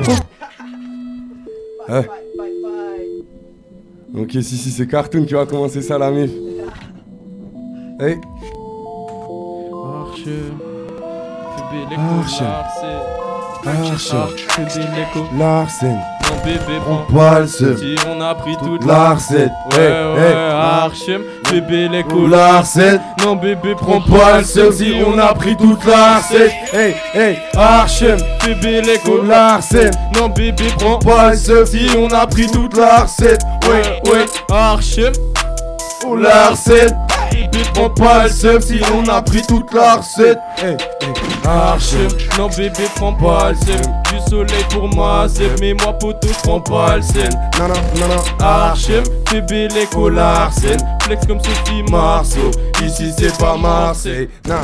Ouais. 1.89 2.07
Ok, 4.15 4.31
si, 4.31 4.45
si, 4.45 4.71
c'est 4.71 4.87
Cartoon 4.87 5.25
qui 5.25 5.33
va 5.33 5.47
commencer 5.47 5.81
ça 5.81 5.97
la 5.97 6.11
mif. 6.11 6.31
Hey, 8.01 8.21
Archem 10.03 10.59
Bébé 11.55 11.87
l'écho 11.91 12.03
Archem. 12.21 12.47
Larsen 13.65 14.21
Archem, 14.21 14.67
Bébé. 16.45 16.81
Non 16.89 17.05
bébé 17.77 17.97
On 18.09 18.21
a 18.21 18.35
pris 18.35 18.57
toute 18.57 18.85
Larsen. 18.85 19.49
Ouais 19.73 19.81
Hey, 19.81 20.05
ouais 20.13 20.21
hey. 20.21 20.35
Archem 20.35 21.23
Bébé 21.53 21.89
l'écho 21.89 22.27
Larsen. 22.27 23.01
Non 23.25 23.37
bébé 23.37 23.77
Prends 23.77 24.03
seum 24.43 24.73
si 24.73 24.95
on 25.07 25.17
a 25.17 25.33
pris 25.35 25.57
toute 25.57 25.85
Larsen. 25.85 26.51
Hey, 26.73 26.97
hey, 27.15 27.39
Archem. 27.55 28.19
Bébé 28.45 28.83
l'écho 28.83 29.23
Larsen. 29.23 29.93
Non 30.17 30.31
bébé 30.31 30.65
prends 30.81 31.33
seum 31.37 31.65
si 31.65 31.87
on 31.97 32.09
a 32.09 32.27
pris 32.27 32.49
toute 32.49 32.77
Larsen. 32.77 33.39
Ouais 33.69 34.11
ouais 34.11 34.27
Archem 34.51 35.13
Oh 36.05 36.17
Larsen. 36.17 36.91
Prends 37.73 37.91
pas 37.91 38.25
le 38.25 38.31
seum 38.31 38.61
si 38.61 38.81
on 38.95 39.09
a 39.09 39.23
pris 39.23 39.43
toute 39.43 39.73
Larsen. 39.73 40.37
Hey, 40.59 40.77
hey, 41.01 41.15
Archem. 41.45 42.09
Non 42.39 42.49
bébé 42.49 42.85
prends 42.97 43.15
pas 43.15 43.51
le 43.51 43.57
seum 43.57 43.93
Du 44.11 44.31
soleil 44.31 44.65
pour 44.71 44.89
moi 44.89 45.27
c'est 45.29 45.61
Mais 45.61 45.75
moi 45.75 45.93
poteau 45.95 46.29
prends 46.43 46.61
pas 46.61 46.97
le 46.97 47.03
seum 47.03 47.29
non, 47.59 47.69
non. 47.69 48.45
Archem 48.45 49.05
Bébé 49.31 49.69
Larsen 50.13 50.77
Flex 51.05 51.27
comme 51.27 51.41
Sophie 51.41 51.83
Marceau 51.91 52.51
ici 52.85 53.13
c'est 53.17 53.37
pas 53.39 53.57
Marseille. 53.57 54.29
Non. 54.49 54.55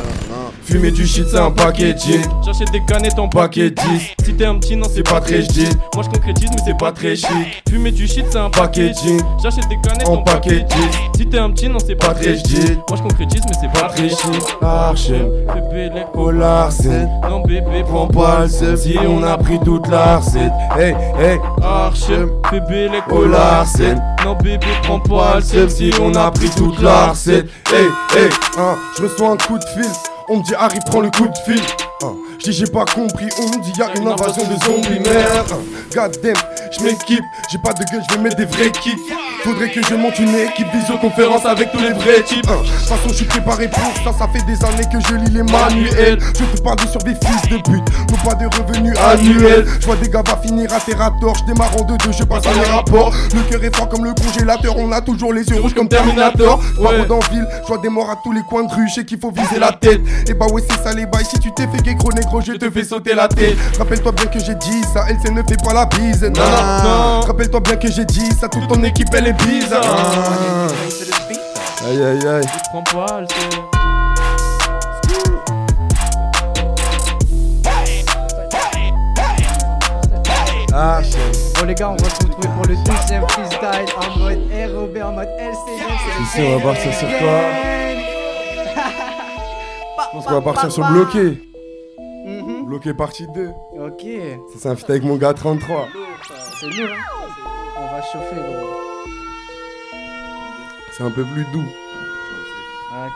Fumer 0.65 0.91
du 0.91 1.07
shit, 1.07 1.27
c'est 1.29 1.39
un 1.39 1.51
packaging. 1.51 2.23
J'achète 2.45 2.71
des 2.71 2.83
canettes 2.87 3.19
en 3.19 3.29
Paquet 3.29 3.71
paquet 3.71 3.91
10. 3.99 4.25
Si 4.25 4.35
t'es 4.35 4.45
un 4.45 4.59
petit, 4.59 4.77
non, 4.77 4.87
c'est 4.93 5.03
pas 5.03 5.21
très 5.21 5.43
chic. 5.43 5.69
Moi, 5.95 6.05
je 6.05 6.09
concrétise, 6.09 6.49
mais 6.51 6.63
c'est 6.65 6.77
pas 6.77 6.93
très 6.93 7.17
chic. 7.17 7.63
Fumer 7.69 7.91
du 7.91 8.07
shit, 8.07 8.25
c'est 8.31 8.39
un 8.39 8.51
packaging. 8.51 9.21
Packaging. 9.21 9.21
J'achète 9.43 9.69
des 9.69 9.79
canettes 9.83 10.09
En 10.09 10.19
paquet 10.19 10.61
paquet 10.61 10.77
10. 11.15 11.19
Si 11.19 11.27
t'es 11.27 11.39
un 11.39 11.51
petit, 11.51 11.69
non, 11.69 11.79
c'est 11.85 11.97
pas 11.97 12.15
très 12.15 12.37
chic. 12.37 12.77
Moi, 12.89 12.97
je 12.97 13.03
concrétise, 13.03 13.43
mais 13.47 13.57
c'est 13.61 13.81
pas 13.81 13.89
très 13.89 14.09
chic. 14.09 14.43
Archem. 14.63 15.29
Bébé, 15.53 15.91
Larsen. 16.33 17.09
Non, 17.29 17.41
bébé, 17.43 17.85
Prends 17.87 18.07
pas 18.07 18.43
le 18.43 18.49
seum 18.49 18.77
si 18.77 18.97
on 18.99 19.23
a 19.23 19.37
pris 19.37 19.59
toute 19.59 19.89
la 19.89 20.19
recette. 20.19 20.53
Hey, 20.79 20.95
hey. 21.19 21.39
Archem, 21.63 22.31
bébé, 22.51 22.89
Larsen. 23.29 24.01
Non, 24.25 24.37
bébé, 24.37 24.67
prends 24.83 25.01
Pas 25.01 25.41
le 25.41 25.69
si 25.69 25.91
on 26.01 26.15
a 26.15 26.30
pris 26.31 26.51
toute 26.51 26.81
la 26.81 27.09
recette. 27.09 27.49
Hey, 27.73 27.87
hey. 28.17 28.31
hein, 28.59 28.77
je 28.97 29.03
un 29.25 29.37
coup 29.37 29.59
de 29.59 29.65
fil. 29.65 29.91
On 30.29 30.39
me 30.39 30.43
dit 30.45 30.55
Harry 30.59 30.79
prends 30.87 31.01
le 31.01 31.11
coup 31.11 31.27
de 31.27 31.53
fil. 31.53 31.63
Hein, 32.03 32.15
j'ai 32.53 32.67
pas 32.67 32.85
compris, 32.85 33.29
on 33.39 33.47
me 33.47 33.63
dit 33.63 33.73
y'a 33.79 33.95
une 33.97 34.07
invasion 34.09 34.43
de 34.45 34.65
zombies 34.65 35.01
merde. 35.01 35.53
God 35.95 36.17
damn, 36.23 36.35
je 36.71 36.85
m'équipe, 36.85 37.25
j'ai 37.51 37.59
pas 37.59 37.73
de 37.73 37.85
gueule, 37.91 38.03
je 38.09 38.15
vais 38.15 38.23
mettre 38.23 38.37
des 38.37 38.45
vrais 38.45 38.71
kicks. 38.71 38.99
Faudrait 39.45 39.71
que 39.71 39.83
je 39.83 39.95
monte 39.95 40.19
une 40.19 40.35
équipe 40.35 40.67
visioconférence 40.75 41.47
avec 41.47 41.73
tous 41.73 41.79
les 41.79 41.93
vrais 41.93 42.23
types. 42.23 42.47
De 42.47 42.53
toute 42.53 42.67
façon, 42.67 43.09
je 43.09 43.15
suis 43.15 43.25
préparé 43.25 43.69
pour 43.69 43.83
ça, 44.05 44.19
ça 44.19 44.29
fait 44.29 44.45
des 44.45 44.63
années 44.65 44.87
que 44.93 45.01
je 45.09 45.15
lis 45.15 45.31
les 45.31 45.43
manuels. 45.43 46.19
Je 46.39 46.45
te 46.45 46.63
parle 46.63 46.79
sur 46.91 47.03
des 47.03 47.15
fils 47.15 47.43
de 47.51 47.57
pute, 47.57 48.11
non 48.11 48.17
pas 48.25 48.35
de 48.35 48.47
revenus 48.47 48.97
annuels. 48.99 49.67
Je 49.81 49.87
vois 49.87 49.97
des 49.97 50.09
gars 50.09 50.23
va 50.27 50.37
finir 50.37 50.71
à 50.73 50.81
tort, 51.21 51.35
je 51.37 51.45
démarre 51.53 51.75
en 51.79 51.85
deux 51.85 51.97
deux, 51.99 52.13
je 52.13 52.25
passe 52.25 52.47
à 52.47 52.53
les 52.53 52.71
rapports. 52.71 53.13
Le 53.35 53.41
cœur 53.51 53.65
est 53.65 53.75
fort 53.75 53.89
comme 53.89 54.05
le 54.05 54.13
congélateur, 54.15 54.77
on 54.77 54.93
a 54.93 55.01
toujours 55.01 55.33
les 55.33 55.49
yeux 55.49 55.61
rouges 55.61 55.75
comme 55.75 55.89
Terminator. 55.89 56.61
Pas 56.83 57.05
dans 57.05 57.21
ville, 57.31 57.47
je 57.63 57.67
vois 57.69 57.79
des 57.79 57.89
morts 57.89 58.11
à 58.11 58.17
tous 58.23 58.33
les 58.33 58.43
coins 58.43 58.65
de 58.65 58.73
rue, 58.73 58.89
je 58.95 59.01
qu'il 59.03 59.19
faut 59.19 59.31
viser 59.31 59.59
la 59.59 59.73
tête. 59.73 60.01
Et 60.29 60.35
bah 60.35 60.47
ouais, 60.53 60.63
c'est 60.69 60.83
ça 60.83 60.93
les 60.93 61.07
bails, 61.07 61.25
si 61.25 61.39
tu 61.39 61.51
t'es 61.53 61.67
fait 61.67 61.95
gros 61.95 62.13
négro, 62.13 62.41
je 62.41 62.53
te 62.53 62.71
fais 62.71 62.85
sauter 62.85 63.15
la 63.15 63.29
tête. 63.29 63.57
Rappelle-toi 63.79 64.13
bien 64.13 64.27
que 64.27 64.39
j'ai 64.39 64.55
dit 64.55 64.83
ça, 64.93 65.07
elle 65.09 65.33
ne 65.33 65.43
fait 65.43 65.63
pas 65.63 65.73
la 65.73 65.87
bise. 65.87 66.31
Rappelle-toi 67.27 67.61
bien 67.61 67.77
que 67.77 67.91
j'ai 67.91 68.05
dit 68.05 68.31
ça, 68.33 68.49
toute 68.49 68.69
ton 68.69 68.83
équipe 68.85 69.09
elle 69.15 69.29
est 69.29 69.45
bizarre. 69.45 70.69
Aïe 71.87 72.03
aïe 72.03 72.27
aïe. 72.27 72.47
Prends 72.71 72.83
pas. 72.83 73.25
Ah. 80.73 81.01
Bon 81.59 81.67
les 81.67 81.75
gars, 81.75 81.91
on 81.91 81.97
va 81.97 82.09
se 82.11 82.23
retrouver 82.23 82.49
pour 82.49 82.65
le 82.67 82.77
deuxième 82.77 83.29
freestyle 83.29 83.87
en 83.97 84.19
mode 84.19 84.39
ROB, 84.75 84.97
en 85.03 85.13
mode 85.13 85.29
LCD. 85.39 86.23
Ici, 86.23 86.41
on 86.43 86.59
va 86.59 86.73
partir 86.73 86.95
sur 86.95 87.09
quoi 87.09 87.41
Je 89.99 90.11
pense 90.13 90.25
qu'on 90.25 90.35
va 90.35 90.41
partir 90.41 90.73
sur 90.73 90.87
bloqué. 90.87 91.50
Bloqué 92.71 92.95
partie 92.95 93.27
2. 93.27 93.49
Ok, 93.81 94.07
Ça, 94.53 94.59
c'est 94.61 94.69
un 94.69 94.77
feat 94.77 94.91
avec 94.91 95.03
mon 95.03 95.17
gars 95.17 95.35
33. 95.35 95.89
c'est 96.61 96.67
lourd 96.67 96.89
hein. 96.89 97.51
On 97.77 97.83
va 97.83 98.01
chauffer 98.01 98.37
gros. 98.37 98.69
C'est 100.97 101.03
un 101.03 101.11
peu 101.11 101.25
plus 101.25 101.45
doux. 101.53 101.65
Ah, 102.93 103.07
ok. 103.09 103.13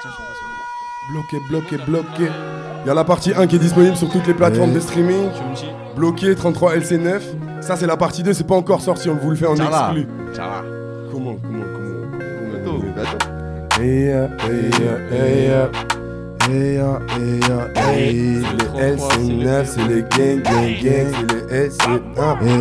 Tiens, 0.00 0.10
je 0.10 0.16
repasse. 0.16 0.38
Bloqué, 1.12 1.36
bloqué, 1.50 1.76
bloqué. 1.84 2.32
Il 2.82 2.88
y 2.88 2.90
a 2.90 2.94
la 2.94 3.04
partie 3.04 3.34
1 3.34 3.46
qui 3.46 3.56
est 3.56 3.58
disponible 3.58 3.94
sur 3.94 4.08
toutes 4.08 4.26
les 4.26 4.32
plateformes 4.32 4.72
de 4.72 4.80
streaming. 4.80 5.28
Tu 5.36 5.42
me 5.44 5.54
dis. 5.54 5.70
Bloqué 5.94 6.34
33 6.34 6.76
LC9. 6.76 7.60
Ça, 7.60 7.76
c'est 7.76 7.86
la 7.86 7.98
partie 7.98 8.22
2, 8.22 8.32
c'est 8.32 8.46
pas 8.46 8.54
encore 8.54 8.80
sorti, 8.80 9.10
on 9.10 9.16
vous 9.16 9.28
le 9.28 9.36
fait 9.36 9.44
en 9.44 9.56
exclu. 9.56 10.08
Comment, 10.34 10.64
comment, 11.12 11.36
comment, 11.42 11.64
comment 12.64 12.80
euh, 13.78 13.82
hey, 13.82 14.08
euh, 14.08 14.28
hey, 15.10 15.50
euh. 15.50 15.66
Hey, 16.48 16.76
hey, 16.76 17.40
euh, 17.50 17.68
hey. 17.74 18.12
Les 18.12 18.94
LC9, 18.94 19.64
c'est 19.64 19.88
les 19.88 20.02
gang, 20.02 20.42
gang, 20.42 20.70
gang, 20.80 21.08
c'est 21.12 21.30
les 21.50 21.68
LC1. 21.68 22.30
Hey, 22.40 22.60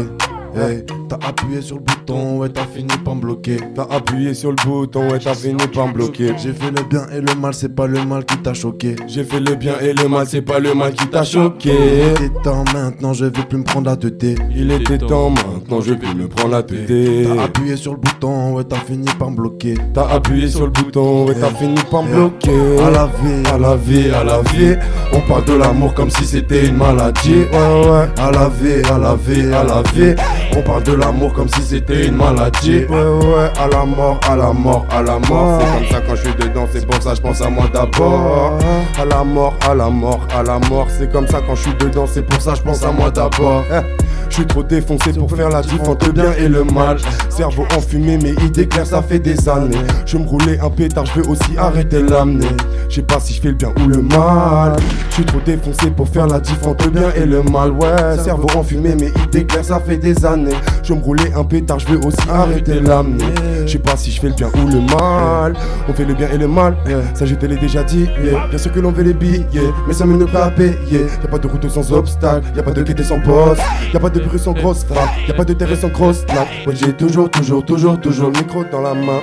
hey. 0.55 0.85
T'as 1.07 1.19
appuyé 1.27 1.61
sur 1.61 1.75
le 1.75 1.81
bouton, 1.81 1.94
ouais, 2.13 2.49
t'as 2.49 2.65
fini 2.65 2.87
par 3.03 3.15
me 3.15 3.21
bloquer. 3.21 3.57
T'as 3.75 3.83
appuyé 3.89 4.33
sur 4.33 4.49
le 4.51 4.55
bouton, 4.65 5.09
ouais, 5.09 5.19
t'as 5.19 5.33
fini 5.33 5.63
par 5.73 5.87
me 5.87 5.93
bloquer. 5.93 6.33
J'ai 6.37 6.53
fait 6.53 6.71
le 6.71 6.83
bien 6.87 7.05
et 7.13 7.21
le 7.21 7.33
mal, 7.39 7.53
c'est 7.53 7.73
pas 7.73 7.87
le 7.87 8.03
mal 8.05 8.25
qui 8.25 8.37
t'a 8.37 8.53
choqué. 8.53 8.95
J'ai 9.07 9.23
fait 9.23 9.39
le 9.39 9.55
bien 9.55 9.73
et 9.81 9.93
le 9.93 10.07
mal, 10.07 10.25
c'est 10.27 10.41
pas 10.41 10.59
le 10.59 10.73
mal 10.73 10.93
qui 10.93 11.07
t'a 11.07 11.21
Il 11.21 11.25
choqué. 11.25 11.71
était 12.11 12.29
temps 12.43 12.63
maintenant, 12.73 13.13
je 13.13 13.25
vais 13.25 13.43
plus 13.43 13.57
me 13.57 13.63
prendre 13.63 13.89
la 13.89 13.95
tête. 13.97 14.37
Il 14.55 14.71
était 14.71 14.97
temps 14.97 15.29
maintenant, 15.29 15.81
je 15.81 15.93
vais 15.93 16.13
me 16.13 16.27
prendre 16.27 16.51
la 16.51 16.63
tête. 16.63 16.87
T'as 16.87 17.43
appuyé 17.43 17.75
sur 17.75 17.93
le 17.93 17.97
bouton, 17.99 18.53
ouais, 18.53 18.63
t'as 18.63 18.77
fini 18.77 19.07
par 19.17 19.31
me 19.31 19.35
bloquer. 19.37 19.75
T'as 19.93 20.07
appuyé 20.07 20.47
sur 20.47 20.65
le 20.65 20.71
bouton, 20.71 21.25
ouais, 21.27 21.35
t'as 21.39 21.49
fini 21.49 21.79
par 21.89 22.03
me 22.03 22.13
bloquer. 22.13 22.79
À 22.83 22.89
la 22.91 23.05
vie, 23.07 23.47
À 23.53 23.57
la 23.57 23.75
vie, 23.75 24.09
à 24.11 24.23
la 24.23 24.41
vie, 24.41 24.75
on 25.13 25.21
parle 25.27 25.45
de 25.45 25.53
l'amour 25.53 25.93
comme 25.93 26.09
si 26.09 26.25
c'était 26.25 26.67
une 26.67 26.77
maladie. 26.77 27.45
Ouais, 27.51 27.89
ouais. 27.89 28.07
À 28.17 28.31
la 28.31 28.49
vie, 28.49 28.81
à 28.91 28.97
la 28.97 29.15
vie, 29.15 29.53
à 29.53 29.63
la 29.63 29.81
vie, 29.93 30.15
on 30.57 30.61
parle 30.61 30.83
de 30.83 30.93
l'amour 30.93 31.33
comme 31.33 31.47
si 31.49 31.61
c'était 31.61 31.94
une 32.03 32.15
maladie. 32.17 32.85
Ouais, 32.85 32.95
ouais. 32.95 33.51
À 33.59 33.67
la 33.67 33.85
mort, 33.85 34.19
à 34.29 34.35
la 34.35 34.51
mort, 34.53 34.85
à 34.91 35.01
la 35.01 35.19
mort. 35.19 35.61
C'est 35.61 35.71
comme 35.79 35.87
ça 35.91 36.01
quand 36.07 36.15
je 36.15 36.21
suis 36.21 36.35
dedans, 36.35 36.67
c'est 36.71 36.85
pour 36.85 37.01
ça 37.01 37.13
je 37.15 37.21
pense 37.21 37.41
à 37.41 37.49
moi 37.49 37.65
d'abord. 37.73 38.57
À 38.99 39.05
la 39.05 39.23
mort, 39.23 39.53
à 39.69 39.73
la 39.75 39.89
mort, 39.89 40.27
à 40.35 40.43
la 40.43 40.59
mort. 40.69 40.87
C'est 40.97 41.11
comme 41.11 41.27
ça 41.27 41.39
quand 41.45 41.55
je 41.55 41.61
suis 41.63 41.75
dedans, 41.75 42.05
c'est 42.11 42.21
pour 42.23 42.41
ça 42.41 42.53
je 42.55 42.61
pense 42.61 42.83
à 42.83 42.91
moi 42.91 43.09
d'abord. 43.11 43.63
Eh, 43.71 43.81
Je 44.29 44.35
suis 44.35 44.45
trop 44.47 44.63
défoncé 44.63 45.13
pour 45.13 45.29
faire 45.31 45.49
la 45.49 45.61
diff 45.61 45.87
entre 45.87 46.11
bien 46.11 46.33
et 46.37 46.47
le 46.49 46.63
mal. 46.63 46.97
Cerveau 47.29 47.65
enfumé, 47.75 48.17
mais 48.21 48.31
idée 48.45 48.67
claire, 48.67 48.85
ça 48.85 49.01
fait 49.01 49.19
des 49.19 49.47
années. 49.47 49.77
Je 50.05 50.17
me 50.17 50.25
roulais 50.27 50.59
un 50.59 50.69
pétard, 50.69 51.05
je 51.05 51.21
veux 51.21 51.29
aussi 51.29 51.57
arrêter 51.57 52.01
l'amener. 52.01 52.47
Je 52.89 52.95
sais 52.95 53.01
pas 53.01 53.19
si 53.19 53.33
je 53.33 53.41
fais 53.41 53.49
le 53.49 53.53
bien 53.55 53.69
ou 53.83 53.87
le 53.87 54.01
mal. 54.01 54.75
Je 55.09 55.15
suis 55.15 55.25
trop 55.25 55.39
défoncé 55.45 55.89
pour 55.91 56.09
faire 56.09 56.27
la 56.27 56.39
diff 56.39 56.65
entre 56.65 56.89
bien 56.89 57.11
et 57.15 57.25
le 57.25 57.43
mal. 57.43 57.71
Ouais, 57.71 58.17
cerveau 58.23 58.47
enfumé, 58.55 58.95
mais 58.99 59.11
idée 59.25 59.45
claire, 59.45 59.63
ça 59.63 59.79
fait 59.79 59.97
des 59.97 60.25
années. 60.25 60.55
Je 60.83 60.93
me 60.93 61.01
roulais 61.01 61.31
un 61.35 61.43
pétard, 61.43 61.79
je 61.87 61.93
veux 61.93 62.05
aussi 62.05 62.29
arrêter 62.29 62.79
l'amener. 62.79 63.33
Je 63.65 63.71
sais 63.71 63.79
pas 63.79 63.95
si 63.97 64.11
je 64.11 64.19
fais 64.19 64.27
le 64.27 64.33
bien 64.33 64.49
ou 64.55 64.67
le 64.67 64.81
mal. 64.81 65.53
On 65.87 65.93
fait 65.93 66.05
le 66.05 66.13
bien 66.13 66.29
et 66.29 66.37
le 66.37 66.47
mal, 66.47 66.75
ça 67.13 67.25
je 67.25 67.35
te 67.35 67.45
l'ai 67.45 67.57
déjà 67.57 67.83
dit. 67.83 68.07
Bien 68.49 68.57
sûr 68.57 68.71
que 68.71 68.79
l'on 68.79 68.91
veut 68.91 69.03
les 69.03 69.13
billets, 69.13 69.71
mais 69.87 69.93
ça 69.93 70.05
me 70.05 70.15
ne 70.17 70.25
pas 70.25 70.49
payer. 70.51 71.05
Y'a 71.21 71.29
pas 71.29 71.37
de 71.37 71.47
route 71.47 71.69
sans 71.69 71.91
obstacle, 71.91 72.47
y'a 72.55 72.63
pas 72.63 72.71
de 72.71 72.83
quête 72.83 73.03
sans 73.03 73.17
boss, 73.19 73.57
y'a 73.93 73.99
pas 73.99 74.09
de 74.09 74.19
bruit 74.19 74.39
sans 74.39 74.53
grosse 74.53 74.83
frappe, 74.83 75.09
y'a 75.27 75.33
pas 75.33 75.45
de 75.45 75.53
terre 75.53 75.75
sans 75.77 75.89
grosse 75.89 76.25
nappe. 76.27 76.47
Ouais, 76.67 76.75
j'ai 76.75 76.93
toujours, 76.93 77.29
toujours, 77.29 77.65
toujours, 77.65 77.99
toujours 77.99 78.31
le 78.31 78.39
micro 78.39 78.63
dans 78.71 78.81
la 78.81 78.93
main. 78.93 79.19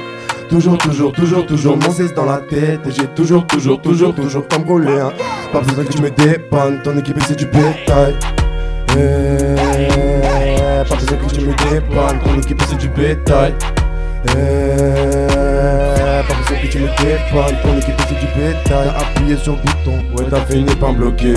Toujours, 0.48 0.76
toujours, 0.76 1.12
toujours, 1.12 1.46
toujours 1.46 1.78
mon 1.78 1.90
cesse 1.90 2.12
dans 2.12 2.26
la 2.26 2.36
tête 2.36 2.80
Et 2.86 2.90
j'ai 2.90 3.06
toujours, 3.06 3.46
toujours, 3.46 3.80
toujours, 3.80 4.14
toujours 4.14 4.46
comme 4.48 4.64
roulé 4.64 5.00
hein. 5.00 5.10
Pas 5.50 5.62
besoin 5.62 5.84
que 5.84 5.92
tu 5.92 6.02
me 6.02 6.10
dépannes, 6.10 6.82
ton 6.82 6.94
équipe 6.98 7.16
c'est 7.26 7.38
du 7.38 7.46
bétail 7.46 8.14
Eh, 10.82 10.88
Pas 10.88 10.96
besoin 10.96 11.16
que 11.18 11.34
tu 11.34 11.40
me 11.42 11.70
dépannes, 11.70 12.18
ton 12.24 12.38
équipe 12.38 12.62
c'est 12.68 12.78
du 12.78 12.88
bétail 12.88 13.54
Eh, 14.26 14.30
que 16.62 16.66
tu 16.68 16.78
me 16.78 16.88
dépannes, 16.88 17.56
ton 17.62 17.76
équipe 17.78 17.94
c'est 18.08 18.18
du 18.18 18.26
bétail 18.34 18.88
t'as 18.88 18.98
appuyé 19.00 19.36
sur 19.36 19.52
le 19.56 19.58
bouton. 19.62 19.96
Ouais 20.16 20.24
t'as 20.28 20.44
fini 20.44 20.74
par 20.76 20.92
me 20.92 20.98
bloquer 20.98 21.34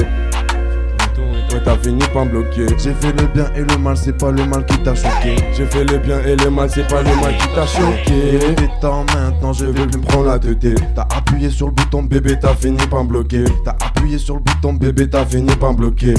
Ouais 1.51 1.61
t'as 1.63 1.77
fini 1.77 2.03
par 2.13 2.25
me 2.25 2.31
bloquer 2.31 2.65
J'ai 2.77 2.93
fait 2.93 3.11
le 3.21 3.27
bien 3.27 3.45
et 3.55 3.61
le 3.61 3.77
mal, 3.77 3.95
c'est 3.95 4.17
pas 4.17 4.31
le 4.31 4.45
mal 4.45 4.65
qui 4.65 4.77
t'a 4.79 4.95
choqué. 4.95 5.35
J'ai 5.55 5.65
fait 5.65 5.83
le 5.83 5.97
bien 5.99 6.19
et 6.25 6.35
le 6.35 6.49
mal, 6.49 6.69
c'est 6.69 6.87
pas 6.87 7.01
le 7.01 7.15
mal 7.21 7.35
qui 7.37 7.47
t'a 7.53 7.65
choqué 7.67 8.35
était 8.51 8.69
temps 8.81 9.05
maintenant, 9.13 9.53
je 9.53 9.65
vais 9.65 9.81
veux 9.81 9.87
plus 9.87 9.99
me 9.99 10.05
prendre 10.05 10.25
la 10.25 10.39
tête 10.39 10.57
T'as 10.95 11.03
appuyé 11.15 11.49
sur 11.49 11.67
le 11.67 11.73
bouton, 11.73 12.03
bébé. 12.03 12.35
T'as 12.41 12.55
fini 12.55 12.77
par 12.89 13.03
me 13.03 13.09
bloquer 13.09 13.45
T'as 13.63 13.75
appuyé 13.85 14.17
sur 14.17 14.35
le 14.35 14.41
bouton, 14.41 14.73
bébé. 14.73 14.85
Bébé 15.05 15.09
t'as 15.09 15.25
fini 15.25 15.55
par 15.55 15.71
me 15.73 15.77
bloquer 15.77 16.13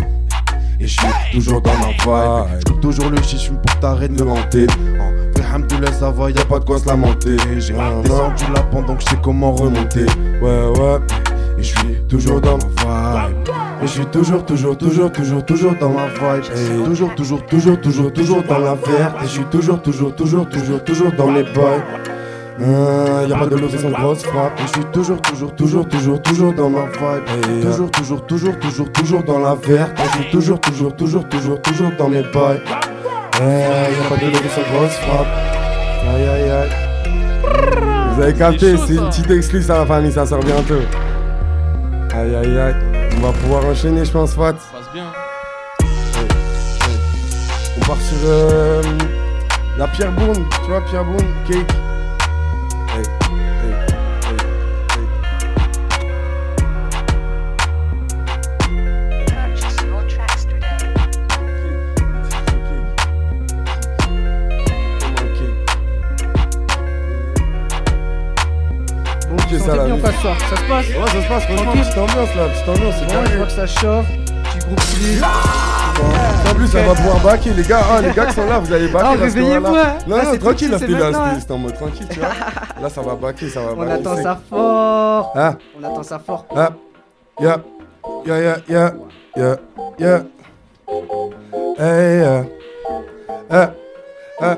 Et 0.79 0.87
je 0.87 1.01
suis 1.01 1.09
toujours 1.33 1.61
dans 1.63 1.73
ma 1.75 1.89
vibe. 2.49 2.81
Toujours 2.81 3.11
le 3.11 3.23
chichum 3.23 3.57
pour 3.57 3.79
t'arrêter 3.81 4.15
de 4.15 4.23
me 4.23 4.29
monter, 4.29 4.67
Fais 5.35 5.43
hamdoulah, 5.55 5.93
ça 5.93 6.11
va, 6.11 6.31
y'a 6.31 6.45
pas 6.45 6.59
de 6.59 6.65
quoi 6.65 6.79
se 6.79 6.87
lamenter. 6.87 7.37
J'ai 7.59 7.73
non. 7.75 8.01
descendu 8.03 8.45
la 8.55 8.63
pente 8.63 8.87
donc 8.87 9.01
je 9.01 9.07
sais 9.07 9.19
comment 9.23 9.53
remonter. 9.53 10.07
Ouais 10.43 10.67
ouais. 10.79 10.99
Et 11.59 11.63
je 11.63 11.69
suis 11.77 11.95
Toujours 12.09 12.41
dans 12.41 12.59
ma 12.87 13.29
vibe. 13.29 13.37
Et 13.83 13.87
je 13.87 13.93
suis 13.93 14.07
toujours, 14.07 14.45
toujours, 14.45 14.77
toujours, 14.77 15.13
toujours, 15.13 15.45
toujours 15.45 15.75
dans 15.81 15.91
ma 15.91 16.07
vibe. 16.07 16.45
Et 16.55 16.85
Toujours, 16.85 17.15
toujours, 17.15 17.45
toujours, 17.47 17.81
toujours, 17.81 18.13
toujours 18.13 18.43
dans 18.43 18.59
la 18.59 18.75
verte. 18.75 19.17
Et 19.23 19.25
je 19.25 19.31
suis 19.31 19.45
toujours, 19.45 19.81
toujours, 19.83 20.15
toujours, 20.15 20.49
toujours, 20.49 20.85
toujours 20.85 21.13
dans 21.13 21.31
les 21.33 21.43
boys 21.55 21.83
Euh, 22.61 23.27
Y'a 23.29 23.37
pas 23.37 23.47
de 23.47 23.57
l'eau 23.57 23.69
sans 23.69 23.91
grosse 23.91 24.23
frappe. 24.25 24.59
Je 24.63 24.67
suis 24.69 24.85
toujours, 24.87 25.21
toujours, 25.21 25.55
toujours, 25.55 25.87
toujours, 25.89 26.23
toujours 26.23 26.53
dans 26.55 26.71
ma 26.71 26.85
vibe. 26.87 27.23
Euh, 27.29 27.63
Toujours, 27.63 27.91
toujours, 27.91 28.27
toujours, 28.27 28.59
toujours, 28.59 28.93
toujours 28.93 29.23
dans 29.25 29.39
la 29.41 29.55
verte. 29.55 29.93
Je 30.05 30.11
suis 30.23 30.31
toujours, 30.31 30.61
toujours, 30.61 30.97
toujours, 30.97 31.29
toujours, 31.29 31.61
toujours 31.63 31.91
dans 31.99 32.09
mes 32.09 32.23
boys 32.23 32.57
Eh, 33.41 33.43
Y'a 33.43 34.09
pas 34.09 34.17
de 34.17 34.31
l'eau 34.31 34.39
sans 34.55 34.77
grosse 34.79 34.95
frappe. 34.97 35.27
Aïe 36.15 36.29
aïe 36.29 36.51
aïe. 36.51 36.71
Vous 38.15 38.23
avez 38.23 38.33
capté, 38.33 38.77
c'est 38.79 38.95
une 38.95 39.09
petite 39.09 39.31
excluse 39.31 39.71
à 39.71 39.79
la 39.79 39.87
famille, 39.87 40.13
ça 40.13 40.25
sort 40.25 40.41
bientôt. 40.41 40.81
Aïe 42.15 42.35
aïe 42.35 42.59
aïe. 42.59 42.75
On 43.19 43.27
va 43.27 43.33
pouvoir 43.33 43.65
enchaîner 43.67 44.05
je 44.05 44.11
pense 44.13 44.33
Fat. 44.35 44.55
Ça 44.59 44.79
passe 44.79 44.93
bien. 44.95 45.05
On 47.77 47.81
part 47.87 48.01
sur 48.01 48.17
euh, 48.25 48.83
la 49.79 49.87
Pierre 49.89 50.13
Bourne, 50.13 50.45
tu 50.65 50.71
vois 50.71 50.81
Pierre 50.89 51.05
Bourne, 51.05 51.27
cake. 51.47 51.67
Ça 69.67 69.85
bien, 69.85 69.95
on 69.95 70.07
ça. 70.07 70.13
Ça 70.13 70.57
se 70.57 70.69
passe 70.69 70.87
Ouais, 70.89 70.95
ça 71.07 71.23
se 71.23 71.29
passe, 71.29 71.45
franchement, 71.45 71.65
Tranquille. 71.65 71.83
petite 71.83 71.99
ambiance 71.99 72.35
là, 72.37 72.45
petite 72.49 72.69
ambiance, 72.69 72.95
c'est 72.99 73.15
Bon, 73.15 73.25
je 73.31 73.37
vois 73.37 73.47
que 73.47 73.53
ça 73.53 73.67
chauffe. 73.67 74.07
Petit 74.45 74.59
groupe 74.67 74.81
stylé. 74.81 75.21
En 76.51 76.55
plus, 76.55 76.69
ça 76.69 76.83
va 76.83 76.95
pouvoir 76.95 77.21
baquer, 77.21 77.51
les 77.55 77.63
gars. 77.63 77.81
Ah, 77.91 78.01
les 78.03 78.13
gars 78.13 78.27
qui 78.27 78.35
sont 78.35 78.47
là, 78.47 78.59
vous 78.59 78.73
allez 78.73 78.89
baquer. 78.89 79.07
Ah, 79.09 79.13
hein. 79.13 79.97
Non, 80.07 80.17
Là, 80.17 80.25
non, 80.25 80.39
tranquille, 80.39 80.71
là, 80.71 80.79
c'était 80.79 81.53
en 81.53 81.59
mode 81.59 81.75
tranquille, 81.75 82.07
tu 82.11 82.19
vois. 82.21 82.29
Là, 82.81 82.89
ça 82.89 83.01
va 83.03 83.15
baquer, 83.15 83.49
ça 83.49 83.61
va 83.61 83.73
On 83.73 83.77
baquer. 83.77 83.93
attend 83.93 84.17
c'est- 84.17 84.23
ça 84.23 84.39
fort. 84.51 85.33
Ah. 85.35 85.55
On 85.81 85.85
attend 85.85 86.03
ça 86.03 86.19
fort. 86.19 86.47
Ah, 86.55 86.71
yeah, 87.41 87.57
yeah, 88.27 88.37
yeah, 88.39 88.57
yeah, 88.69 88.91
yeah, 89.37 89.57
yeah. 89.99 90.23
Hey, 91.79 92.21
yeah. 92.21 92.45
Ah, 93.51 93.71
ah, 94.41 94.57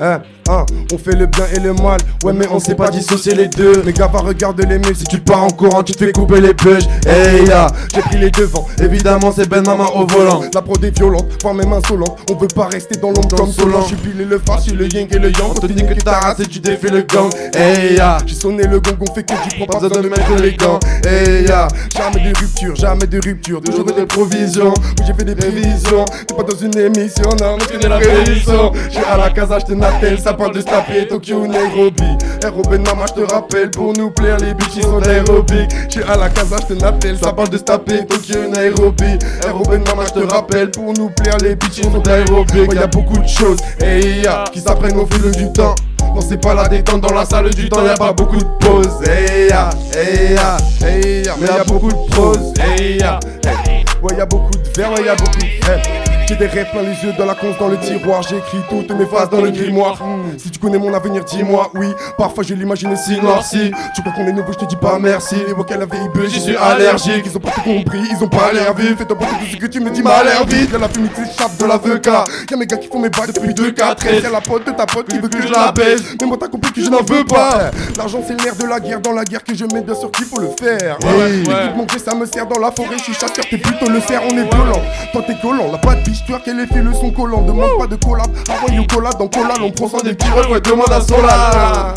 ah, 0.00 0.20
ah. 0.48 0.64
On 0.92 0.98
fait 0.98 1.16
le 1.16 1.26
bien 1.26 1.44
et 1.54 1.60
le 1.60 1.72
mal, 1.74 2.00
ouais 2.24 2.32
mais 2.32 2.46
on 2.50 2.58
sait 2.58 2.74
pas 2.74 2.90
dissocier 2.90 3.34
les 3.34 3.48
deux. 3.48 3.82
Mais 3.84 3.92
gars 3.92 4.08
va 4.08 4.20
regarder 4.20 4.66
les 4.66 4.78
murs, 4.78 4.96
si 4.96 5.04
tu 5.04 5.18
pars 5.18 5.44
en 5.44 5.50
courant 5.50 5.82
tu 5.82 5.92
te 5.92 6.04
fais 6.04 6.12
couper 6.12 6.40
les 6.40 6.54
bugs 6.54 6.78
Hey 7.06 7.46
ya, 7.46 7.66
j'ai 7.94 8.00
pris 8.02 8.18
les 8.18 8.30
devants, 8.30 8.66
évidemment 8.82 9.32
c'est 9.34 9.48
Ben 9.48 9.62
Maman 9.62 9.96
au 9.96 10.06
volant. 10.06 10.42
La 10.54 10.62
prod 10.62 10.82
est 10.84 10.96
violente, 10.96 11.26
voire 11.40 11.54
même 11.54 11.72
insolente. 11.72 12.18
On 12.30 12.34
veut 12.36 12.48
pas 12.48 12.66
rester 12.66 12.98
dans 12.98 13.08
l'ombre 13.08 13.36
comme 13.36 13.52
Solan 13.52 13.82
Je 13.82 13.88
suis 13.88 13.96
pile 13.96 14.28
le 14.28 14.40
suis 14.60 14.72
le 14.72 14.86
yin 14.86 15.06
et 15.10 15.18
le 15.18 15.30
yang. 15.30 15.50
On 15.50 15.54
te 15.54 15.66
dit 15.66 15.74
que 15.74 15.94
ta 16.02 16.20
race 16.20 16.40
et 16.40 16.46
tu 16.46 16.60
défais 16.60 16.90
le 16.90 17.02
gang. 17.02 17.30
Hey 17.54 17.96
ya, 17.96 18.18
j'ai 18.26 18.34
sonné 18.34 18.64
le 18.64 18.80
gong, 18.80 18.96
on 19.00 19.14
fait 19.14 19.22
que 19.22 19.32
du 19.32 19.56
propre, 19.56 19.78
pas 19.78 19.88
besoin 19.88 20.02
de 20.02 20.08
mettre 20.08 20.34
les 20.40 20.52
gants. 20.54 20.78
Hey 21.06 21.46
ya, 21.46 21.68
jamais 21.96 22.20
de 22.20 22.38
rupture, 22.38 22.76
jamais 22.76 23.06
de 23.06 23.20
rupture. 23.22 23.60
Toujours 23.60 23.84
des 23.84 24.06
provisions, 24.06 24.74
oui 24.98 25.04
j'ai 25.06 25.14
fait 25.14 25.24
des 25.24 25.34
prévisions 25.34 26.04
T'es 26.26 26.34
pas 26.34 26.42
dans 26.42 26.56
une 26.56 26.76
émission, 26.78 27.24
non 27.40 27.56
mais 27.58 27.78
tu 27.78 27.88
la 27.88 27.98
prévision 27.98 28.72
Je 28.74 28.90
suis 28.90 29.04
à 29.04 29.16
la 29.16 29.30
casa, 29.30 29.58
je 29.58 29.66
te 29.66 29.72
nattel, 29.72 30.18
ça 30.32 30.38
parle 30.38 30.54
de 30.54 30.60
se 30.60 30.64
taper 30.64 31.06
Tokyo, 31.06 31.46
Nairobi 31.46 32.16
Aérobé 32.42 32.78
Mama, 32.78 33.04
je 33.08 33.22
te 33.22 33.32
rappelle, 33.32 33.70
pour 33.70 33.92
nous 33.92 34.10
plaire 34.10 34.38
les 34.38 34.54
bitches 34.54 34.82
sont 34.82 35.02
aérobiques 35.02 35.70
Je 35.88 36.00
suis 36.00 36.02
à 36.04 36.16
la 36.16 36.30
casa, 36.30 36.56
je 36.62 36.74
te 36.74 36.80
nattel, 36.80 37.18
ça 37.18 37.32
parle 37.32 37.50
de 37.50 37.58
se 37.58 37.62
taper 37.62 38.06
Tokyo, 38.06 38.48
Nairobi 38.50 39.18
Aérobé 39.44 39.78
Mama, 39.78 40.04
je 40.06 40.20
te 40.20 40.32
rappelle, 40.32 40.70
pour 40.70 40.94
nous 40.94 41.10
plaire 41.10 41.36
les 41.42 41.54
bitches 41.54 41.82
sont 41.82 42.08
aérobiques 42.08 42.68
Ouais, 42.68 42.76
y 42.76 42.78
a 42.78 42.86
beaucoup 42.86 43.18
de 43.18 43.28
choses, 43.28 43.58
hey 43.80 44.22
ya, 44.22 44.44
qui 44.50 44.60
s'apprennent 44.60 44.96
au 44.96 45.06
fil 45.06 45.30
du 45.32 45.52
temps 45.52 45.74
non 46.14 46.20
c'est 46.20 46.40
pas 46.40 46.52
la 46.52 46.68
détente 46.68 47.00
dans 47.00 47.14
la 47.14 47.24
salle 47.24 47.48
du 47.50 47.68
temps, 47.70 47.84
y 47.86 47.88
a 47.88 47.94
pas 47.94 48.12
beaucoup 48.12 48.36
de 48.36 48.44
pauses. 48.60 49.00
Hey 49.08 49.48
ya, 49.48 49.70
hey 49.94 50.34
ya, 50.34 50.56
hey 50.86 51.22
ya, 51.24 51.34
mais 51.40 51.46
y 51.46 51.50
a 51.50 51.64
beaucoup 51.64 51.88
de 51.88 52.10
prose. 52.10 52.52
Hey 52.60 52.98
ya, 52.98 53.18
hey. 53.46 53.82
ouais 54.02 54.16
y 54.18 54.20
a 54.20 54.26
beaucoup 54.26 54.50
de 54.50 54.68
verre, 54.76 54.92
ouais 54.92 55.04
y 55.06 55.08
a 55.08 55.14
beaucoup 55.14 55.38
de 55.38 55.46
hey. 55.46 56.21
J'ai 56.32 56.38
des 56.38 56.46
rêves 56.46 56.70
plein 56.70 56.80
les 56.80 56.94
yeux 57.04 57.12
dans 57.18 57.26
la 57.26 57.34
conce 57.34 57.58
dans 57.58 57.68
le 57.68 57.76
tiroir. 57.78 58.22
J'écris 58.22 58.60
toutes 58.70 58.90
mes 58.96 59.04
phrases 59.04 59.28
dans 59.28 59.42
le 59.42 59.50
grimoire. 59.50 60.02
Hmm, 60.02 60.38
Si 60.38 60.50
tu 60.50 60.58
connais 60.58 60.78
mon 60.78 60.94
avenir 60.94 61.22
dis-moi 61.24 61.70
oui. 61.74 61.88
Parfois 62.16 62.42
je 62.42 62.54
l'imagine 62.54 62.96
si 62.96 63.20
noir 63.20 63.44
si 63.44 63.70
Tu 63.94 64.00
crois 64.00 64.14
qu'on 64.14 64.26
est 64.26 64.32
nouveau 64.32 64.52
je 64.52 64.58
te 64.58 64.64
dis 64.64 64.76
pas 64.76 64.98
merci. 64.98 65.36
Les 65.46 65.52
mots 65.52 65.64
qu'elle 65.64 65.82
avait 65.82 65.98
veille 66.14 66.30
j'y 66.30 66.40
suis 66.40 66.56
allergique. 66.56 67.24
Ils 67.26 67.36
ont 67.36 67.40
pas 67.40 67.50
tout 67.50 67.60
compris 67.60 68.00
ils 68.10 68.24
ont 68.24 68.28
pas 68.28 68.50
l'air 68.50 68.72
vif 68.72 68.96
Fais-toi 68.96 69.18
pas 69.18 69.26
tout 69.26 69.44
ce 69.52 69.56
que 69.58 69.66
tu 69.66 69.80
me 69.80 69.90
dis 69.90 70.02
m'a 70.02 70.24
l'air 70.24 70.46
vite 70.46 70.72
Y'a 70.72 70.78
la 70.78 70.88
fumée 70.88 71.10
qui 71.14 71.20
s'échappe 71.30 71.58
de 71.58 71.66
l'avocat. 71.66 72.24
Y'a 72.50 72.56
mes 72.56 72.66
gars 72.66 72.78
qui 72.78 72.88
font 72.88 72.98
mes 73.00 73.10
bacs 73.10 73.30
depuis 73.34 73.52
2 73.52 73.72
4 73.72 73.96
13 73.96 74.22
Y'a 74.22 74.30
la 74.30 74.40
pote 74.40 74.66
de 74.66 74.72
ta 74.72 74.86
pote 74.86 75.08
qui 75.08 75.18
veut 75.18 75.28
que 75.28 75.42
je 75.42 75.52
la 75.52 75.70
baise. 75.70 76.16
Mais 76.18 76.26
moi 76.26 76.38
t'as 76.40 76.48
compris 76.48 76.72
que 76.72 76.80
je 76.82 76.88
n'en 76.88 77.02
veux 77.02 77.24
pas. 77.24 77.70
L'argent 77.98 78.22
c'est 78.26 78.42
nerf 78.42 78.56
de 78.56 78.64
la 78.64 78.80
guerre. 78.80 79.00
Dans 79.02 79.12
la 79.12 79.24
guerre 79.24 79.44
que 79.44 79.54
je 79.54 79.66
mets 79.66 79.82
bien 79.82 79.94
sûr 79.94 80.10
qu'il 80.10 80.24
faut 80.24 80.40
le 80.40 80.48
faire. 80.58 80.96
Ouais, 81.02 81.42
ouais. 81.46 81.74
mon 81.76 81.86
ça 82.02 82.14
me 82.14 82.24
sert 82.24 82.46
dans 82.46 82.58
la 82.58 82.70
forêt, 82.72 82.96
je 82.96 83.02
suis 83.04 83.14
chasseur, 83.14 83.44
t'es 83.50 83.58
plutôt 83.58 83.88
le 83.90 84.00
cerf, 84.00 84.22
on 84.24 84.30
est 84.30 84.54
violent. 84.54 84.80
Toi 85.12 85.22
t'es 85.26 85.34
collant, 85.42 85.70
la 85.70 85.78
pas 85.78 85.94
de 85.94 86.00
biche, 86.02 86.21
tu 86.26 86.32
qu'elle 86.40 86.66
fait 86.66 86.82
le 86.82 86.92
son 86.92 87.10
collant. 87.10 87.42
Demande 87.42 87.78
pas 87.78 87.86
de 87.86 87.96
collab, 87.96 88.30
avant 88.48 88.74
you 88.74 88.84
collab, 88.86 89.18
dans 89.18 89.28
collab, 89.28 89.58
on 89.62 89.70
prend 89.70 89.88
ça 89.88 90.02
des 90.02 90.14
petits 90.14 90.30
rêves, 90.30 90.50
ouais, 90.50 90.60
demande 90.60 90.92
à 90.92 91.00
Solar. 91.00 91.94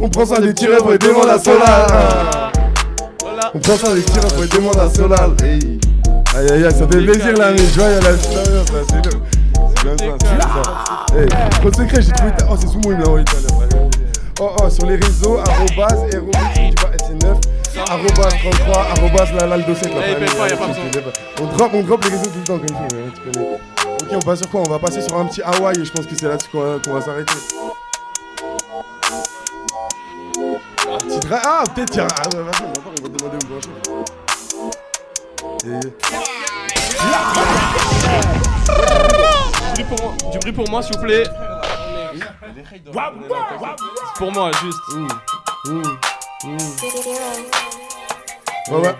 On 0.00 0.08
prend 0.08 0.26
ça 0.26 0.40
des 0.40 0.52
petits 0.52 0.66
rêves, 0.66 0.86
ouais, 0.86 0.98
demande 0.98 1.28
à 1.28 1.38
Solar. 1.38 2.52
On 3.54 3.58
prend 3.58 3.76
ça 3.76 3.94
des 3.94 4.00
petits 4.00 4.18
rêves, 4.18 4.38
ouais, 4.40 4.46
demande 4.46 4.78
à 4.78 4.88
Solar. 4.90 5.30
Aïe 5.42 6.52
aïe 6.52 6.64
aïe, 6.64 6.70
ça 6.70 6.86
fait 6.86 7.02
plaisir 7.02 7.36
là, 7.36 7.50
mais 7.52 7.58
je 7.58 7.80
vois, 7.80 7.88
y'a 7.88 8.00
la 8.00 8.16
c'est 8.16 8.34
comme 8.34 8.66
ça, 8.66 8.80
c'est 8.88 9.82
comme 9.82 9.98
ça. 9.98 11.16
Hey, 11.16 11.28
secret, 11.74 12.02
j'ai 12.02 12.12
trouvé 12.12 12.32
ta. 12.36 12.46
Oh, 12.50 12.56
c'est 12.58 12.68
Soumo, 12.68 12.80
il 12.86 12.96
me 12.96 13.02
l'a 13.02 13.08
envoyé 13.08 13.24
tout 13.24 13.36
à 13.36 13.40
l'heure. 13.40 13.88
Oh 14.40 14.54
oh, 14.62 14.70
sur 14.70 14.86
les 14.86 14.96
réseaux, 14.96 15.40
dis 15.66 15.74
pas 15.74 15.88
LC9, 15.88 17.36
arrobase 17.88 18.34
33, 18.40 18.76
arrobase 18.96 19.32
la 19.32 19.46
Laldo 19.48 19.74
7 19.74 19.94
là. 19.94 20.00
Eh. 20.06 21.42
On 21.42 21.46
drop, 21.56 21.70
on 21.74 21.82
drop 21.82 22.04
les 22.04 22.10
réseaux 22.10 22.30
tout 22.30 22.38
le 22.38 22.44
temps 22.44 22.58
comme 22.58 22.76
ouais, 22.76 23.10
tu 23.14 23.20
connais. 23.32 23.58
Ok, 24.00 24.08
on 24.12 24.18
passe 24.20 24.38
sur 24.40 24.50
quoi? 24.50 24.60
On 24.60 24.70
va 24.70 24.78
passer 24.78 25.02
sur 25.02 25.16
un 25.16 25.24
petit 25.26 25.42
Hawaï 25.42 25.80
et 25.80 25.84
je 25.84 25.90
pense 25.90 26.06
que 26.06 26.14
c'est 26.16 26.28
là-dessus 26.28 26.48
qu'on 26.50 26.92
va, 26.92 27.00
s'arrêter. 27.00 27.32
Ah, 30.86 30.98
petit 31.00 31.18
dra- 31.20 31.40
Ah, 31.44 31.64
peut-être 31.74 31.90
tiens. 31.90 32.06
Ah, 32.16 32.22
vas-y, 32.22 32.36
on 32.40 32.44
va 32.44 32.50
voir, 32.52 32.94
on 32.96 33.02
va 33.02 33.08
demander 33.08 33.36
au 33.44 33.48
grand 33.48 33.60
chef. 33.60 33.72
Et- 35.64 35.92
Du 39.74 39.82
bruit 39.82 39.96
pour 39.96 40.00
moi, 40.04 40.12
du 40.32 40.38
bruit 40.38 40.52
pour 40.52 40.70
moi, 40.70 40.82
s'il 40.82 40.96
vous 40.96 41.02
plaît. 41.02 41.24
C'est 42.70 42.84
pour 44.18 44.32
moi, 44.32 44.50
juste. 44.62 44.78
Ouais, 48.70 48.76
ouais. 48.76 48.96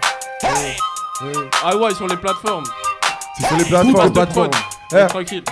Ah 1.64 1.76
ouais, 1.76 1.94
sur 1.94 2.06
les 2.06 2.16
plateformes. 2.16 2.64
C'est 3.36 3.48
sur 3.48 3.56
les 3.56 3.64
plateformes. 3.64 4.12
Plateformes. 4.12 4.50
Eh. 4.92 5.06
Tranquille. 5.08 5.42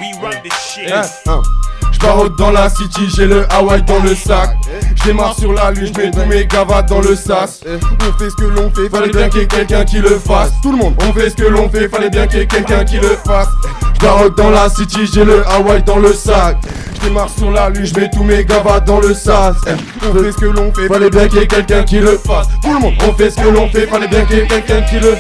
Eh, 0.79 0.93
hein. 0.93 1.03
Je 1.93 1.99
barotte 1.99 2.37
dans 2.39 2.53
la 2.53 2.71
city, 2.71 3.09
j'ai 3.15 3.27
le 3.27 3.45
Hawaii 3.53 3.83
dans 3.83 3.99
le 3.99 4.15
sac. 4.15 4.57
Je 4.95 5.05
démarre 5.05 5.35
sur 5.35 5.53
la 5.53 5.73
lune, 5.73 5.93
je 5.95 6.01
mets 6.01 6.11
tous 6.11 6.25
mes 6.27 6.47
gavas 6.47 6.83
dans 6.83 7.01
le 7.01 7.17
sas. 7.17 7.61
On 7.67 8.19
fait 8.19 8.31
ce 8.31 8.37
que 8.37 8.45
l'on 8.45 8.71
fait, 8.71 8.89
fallait 8.89 9.11
bien 9.11 9.29
qu'il 9.29 9.41
y 9.41 9.45
ait 9.45 9.49
quelqu'un 9.49 9.85
qui 9.85 9.99
le 9.99 10.19
fasse. 10.19 10.53
Tout 10.63 10.73
le 10.73 10.79
monde, 10.79 10.95
on 11.03 11.13
fait 11.13 11.31
ce 11.31 11.35
que 11.35 11.45
l'on 11.45 11.69
fait, 11.69 11.89
fallait 11.89 12.11
bien 12.11 12.27
qu'il 12.27 12.39
y 12.39 12.43
ait 12.43 12.47
quelqu'un 12.47 12.85
qui 12.85 12.99
le 12.99 13.17
fasse. 13.25 13.49
Je 14.01 14.29
dans 14.29 14.51
la 14.51 14.69
city, 14.69 15.07
j'ai 15.13 15.25
le 15.25 15.47
Hawaii 15.49 15.83
dans 15.83 15.99
le 15.99 16.13
sac. 16.13 16.59
Démarre 17.07 17.31
sur 17.31 17.53
la 17.53 17.71
lune, 17.71 17.85
je 17.85 17.95
mets 18.01 18.11
tous 18.11 18.25
mes 18.25 18.45
gavas 18.45 18.81
dans 18.81 18.99
le 18.99 19.15
sas. 19.15 19.55
On 20.03 20.13
fait 20.13 20.33
ce 20.33 20.37
que 20.39 20.47
l'on 20.47 20.73
fait, 20.73 20.89
fallait 20.89 21.09
bien 21.09 21.29
qu'il 21.29 21.39
y 21.39 21.43
ait 21.43 21.47
quelqu'un 21.47 21.85
qui 21.85 22.01
le 22.01 22.19
fasse. 22.19 22.49
Tout 22.61 22.73
le 22.73 22.81
monde, 22.81 22.95
on 23.07 23.13
fait 23.13 23.31
ce 23.31 23.37
que 23.37 23.49
l'on 23.49 23.69
fait, 23.69 23.87
fallait 23.87 24.09
bien 24.09 24.25
qu'il 24.25 24.39
y 24.39 24.41
ait 24.41 24.47
quelqu'un 24.49 24.83
qui 24.83 24.99
le 24.99 25.15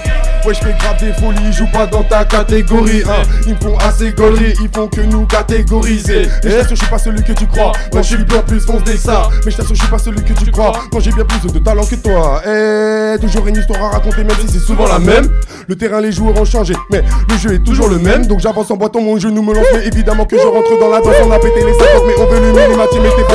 Ouais, 0.46 0.54
je 0.54 0.60
fais 0.60 0.74
grave 0.78 0.96
des 1.00 1.12
folies, 1.14 1.52
joue 1.52 1.66
pas 1.72 1.86
dans 1.86 2.04
ta 2.04 2.24
catégorie. 2.24 3.02
Hein. 3.04 3.24
Ils 3.48 3.54
me 3.54 3.58
font 3.58 3.76
assez 3.78 4.12
gaulerie, 4.12 4.54
ils 4.62 4.68
font 4.72 4.86
que 4.86 5.00
nous 5.00 5.26
catégoriser. 5.26 6.28
Mais 6.44 6.50
je 6.50 6.56
t'assure, 6.58 6.76
je 6.76 6.82
suis 6.82 6.86
pas 6.86 6.98
celui 6.98 7.24
que 7.24 7.32
tu 7.32 7.48
crois. 7.48 7.72
Non, 7.92 8.00
je 8.00 8.06
suis 8.06 8.24
bien 8.24 8.42
plus 8.42 8.60
foncé 8.60 8.96
ça. 8.96 9.28
Mais 9.44 9.50
je 9.50 9.56
t'assure, 9.56 9.74
je 9.74 9.80
suis 9.80 9.90
pas 9.90 9.98
celui 9.98 10.22
que 10.22 10.32
tu 10.34 10.48
crois. 10.52 10.70
Non, 10.92 11.00
j'ai 11.00 11.10
bien 11.10 11.24
plus 11.24 11.52
de 11.52 11.58
talent 11.58 11.84
que 11.84 11.96
toi. 11.96 12.42
Eh, 12.46 13.18
toujours 13.18 13.44
une 13.48 13.56
histoire 13.56 13.86
à 13.86 13.88
raconter, 13.94 14.22
même 14.22 14.36
si 14.40 14.52
c'est 14.52 14.64
souvent 14.64 14.86
la 14.86 15.00
même. 15.00 15.28
Le 15.66 15.74
terrain, 15.74 16.00
les 16.00 16.12
joueurs 16.12 16.40
ont 16.40 16.44
changé, 16.44 16.74
mais 16.92 17.02
le 17.28 17.36
jeu 17.38 17.54
est 17.54 17.64
toujours 17.64 17.88
le 17.88 17.98
même. 17.98 18.26
Donc 18.26 18.38
j'avance 18.38 18.70
en 18.70 18.76
boitant, 18.76 19.00
mon 19.00 19.18
genou 19.18 19.42
me 19.42 19.52
lance. 19.52 19.66
Mais 19.72 19.86
évidemment 19.86 20.26
que 20.26 20.38
je 20.38 20.46
rentre 20.46 20.78
dans 20.78 20.90
la 20.90 21.00
danse. 21.00 21.16
On 21.26 21.32
a 21.32 21.40
pété 21.40 21.64
les 21.64 21.72
50, 21.72 22.02
mais 22.06 22.14
on 22.20 22.26
veut 22.26 22.40
le 22.40 22.52
minimati, 22.52 22.98
mais 23.02 23.08
t'es 23.16 23.24
pas. 23.24 23.34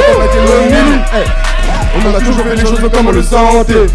Eh, 1.14 2.08
on 2.08 2.16
a 2.16 2.20
toujours 2.22 2.46
fait 2.46 2.56
les 2.56 2.62
choses 2.62 2.90
comme 2.90 3.08
on 3.08 3.12
le 3.12 3.22
sentait. 3.22 3.88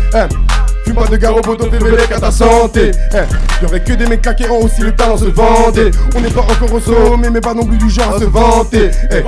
Fume 0.87 0.95
pas 0.95 1.07
de 1.09 1.17
garo, 1.17 1.41
poteau, 1.41 1.69
fais 1.69 1.79
veiller 1.79 2.07
qu'à 2.09 2.21
ta 2.21 2.31
santé. 2.31 2.93
Eh, 3.13 3.63
y'aurait 3.63 3.81
que 3.81 3.93
des 3.95 4.07
mecs 4.07 4.23
qui 4.37 4.45
ont 4.49 4.63
aussi 4.63 4.83
le 4.83 4.93
talent 4.95 5.17
se 5.17 5.25
vanter. 5.25 5.91
On 6.15 6.21
n'est 6.21 6.31
pas 6.31 6.43
encore 6.43 6.73
au 6.73 6.79
sommet, 6.79 7.29
mais 7.29 7.41
pas 7.41 7.55
non 7.55 7.65
plus 7.65 7.77
du 7.77 7.91
genre 7.91 8.15
à 8.15 8.21
se 8.21 8.25
vanter. 8.25 8.93
Eh, 9.11 9.25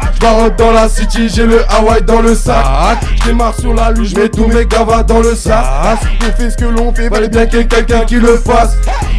dans 0.56 0.70
la 0.70 0.88
city, 0.88 1.28
j'ai 1.28 1.46
le 1.46 1.60
Hawaii 1.68 2.02
dans 2.02 2.22
le 2.22 2.36
sac. 2.36 2.98
J'démarre 3.16 3.54
sur 3.58 3.74
la 3.74 3.90
lune, 3.90 4.04
j'mets 4.04 4.28
tous 4.28 4.46
mes 4.46 4.66
gavas 4.66 5.02
dans 5.02 5.18
le 5.18 5.34
sac. 5.34 5.98
On 6.22 6.40
fait 6.40 6.50
ce 6.50 6.56
que 6.56 6.66
l'on 6.66 6.94
fait, 6.94 7.08
fallait 7.08 7.28
bien 7.28 7.46
qu'il 7.46 7.58
y 7.58 7.62
ait 7.62 7.66
quelqu'un 7.66 8.04
qui 8.04 8.20
le 8.20 8.36
fasse. 8.36 8.76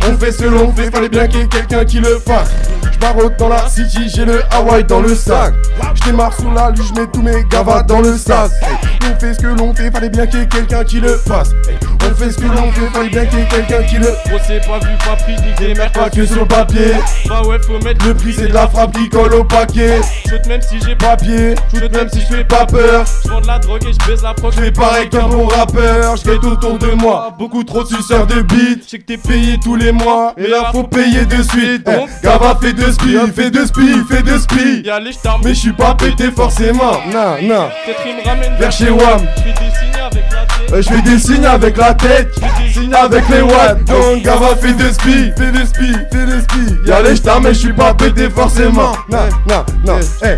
On 0.07 0.17
fait 0.17 0.31
ce 0.31 0.37
que 0.37 0.47
l'on 0.47 0.71
fait, 0.71 0.89
fallait 0.89 1.09
bien 1.09 1.27
qu'il 1.27 1.41
y 1.41 1.43
ait 1.43 1.47
quelqu'un 1.47 1.83
qui 1.83 1.99
le 1.99 2.19
fasse. 2.25 2.51
J'barotte 2.93 3.37
dans 3.37 3.49
la 3.49 3.67
city, 3.67 4.09
j'ai 4.13 4.23
le 4.25 4.41
Hawaii 4.51 4.85
dans 4.85 5.01
le 5.01 5.13
sac. 5.13 5.53
J'démarre 5.95 6.33
sur 6.33 6.51
la 6.53 6.71
lune, 6.71 6.85
j'mets 6.95 7.07
tous 7.07 7.21
mes 7.21 7.43
gavas 7.49 7.83
dans 7.83 7.99
le 7.99 8.17
sac. 8.17 8.49
Eh, 8.61 9.05
On 9.11 9.19
fait 9.19 9.33
ce 9.33 9.39
que 9.39 9.47
l'on 9.47 9.73
fait, 9.73 9.91
fallait 9.91 10.09
bien 10.09 10.25
qu'il 10.25 10.39
y 10.39 10.43
ait 10.43 10.47
quelqu'un 10.47 10.83
qui 10.85 10.99
le 10.99 11.17
fasse. 11.17 11.51
Eh, 11.69 11.73
On 12.09 12.15
fait 12.15 12.31
ce 12.31 12.37
que 12.37 12.45
l'on 12.45 12.71
fait, 12.71 12.87
fallait 12.91 13.09
bien 13.09 13.25
qu'il 13.25 13.39
y 13.39 13.41
ait 13.41 13.45
quelqu'un 13.45 13.83
qui 13.83 13.97
le 13.97 14.07
Gros, 14.25 14.39
c'est 14.45 14.65
pas 14.65 14.79
vu, 14.79 14.89
pas 15.05 15.15
pris, 15.15 15.35
ni 15.35 15.73
des. 15.73 15.73
Pas 15.73 16.09
que 16.09 16.25
sur 16.25 16.39
le 16.39 16.45
papier. 16.45 16.93
Bah 17.27 17.41
ouais, 17.45 17.57
faut 17.61 17.79
mettre 17.79 18.05
Le 18.05 18.13
prix 18.13 18.33
c'est 18.33 18.47
de 18.47 18.53
la 18.53 18.67
frappe 18.67 18.93
qui 18.93 19.09
colle 19.09 19.33
au 19.35 19.43
paquet. 19.43 20.01
Shoot 20.27 20.45
même 20.47 20.61
si 20.61 20.79
j'ai 20.85 20.95
pas 20.95 21.09
Papier, 21.09 21.55
Shoot 21.73 21.91
même 21.91 22.09
si 22.09 22.21
je 22.21 22.25
fais 22.25 22.43
pas 22.43 22.65
peur. 22.65 23.03
Je 23.23 23.29
vends 23.29 23.41
de 23.41 23.47
la 23.47 23.59
drogue 23.59 23.83
et 23.87 23.93
je 23.93 24.07
baise 24.07 24.23
la 24.23 24.33
proc. 24.33 24.53
Je 24.55 24.61
fais 24.61 24.71
pareil 24.71 25.09
qu'un 25.09 25.27
bon 25.27 25.47
rappeur, 25.47 26.15
je 26.17 26.31
autour 26.31 26.77
de 26.77 26.91
moi. 26.91 27.33
Beaucoup 27.37 27.63
trop 27.63 27.83
de 27.83 27.87
suceurs 27.87 28.27
de 28.27 28.41
beat. 28.41 28.83
Je 28.85 28.89
sais 28.89 28.99
que 28.99 29.05
t'es 29.05 29.17
payé 29.17 29.57
tous 29.63 29.75
les 29.75 29.91
mois. 29.91 30.33
Mais 30.37 30.47
là 30.47 30.69
faut 30.71 30.83
payer 30.83 31.25
de 31.25 31.43
suite. 31.43 31.85
Donc, 31.85 32.09
Eh, 32.21 32.25
Gava 32.25 32.57
fait 32.61 32.73
de 32.73 32.91
spi, 32.91 33.17
fait 33.35 33.51
de 33.51 33.65
spi, 33.65 34.03
fait 34.09 34.23
de 34.23 34.37
spi. 34.37 34.81
Y'a 34.85 34.99
les 34.99 35.11
Mais 35.43 35.53
je 35.53 35.59
suis 35.59 35.73
pas 35.73 35.95
pété 35.95 36.31
forcément. 36.31 37.01
Non, 37.11 37.37
non. 37.41 37.69
Cette 37.85 37.99
rime 37.99 38.17
ramène 38.25 38.55
Vers 38.59 38.71
chez 38.71 38.89
WAM. 38.89 39.19
Je 39.37 39.41
fais 39.41 39.49
des 39.49 39.75
signes 39.77 40.01
avec 40.01 40.25
la 40.31 40.58
Je 40.71 40.81
fais 40.81 41.01
des 41.01 41.19
signes 41.19 41.45
avec 41.45 41.77
la 41.77 41.93
tête, 41.93 42.39
signes 42.71 42.93
avec 42.93 43.27
les 43.29 43.41
watts. 43.41 43.83
Donc 43.85 44.23
Gava 44.23 44.55
fait 44.55 44.73
de 44.73 44.91
spi, 44.91 45.31
fait 45.37 45.51
de 45.51 45.65
spi, 45.65 45.91
fait 46.11 46.25
de 46.25 46.41
spi. 46.41 46.75
Y'a 46.85 47.01
les 47.01 47.15
stars 47.15 47.41
mais 47.41 47.53
je 47.53 47.59
suis 47.59 47.73
pas 47.73 47.93
pété 47.93 48.29
forcément. 48.29 48.91
Non, 49.09 49.27
non, 49.47 49.65
non. 49.85 49.99
Eh, 50.23 50.37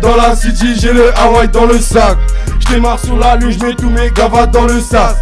dans 0.00 0.16
la 0.16 0.34
city, 0.36 0.78
j'ai 0.78 0.92
le 0.92 1.16
Hawaii 1.18 1.48
dans 1.48 1.66
le 1.66 1.78
sac. 1.78 2.16
Je 2.68 2.74
démarre 2.74 2.98
sur 2.98 3.16
la 3.18 3.36
lune, 3.36 3.50
je 3.52 3.64
mets 3.64 3.74
tous 3.74 3.90
mes 3.90 4.10
gavas 4.10 4.46
dans 4.46 4.64
le 4.66 4.80
sas. 4.80 5.14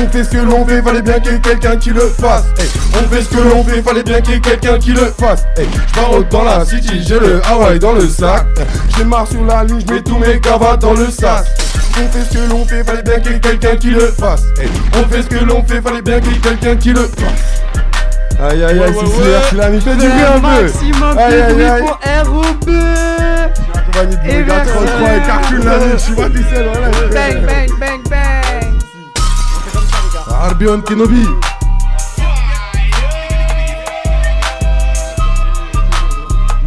On 0.00 0.08
fait 0.10 0.24
ce 0.24 0.30
que 0.30 0.38
l'on 0.38 0.64
fait, 0.66 0.82
fallait 0.82 1.02
bien 1.02 1.18
qu'il 1.20 1.32
y 1.32 1.36
ait 1.36 1.40
quelqu'un 1.40 1.76
qui 1.76 1.90
le 1.90 2.12
fasse. 2.20 2.44
Hey, 2.58 2.68
on 2.94 3.08
fait 3.14 3.22
ce 3.22 3.28
que 3.28 3.40
l'on 3.48 3.64
fait, 3.64 3.82
fallait 3.82 4.02
bien 4.02 4.20
qu'il 4.20 4.34
y 4.34 4.36
ait 4.36 4.40
quelqu'un 4.40 4.78
qui 4.78 4.92
le 4.92 5.12
fasse. 5.18 5.44
Hey, 5.56 5.66
je 5.96 6.22
dans 6.30 6.44
la 6.44 6.64
city, 6.64 7.02
j'ai 7.06 7.18
le 7.18 7.40
Hawaii 7.46 7.78
dans 7.78 7.92
le 7.92 8.08
sac. 8.08 8.46
Je 8.90 8.98
démarre 8.98 9.26
sur 9.26 9.44
la 9.44 9.64
lune, 9.64 9.80
je 9.86 9.92
mets 9.92 10.02
tous 10.02 10.18
mes 10.18 10.38
gavas 10.40 10.76
dans 10.76 10.94
le 10.94 11.10
sas. 11.10 11.44
On 11.96 12.08
fait 12.10 12.24
ce 12.28 12.38
que 12.38 12.50
l'on 12.50 12.64
fait, 12.64 12.84
fallait 12.84 13.02
bien 13.02 13.20
qu'il 13.20 13.32
y 13.32 13.36
ait 13.36 13.40
quelqu'un 13.40 13.76
qui 13.76 13.90
le 13.90 14.06
fasse. 14.18 14.42
Hey, 14.60 14.68
on 14.96 15.08
fait 15.12 15.22
ce 15.22 15.28
que 15.28 15.44
l'on 15.44 15.64
fait, 15.64 15.80
fallait 15.80 16.02
bien 16.02 16.20
qu'il 16.20 16.32
y 16.32 16.36
ait 16.36 16.38
quelqu'un 16.40 16.76
qui 16.76 16.92
le 16.92 17.02
fasse. 17.02 17.72
Aïe 18.50 18.64
aïe 18.64 18.82
aïe, 18.82 18.94
c'est 19.00 19.22
sûr 19.22 19.48
qu'il 19.48 19.60
a 19.60 19.68
mis 19.68 19.80
fait 19.80 19.94
du 19.94 20.06
bien 20.08 20.32
un 20.36 20.40
peu. 20.40 20.62
maximum 20.62 21.18
Aïe 21.18 21.32
de 21.34 21.40
aïe 21.40 21.52
bruit 21.52 21.64
aïe. 21.64 21.82
pour 21.82 21.98
ROB 22.32 22.70
Accompagné 23.88 24.44
gars 24.44 24.64
merci. 24.64 24.72
33 24.72 25.14
et 25.14 25.22
calcule 25.22 25.64
la 25.64 25.78
nuit, 25.78 26.02
tu 26.04 26.12
vois, 26.12 26.30
tu 26.30 26.38
sais, 26.38 26.64
voilà. 26.64 26.90
Bang, 26.90 27.46
bang, 27.46 27.78
bang, 27.78 28.02
bang. 28.08 28.74
Arbion 30.30 30.80
Kenobi. 30.80 31.26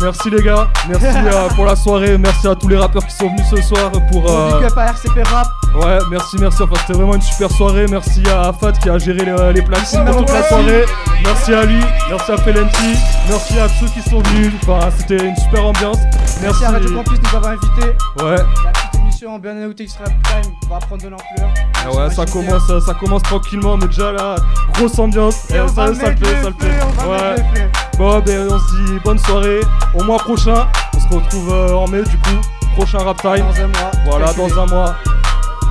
Merci 0.02 0.30
les 0.30 0.44
gars, 0.44 0.68
merci 0.88 1.06
euh, 1.26 1.50
pour 1.56 1.66
la 1.66 1.76
soirée, 1.76 2.18
merci 2.18 2.48
à 2.48 2.56
tous 2.56 2.68
les 2.68 2.78
rappeurs 2.78 3.06
qui 3.06 3.16
sont 3.16 3.28
venus 3.30 3.46
ce 3.50 3.62
soir 3.62 3.92
pour. 4.12 4.30
euh, 4.30 4.60
Big 4.60 4.68
up 4.68 4.78
à 4.78 4.86
RCP 4.92 5.24
Rap. 5.28 5.48
Ouais, 5.76 5.98
merci, 6.12 6.38
merci. 6.40 6.64
Enfin, 6.64 6.76
c'était 6.82 6.94
vraiment 6.94 7.16
une 7.16 7.22
super 7.22 7.52
soirée. 7.52 7.86
Merci 7.90 8.24
à 8.30 8.52
Fat 8.54 8.72
qui 8.74 8.90
a 8.90 8.98
géré 8.98 9.26
les, 9.26 9.54
les 9.54 9.62
platines 9.62 10.06
pour 10.06 10.18
toute 10.18 10.32
la 10.34 10.44
soirée. 10.44 10.86
Merci 11.24 11.54
à 11.54 11.64
lui, 11.66 11.80
merci 12.10 12.32
à 12.32 12.38
Felenti, 12.38 12.94
merci 13.28 13.60
à 13.60 13.68
ceux 13.68 13.88
qui 13.88 14.02
sont 14.10 14.20
venus. 14.22 14.54
Enfin, 14.64 14.90
c'était 14.98 15.26
une 15.28 15.36
super 15.36 15.66
ambiance. 15.66 15.98
Merci. 16.42 16.42
Merci 16.42 16.66
à 16.66 16.70
Radio 16.72 16.90
Campus 16.96 17.20
de 17.20 17.28
nous 17.28 17.36
avoir 17.38 17.52
invités. 17.54 17.98
Ouais. 18.24 18.87
La 19.20 19.40
petite 19.40 19.50
émission 19.50 19.76
bien 19.76 19.86
X 19.86 19.98
Rap 19.98 20.08
Time 20.24 20.54
va 20.70 20.78
prendre 20.78 21.02
de 21.02 21.08
l'ampleur. 21.08 21.50
Ah 21.84 21.92
ouais, 21.92 22.10
ça 22.14 22.26
commence, 22.26 22.68
ça 22.86 22.94
commence 22.94 23.24
tranquillement, 23.24 23.76
mais 23.78 23.88
déjà 23.88 24.12
là, 24.12 24.36
grosse 24.74 25.00
ambiance. 25.00 25.50
Et 25.50 25.60
on 25.60 25.68
ça, 25.68 25.74
va 25.88 25.96
ça 25.96 26.10
le 26.10 26.10
mettre 26.10 26.26
fait, 26.28 26.36
le 26.36 26.44
ça 26.44 26.50
le 26.50 26.56
fait. 26.60 26.80
on 26.84 27.02
va 27.04 27.18
Ouais. 27.18 27.32
mettre. 27.54 27.98
Bon, 27.98 28.20
ben 28.20 28.48
on 28.52 28.60
se 28.60 28.92
dit 28.92 29.00
bonne 29.04 29.18
soirée. 29.18 29.62
Au 29.96 30.04
mois 30.04 30.18
prochain, 30.20 30.68
on 30.96 31.00
se 31.00 31.08
retrouve 31.16 31.52
euh, 31.52 31.74
en 31.74 31.88
mai 31.88 32.04
du 32.04 32.18
coup. 32.20 32.42
Prochain 32.76 33.00
rap 33.00 33.20
time. 33.22 33.38
Dans 33.40 33.62
un 33.62 33.68
mois. 33.68 33.92
Voilà, 34.06 34.34
dans 34.34 34.60
un 34.60 34.66
mois. 34.68 34.96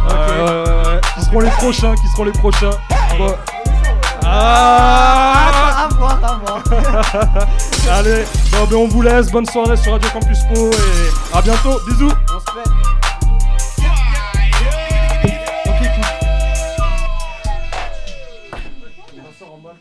Ouais, 0.09 0.15
ouais, 0.15 0.51
ouais, 0.51 0.69
ouais. 0.69 1.01
Qui 1.17 1.25
seront 1.25 1.41
les 1.41 1.51
prochains 1.51 1.95
Qui 1.95 2.09
seront 2.09 2.25
les 2.25 2.33
prochains 2.33 2.71
Bon. 3.17 3.35
Ah 4.25 5.89
à 5.89 5.89
voir. 5.95 6.63
Allez, 7.93 8.25
bon, 8.51 8.65
ben 8.69 8.77
on 8.77 8.89
vous 8.89 9.03
laisse. 9.03 9.31
Bonne 9.31 9.47
soirée 9.47 9.77
sur 9.77 9.93
Radio 9.93 10.11
Campus 10.11 10.41
Po 10.53 10.71
et 10.71 11.37
à 11.37 11.43
bientôt. 11.43 11.79
Bisous. 11.87 12.11
On 12.35 12.41
se 12.41 12.45
fait. 12.45 12.96